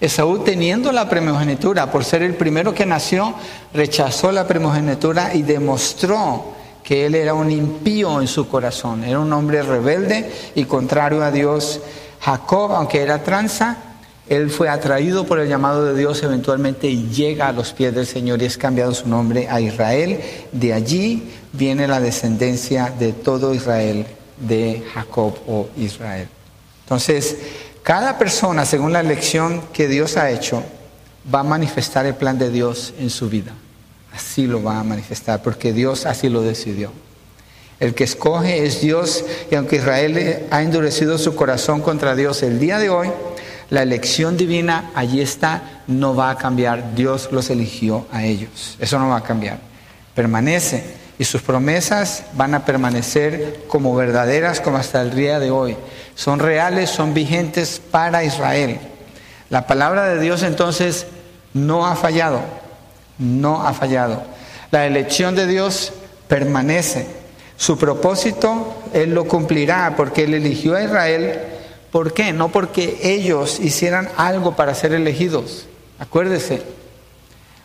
Esaú 0.00 0.38
teniendo 0.38 0.92
la 0.92 1.08
primogenitura, 1.08 1.90
por 1.90 2.04
ser 2.04 2.22
el 2.22 2.34
primero 2.34 2.74
que 2.74 2.86
nació, 2.86 3.34
rechazó 3.74 4.32
la 4.32 4.46
primogenitura 4.46 5.34
y 5.34 5.42
demostró 5.42 6.54
que 6.82 7.06
él 7.06 7.14
era 7.14 7.34
un 7.34 7.50
impío 7.50 8.20
en 8.20 8.26
su 8.26 8.48
corazón. 8.48 9.04
Era 9.04 9.20
un 9.20 9.32
hombre 9.32 9.62
rebelde 9.62 10.32
y 10.54 10.64
contrario 10.64 11.22
a 11.22 11.30
Dios. 11.30 11.80
Jacob, 12.20 12.72
aunque 12.72 13.02
era 13.02 13.22
tranza, 13.22 13.76
él 14.26 14.50
fue 14.50 14.68
atraído 14.68 15.26
por 15.26 15.38
el 15.38 15.48
llamado 15.48 15.84
de 15.84 15.94
Dios 15.94 16.22
eventualmente 16.22 16.88
y 16.88 17.08
llega 17.10 17.48
a 17.48 17.52
los 17.52 17.72
pies 17.72 17.94
del 17.94 18.06
Señor 18.06 18.42
y 18.42 18.46
es 18.46 18.56
cambiado 18.56 18.94
su 18.94 19.06
nombre 19.06 19.48
a 19.48 19.60
Israel. 19.60 20.20
De 20.50 20.72
allí 20.72 21.30
viene 21.52 21.86
la 21.86 22.00
descendencia 22.00 22.92
de 22.98 23.12
todo 23.12 23.54
Israel 23.54 24.06
de 24.40 24.82
Jacob 24.92 25.34
o 25.46 25.68
Israel. 25.76 26.28
Entonces, 26.84 27.36
cada 27.82 28.18
persona, 28.18 28.64
según 28.64 28.92
la 28.92 29.00
elección 29.00 29.62
que 29.72 29.88
Dios 29.88 30.16
ha 30.16 30.30
hecho, 30.30 30.62
va 31.32 31.40
a 31.40 31.44
manifestar 31.44 32.06
el 32.06 32.14
plan 32.14 32.38
de 32.38 32.50
Dios 32.50 32.94
en 32.98 33.10
su 33.10 33.28
vida. 33.28 33.52
Así 34.12 34.46
lo 34.46 34.62
va 34.62 34.80
a 34.80 34.84
manifestar, 34.84 35.42
porque 35.42 35.72
Dios 35.72 36.06
así 36.06 36.28
lo 36.28 36.42
decidió. 36.42 36.90
El 37.78 37.94
que 37.94 38.04
escoge 38.04 38.66
es 38.66 38.80
Dios, 38.80 39.24
y 39.50 39.54
aunque 39.54 39.76
Israel 39.76 40.46
ha 40.50 40.62
endurecido 40.62 41.16
su 41.16 41.34
corazón 41.34 41.80
contra 41.80 42.14
Dios 42.14 42.42
el 42.42 42.58
día 42.58 42.78
de 42.78 42.90
hoy, 42.90 43.08
la 43.70 43.82
elección 43.82 44.36
divina 44.36 44.90
allí 44.94 45.20
está, 45.20 45.82
no 45.86 46.14
va 46.14 46.30
a 46.30 46.36
cambiar. 46.36 46.94
Dios 46.94 47.28
los 47.30 47.50
eligió 47.50 48.06
a 48.10 48.24
ellos. 48.24 48.76
Eso 48.80 48.98
no 48.98 49.08
va 49.08 49.18
a 49.18 49.22
cambiar. 49.22 49.60
Permanece 50.14 50.99
y 51.20 51.26
sus 51.26 51.42
promesas 51.42 52.24
van 52.32 52.54
a 52.54 52.64
permanecer 52.64 53.64
como 53.68 53.94
verdaderas 53.94 54.62
como 54.62 54.78
hasta 54.78 55.02
el 55.02 55.14
día 55.14 55.38
de 55.38 55.50
hoy. 55.50 55.76
Son 56.14 56.38
reales, 56.38 56.88
son 56.88 57.12
vigentes 57.12 57.78
para 57.90 58.24
Israel. 58.24 58.80
La 59.50 59.66
palabra 59.66 60.06
de 60.06 60.18
Dios 60.18 60.42
entonces 60.42 61.06
no 61.52 61.86
ha 61.86 61.94
fallado, 61.94 62.40
no 63.18 63.66
ha 63.66 63.74
fallado. 63.74 64.22
La 64.70 64.86
elección 64.86 65.36
de 65.36 65.46
Dios 65.46 65.92
permanece. 66.26 67.06
Su 67.58 67.76
propósito 67.76 68.82
Él 68.94 69.12
lo 69.12 69.26
cumplirá 69.28 69.92
porque 69.98 70.24
Él 70.24 70.32
eligió 70.32 70.74
a 70.74 70.84
Israel. 70.84 71.38
¿Por 71.92 72.14
qué? 72.14 72.32
No 72.32 72.48
porque 72.48 72.98
ellos 73.02 73.60
hicieran 73.60 74.08
algo 74.16 74.56
para 74.56 74.74
ser 74.74 74.94
elegidos. 74.94 75.66
Acuérdese, 75.98 76.62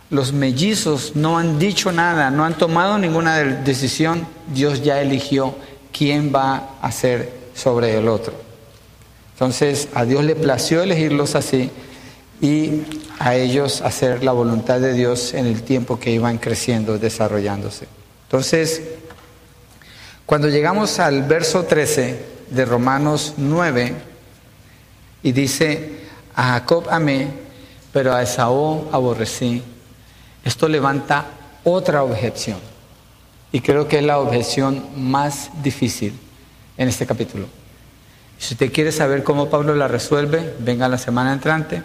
los 0.10 0.34
mellizos 0.34 1.16
no 1.16 1.38
han 1.38 1.60
dicho 1.60 1.92
nada, 1.92 2.30
no 2.30 2.46
han 2.46 2.58
tomado 2.58 2.98
ninguna 2.98 3.38
decisión, 3.38 4.28
Dios 4.54 4.84
ya 4.84 5.02
eligió 5.02 5.56
quién 5.92 6.32
va 6.34 6.76
a 6.82 6.92
ser 6.92 7.32
sobre 7.56 7.98
el 7.98 8.08
otro. 8.08 8.34
Entonces 9.34 9.90
a 9.94 10.06
Dios 10.06 10.24
le 10.24 10.36
plació 10.36 10.82
elegirlos 10.82 11.36
así 11.36 11.72
y 12.42 12.84
a 13.20 13.36
ellos 13.36 13.82
hacer 13.82 14.24
la 14.24 14.32
voluntad 14.32 14.80
de 14.80 14.94
Dios 14.94 15.34
en 15.34 15.46
el 15.46 15.64
tiempo 15.64 16.00
que 16.00 16.12
iban 16.12 16.38
creciendo, 16.38 16.98
desarrollándose. 16.98 17.88
Entonces, 18.28 18.82
cuando 20.26 20.50
llegamos 20.50 21.00
al 21.00 21.24
verso 21.24 21.64
13 21.64 22.20
de 22.50 22.66
Romanos 22.66 23.34
9, 23.38 23.96
y 25.26 25.32
dice, 25.32 25.90
a 26.36 26.44
Jacob 26.54 26.86
amé, 26.92 27.28
pero 27.92 28.14
a 28.14 28.22
Esaú 28.22 28.88
aborrecí 28.92 29.64
esto 30.46 30.70
levanta 30.70 31.26
otra 31.64 32.04
objeción. 32.04 32.60
Y 33.52 33.62
creo 33.62 33.88
que 33.88 33.98
es 33.98 34.04
la 34.04 34.20
objeción 34.20 34.86
más 34.96 35.50
difícil 35.64 36.14
en 36.78 36.88
este 36.88 37.06
capítulo. 37.06 37.48
Si 38.38 38.54
usted 38.54 38.72
quiere 38.72 38.92
saber 38.92 39.24
cómo 39.24 39.50
Pablo 39.50 39.76
la 39.76 39.88
resuelve, 39.88 40.56
venga 40.60 40.88
la 40.88 40.98
semana 40.98 41.34
entrante 41.34 41.82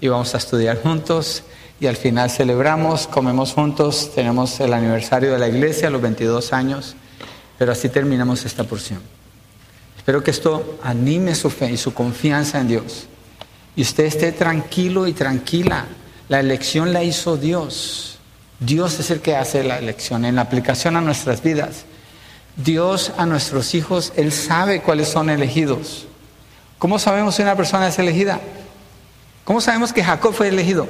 y 0.00 0.08
vamos 0.08 0.34
a 0.34 0.38
estudiar 0.38 0.80
juntos. 0.80 1.44
Y 1.80 1.86
al 1.86 1.96
final 1.96 2.30
celebramos, 2.30 3.06
comemos 3.06 3.52
juntos, 3.52 4.10
tenemos 4.14 4.58
el 4.60 4.72
aniversario 4.72 5.32
de 5.32 5.38
la 5.38 5.48
iglesia, 5.48 5.90
los 5.90 6.02
22 6.02 6.52
años, 6.52 6.96
pero 7.58 7.72
así 7.72 7.88
terminamos 7.88 8.44
esta 8.44 8.64
porción. 8.64 9.00
Espero 9.96 10.24
que 10.24 10.30
esto 10.30 10.78
anime 10.82 11.34
su 11.34 11.50
fe 11.50 11.70
y 11.70 11.76
su 11.76 11.92
confianza 11.92 12.58
en 12.60 12.68
Dios. 12.68 13.06
Y 13.76 13.82
usted 13.82 14.04
esté 14.06 14.32
tranquilo 14.32 15.06
y 15.06 15.12
tranquila 15.12 15.84
la 16.28 16.40
elección 16.40 16.92
la 16.92 17.02
hizo 17.02 17.36
Dios. 17.36 18.18
Dios 18.60 18.98
es 18.98 19.10
el 19.10 19.20
que 19.20 19.36
hace 19.36 19.62
la 19.62 19.78
elección 19.78 20.24
en 20.24 20.36
la 20.36 20.42
aplicación 20.42 20.96
a 20.96 21.00
nuestras 21.00 21.42
vidas. 21.42 21.84
Dios 22.56 23.12
a 23.16 23.24
nuestros 23.24 23.74
hijos, 23.74 24.12
Él 24.16 24.32
sabe 24.32 24.82
cuáles 24.82 25.08
son 25.08 25.30
elegidos. 25.30 26.06
¿Cómo 26.78 26.98
sabemos 26.98 27.36
si 27.36 27.42
una 27.42 27.56
persona 27.56 27.88
es 27.88 27.98
elegida? 27.98 28.40
¿Cómo 29.44 29.60
sabemos 29.60 29.92
que 29.92 30.04
Jacob 30.04 30.34
fue 30.34 30.48
elegido? 30.48 30.86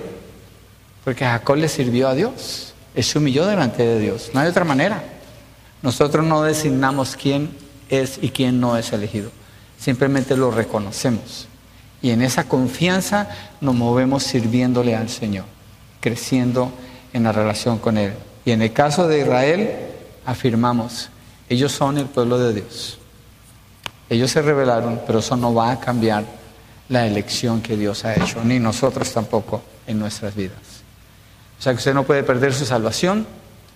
Porque 1.05 1.25
Jacob 1.25 1.57
le 1.57 1.69
sirvió 1.69 2.09
a 2.09 2.15
Dios. 2.15 2.75
Él 2.95 3.05
se 3.05 3.19
humilló 3.19 3.47
delante 3.47 3.83
de 3.83 4.01
Dios. 4.01 4.31
No 4.35 4.41
hay 4.41 4.49
otra 4.49 4.65
manera. 4.65 5.03
Nosotros 5.83 6.27
no 6.27 6.43
designamos 6.43 7.17
quién 7.17 7.57
es 7.89 8.19
y 8.21 8.31
quién 8.31 8.61
no 8.61 8.77
es 8.77 8.93
elegido. 8.93 9.31
Simplemente 9.79 10.37
lo 10.37 10.51
reconocemos. 10.51 11.47
Y 12.01 12.11
en 12.11 12.23
esa 12.23 12.45
confianza 12.45 13.29
nos 13.61 13.75
movemos 13.75 14.23
sirviéndole 14.23 14.95
al 14.95 15.09
Señor, 15.09 15.45
creciendo 16.01 16.73
en 17.13 17.25
la 17.25 17.33
relación 17.33 17.79
con 17.79 17.99
Él. 17.99 18.13
Y 18.45 18.53
en 18.53 18.63
el 18.63 18.73
caso 18.73 19.09
de 19.09 19.21
Israel, 19.21 19.71
afirmamos, 20.25 21.11
ellos 21.49 21.73
son 21.73 21.99
el 21.99 22.07
pueblo 22.07 22.39
de 22.39 22.55
Dios. 22.55 22.99
Ellos 24.09 24.31
se 24.31 24.43
rebelaron, 24.43 25.01
pero 25.07 25.19
eso 25.19 25.37
no 25.37 25.53
va 25.53 25.73
a 25.73 25.81
cambiar 25.81 26.25
la 26.89 27.07
elección 27.07 27.61
que 27.61 27.77
Dios 27.77 28.05
ha 28.05 28.15
hecho, 28.15 28.43
ni 28.45 28.59
nosotros 28.59 29.13
tampoco 29.13 29.63
en 29.87 29.99
nuestras 29.99 30.35
vidas. 30.35 30.59
O 31.59 31.63
sea 31.63 31.73
que 31.73 31.79
usted 31.79 31.95
no 31.95 32.05
puede 32.05 32.23
perder 32.23 32.55
su 32.55 32.65
salvación, 32.65 33.27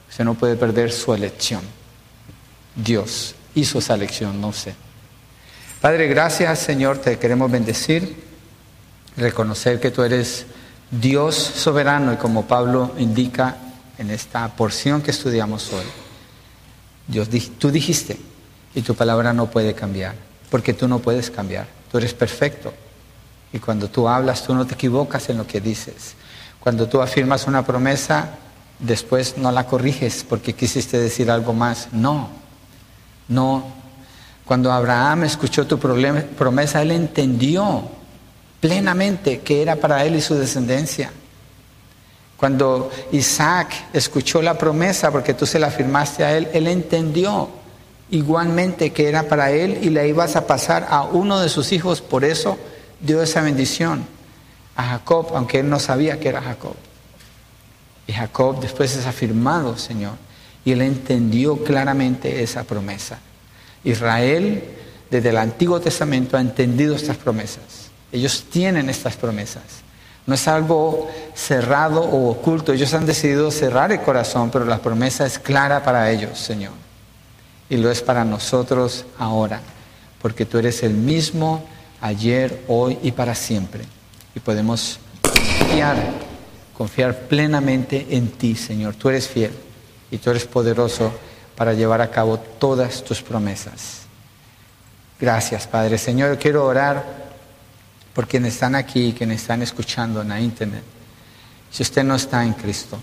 usted 0.08 0.24
no 0.24 0.34
puede 0.34 0.56
perder 0.56 0.92
su 0.92 1.12
elección. 1.12 1.60
Dios 2.74 3.34
hizo 3.54 3.80
esa 3.80 3.94
elección, 3.94 4.40
no 4.40 4.52
sé. 4.52 4.74
Padre, 5.82 6.06
gracias 6.06 6.60
Señor, 6.60 6.98
te 6.98 7.18
queremos 7.18 7.50
bendecir, 7.50 8.14
reconocer 9.16 9.80
que 9.80 9.90
tú 9.90 10.04
eres 10.04 10.46
Dios 10.92 11.34
soberano 11.34 12.12
y 12.12 12.16
como 12.18 12.46
Pablo 12.46 12.92
indica 12.98 13.56
en 13.98 14.12
esta 14.12 14.46
porción 14.54 15.02
que 15.02 15.10
estudiamos 15.10 15.72
hoy. 15.72 15.84
Dios, 17.08 17.28
tú 17.58 17.72
dijiste 17.72 18.16
y 18.76 18.82
tu 18.82 18.94
palabra 18.94 19.32
no 19.32 19.50
puede 19.50 19.74
cambiar, 19.74 20.14
porque 20.50 20.72
tú 20.72 20.86
no 20.86 21.00
puedes 21.00 21.32
cambiar, 21.32 21.66
tú 21.90 21.98
eres 21.98 22.14
perfecto. 22.14 22.72
Y 23.52 23.58
cuando 23.58 23.90
tú 23.90 24.06
hablas, 24.06 24.46
tú 24.46 24.54
no 24.54 24.64
te 24.64 24.74
equivocas 24.74 25.30
en 25.30 25.38
lo 25.38 25.48
que 25.48 25.60
dices. 25.60 26.14
Cuando 26.60 26.88
tú 26.88 27.02
afirmas 27.02 27.48
una 27.48 27.66
promesa, 27.66 28.36
después 28.78 29.36
no 29.36 29.50
la 29.50 29.66
corriges 29.66 30.24
porque 30.28 30.52
quisiste 30.52 30.96
decir 30.96 31.28
algo 31.28 31.52
más. 31.52 31.88
No, 31.90 32.28
no. 33.26 33.81
Cuando 34.44 34.72
Abraham 34.72 35.24
escuchó 35.24 35.66
tu 35.66 35.78
promesa, 35.78 36.82
él 36.82 36.90
entendió 36.90 37.84
plenamente 38.60 39.40
que 39.40 39.62
era 39.62 39.76
para 39.76 40.04
él 40.04 40.16
y 40.16 40.20
su 40.20 40.34
descendencia. 40.34 41.10
Cuando 42.36 42.90
Isaac 43.12 43.72
escuchó 43.92 44.42
la 44.42 44.58
promesa, 44.58 45.12
porque 45.12 45.34
tú 45.34 45.46
se 45.46 45.60
la 45.60 45.68
afirmaste 45.68 46.24
a 46.24 46.36
él, 46.36 46.48
él 46.52 46.66
entendió 46.66 47.48
igualmente 48.10 48.92
que 48.92 49.08
era 49.08 49.28
para 49.28 49.52
él 49.52 49.78
y 49.82 49.90
le 49.90 50.08
ibas 50.08 50.34
a 50.34 50.46
pasar 50.46 50.86
a 50.90 51.02
uno 51.02 51.40
de 51.40 51.48
sus 51.48 51.72
hijos. 51.72 52.00
Por 52.00 52.24
eso 52.24 52.58
dio 53.00 53.22
esa 53.22 53.42
bendición 53.42 54.04
a 54.74 54.84
Jacob, 54.84 55.28
aunque 55.34 55.60
él 55.60 55.70
no 55.70 55.78
sabía 55.78 56.18
que 56.18 56.28
era 56.28 56.42
Jacob. 56.42 56.74
Y 58.06 58.12
Jacob 58.12 58.60
después 58.60 58.96
es 58.96 59.06
afirmado, 59.06 59.78
Señor, 59.78 60.14
y 60.64 60.72
él 60.72 60.82
entendió 60.82 61.62
claramente 61.62 62.42
esa 62.42 62.64
promesa. 62.64 63.18
Israel, 63.84 64.62
desde 65.10 65.30
el 65.30 65.36
Antiguo 65.36 65.80
Testamento, 65.80 66.36
ha 66.36 66.40
entendido 66.40 66.94
estas 66.94 67.16
promesas. 67.16 67.90
Ellos 68.10 68.44
tienen 68.50 68.88
estas 68.88 69.16
promesas. 69.16 69.62
No 70.26 70.34
es 70.34 70.46
algo 70.46 71.10
cerrado 71.34 72.02
o 72.02 72.30
oculto. 72.30 72.72
Ellos 72.72 72.94
han 72.94 73.06
decidido 73.06 73.50
cerrar 73.50 73.90
el 73.90 74.00
corazón, 74.02 74.50
pero 74.50 74.64
la 74.64 74.78
promesa 74.78 75.26
es 75.26 75.38
clara 75.38 75.82
para 75.82 76.10
ellos, 76.10 76.38
Señor. 76.38 76.72
Y 77.68 77.76
lo 77.76 77.90
es 77.90 78.02
para 78.02 78.24
nosotros 78.24 79.06
ahora, 79.18 79.60
porque 80.20 80.44
tú 80.44 80.58
eres 80.58 80.82
el 80.82 80.92
mismo 80.92 81.64
ayer, 82.00 82.62
hoy 82.68 82.98
y 83.02 83.12
para 83.12 83.34
siempre. 83.34 83.84
Y 84.34 84.40
podemos 84.40 84.98
confiar, 85.22 85.96
confiar 86.76 87.18
plenamente 87.20 88.06
en 88.10 88.28
ti, 88.28 88.54
Señor. 88.54 88.94
Tú 88.94 89.08
eres 89.08 89.26
fiel 89.26 89.52
y 90.10 90.18
tú 90.18 90.30
eres 90.30 90.44
poderoso 90.44 91.12
para 91.62 91.74
llevar 91.74 92.00
a 92.00 92.10
cabo 92.10 92.40
todas 92.40 93.04
tus 93.04 93.22
promesas. 93.22 93.98
Gracias, 95.20 95.64
Padre. 95.68 95.96
Señor, 95.96 96.36
quiero 96.36 96.66
orar 96.66 97.04
por 98.12 98.26
quienes 98.26 98.54
están 98.54 98.74
aquí, 98.74 99.14
quienes 99.16 99.42
están 99.42 99.62
escuchando 99.62 100.22
en 100.22 100.30
la 100.30 100.40
internet. 100.40 100.82
Si 101.70 101.84
usted 101.84 102.02
no 102.02 102.16
está 102.16 102.42
en 102.42 102.54
Cristo, 102.54 102.98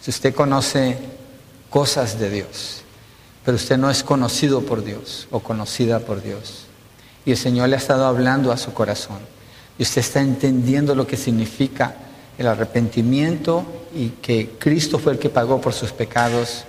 si 0.00 0.10
usted 0.10 0.32
conoce 0.32 0.96
cosas 1.68 2.16
de 2.20 2.30
Dios, 2.30 2.82
pero 3.44 3.56
usted 3.56 3.76
no 3.76 3.90
es 3.90 4.04
conocido 4.04 4.60
por 4.60 4.84
Dios 4.84 5.26
o 5.32 5.40
conocida 5.40 5.98
por 5.98 6.22
Dios, 6.22 6.66
y 7.24 7.32
el 7.32 7.36
Señor 7.36 7.68
le 7.68 7.74
ha 7.74 7.80
estado 7.80 8.06
hablando 8.06 8.52
a 8.52 8.56
su 8.58 8.72
corazón, 8.72 9.18
y 9.76 9.82
usted 9.82 10.02
está 10.02 10.20
entendiendo 10.20 10.94
lo 10.94 11.04
que 11.04 11.16
significa 11.16 11.96
el 12.38 12.46
arrepentimiento 12.46 13.66
y 13.92 14.10
que 14.22 14.50
Cristo 14.56 15.00
fue 15.00 15.14
el 15.14 15.18
que 15.18 15.30
pagó 15.30 15.60
por 15.60 15.72
sus 15.72 15.90
pecados, 15.90 16.64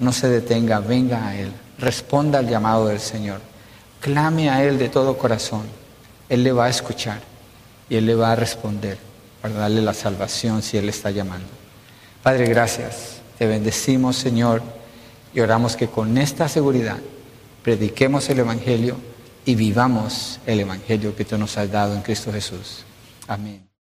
no 0.00 0.12
se 0.12 0.28
detenga, 0.28 0.80
venga 0.80 1.28
a 1.28 1.36
Él, 1.36 1.52
responda 1.78 2.40
al 2.40 2.48
llamado 2.48 2.88
del 2.88 3.00
Señor, 3.00 3.40
clame 4.00 4.50
a 4.50 4.64
Él 4.64 4.78
de 4.78 4.88
todo 4.88 5.16
corazón, 5.16 5.62
Él 6.28 6.42
le 6.42 6.52
va 6.52 6.64
a 6.64 6.70
escuchar 6.70 7.20
y 7.88 7.96
Él 7.96 8.06
le 8.06 8.14
va 8.14 8.32
a 8.32 8.36
responder 8.36 8.98
para 9.40 9.54
darle 9.54 9.82
la 9.82 9.94
salvación 9.94 10.62
si 10.62 10.76
Él 10.76 10.88
está 10.88 11.10
llamando. 11.10 11.48
Padre, 12.22 12.46
gracias, 12.46 13.20
te 13.38 13.46
bendecimos 13.46 14.16
Señor 14.16 14.62
y 15.32 15.40
oramos 15.40 15.76
que 15.76 15.88
con 15.88 16.18
esta 16.18 16.48
seguridad 16.48 16.98
prediquemos 17.62 18.28
el 18.30 18.40
Evangelio 18.40 18.96
y 19.44 19.54
vivamos 19.54 20.40
el 20.46 20.60
Evangelio 20.60 21.14
que 21.14 21.24
tú 21.24 21.38
nos 21.38 21.56
has 21.56 21.70
dado 21.70 21.94
en 21.94 22.02
Cristo 22.02 22.32
Jesús. 22.32 22.84
Amén. 23.28 23.69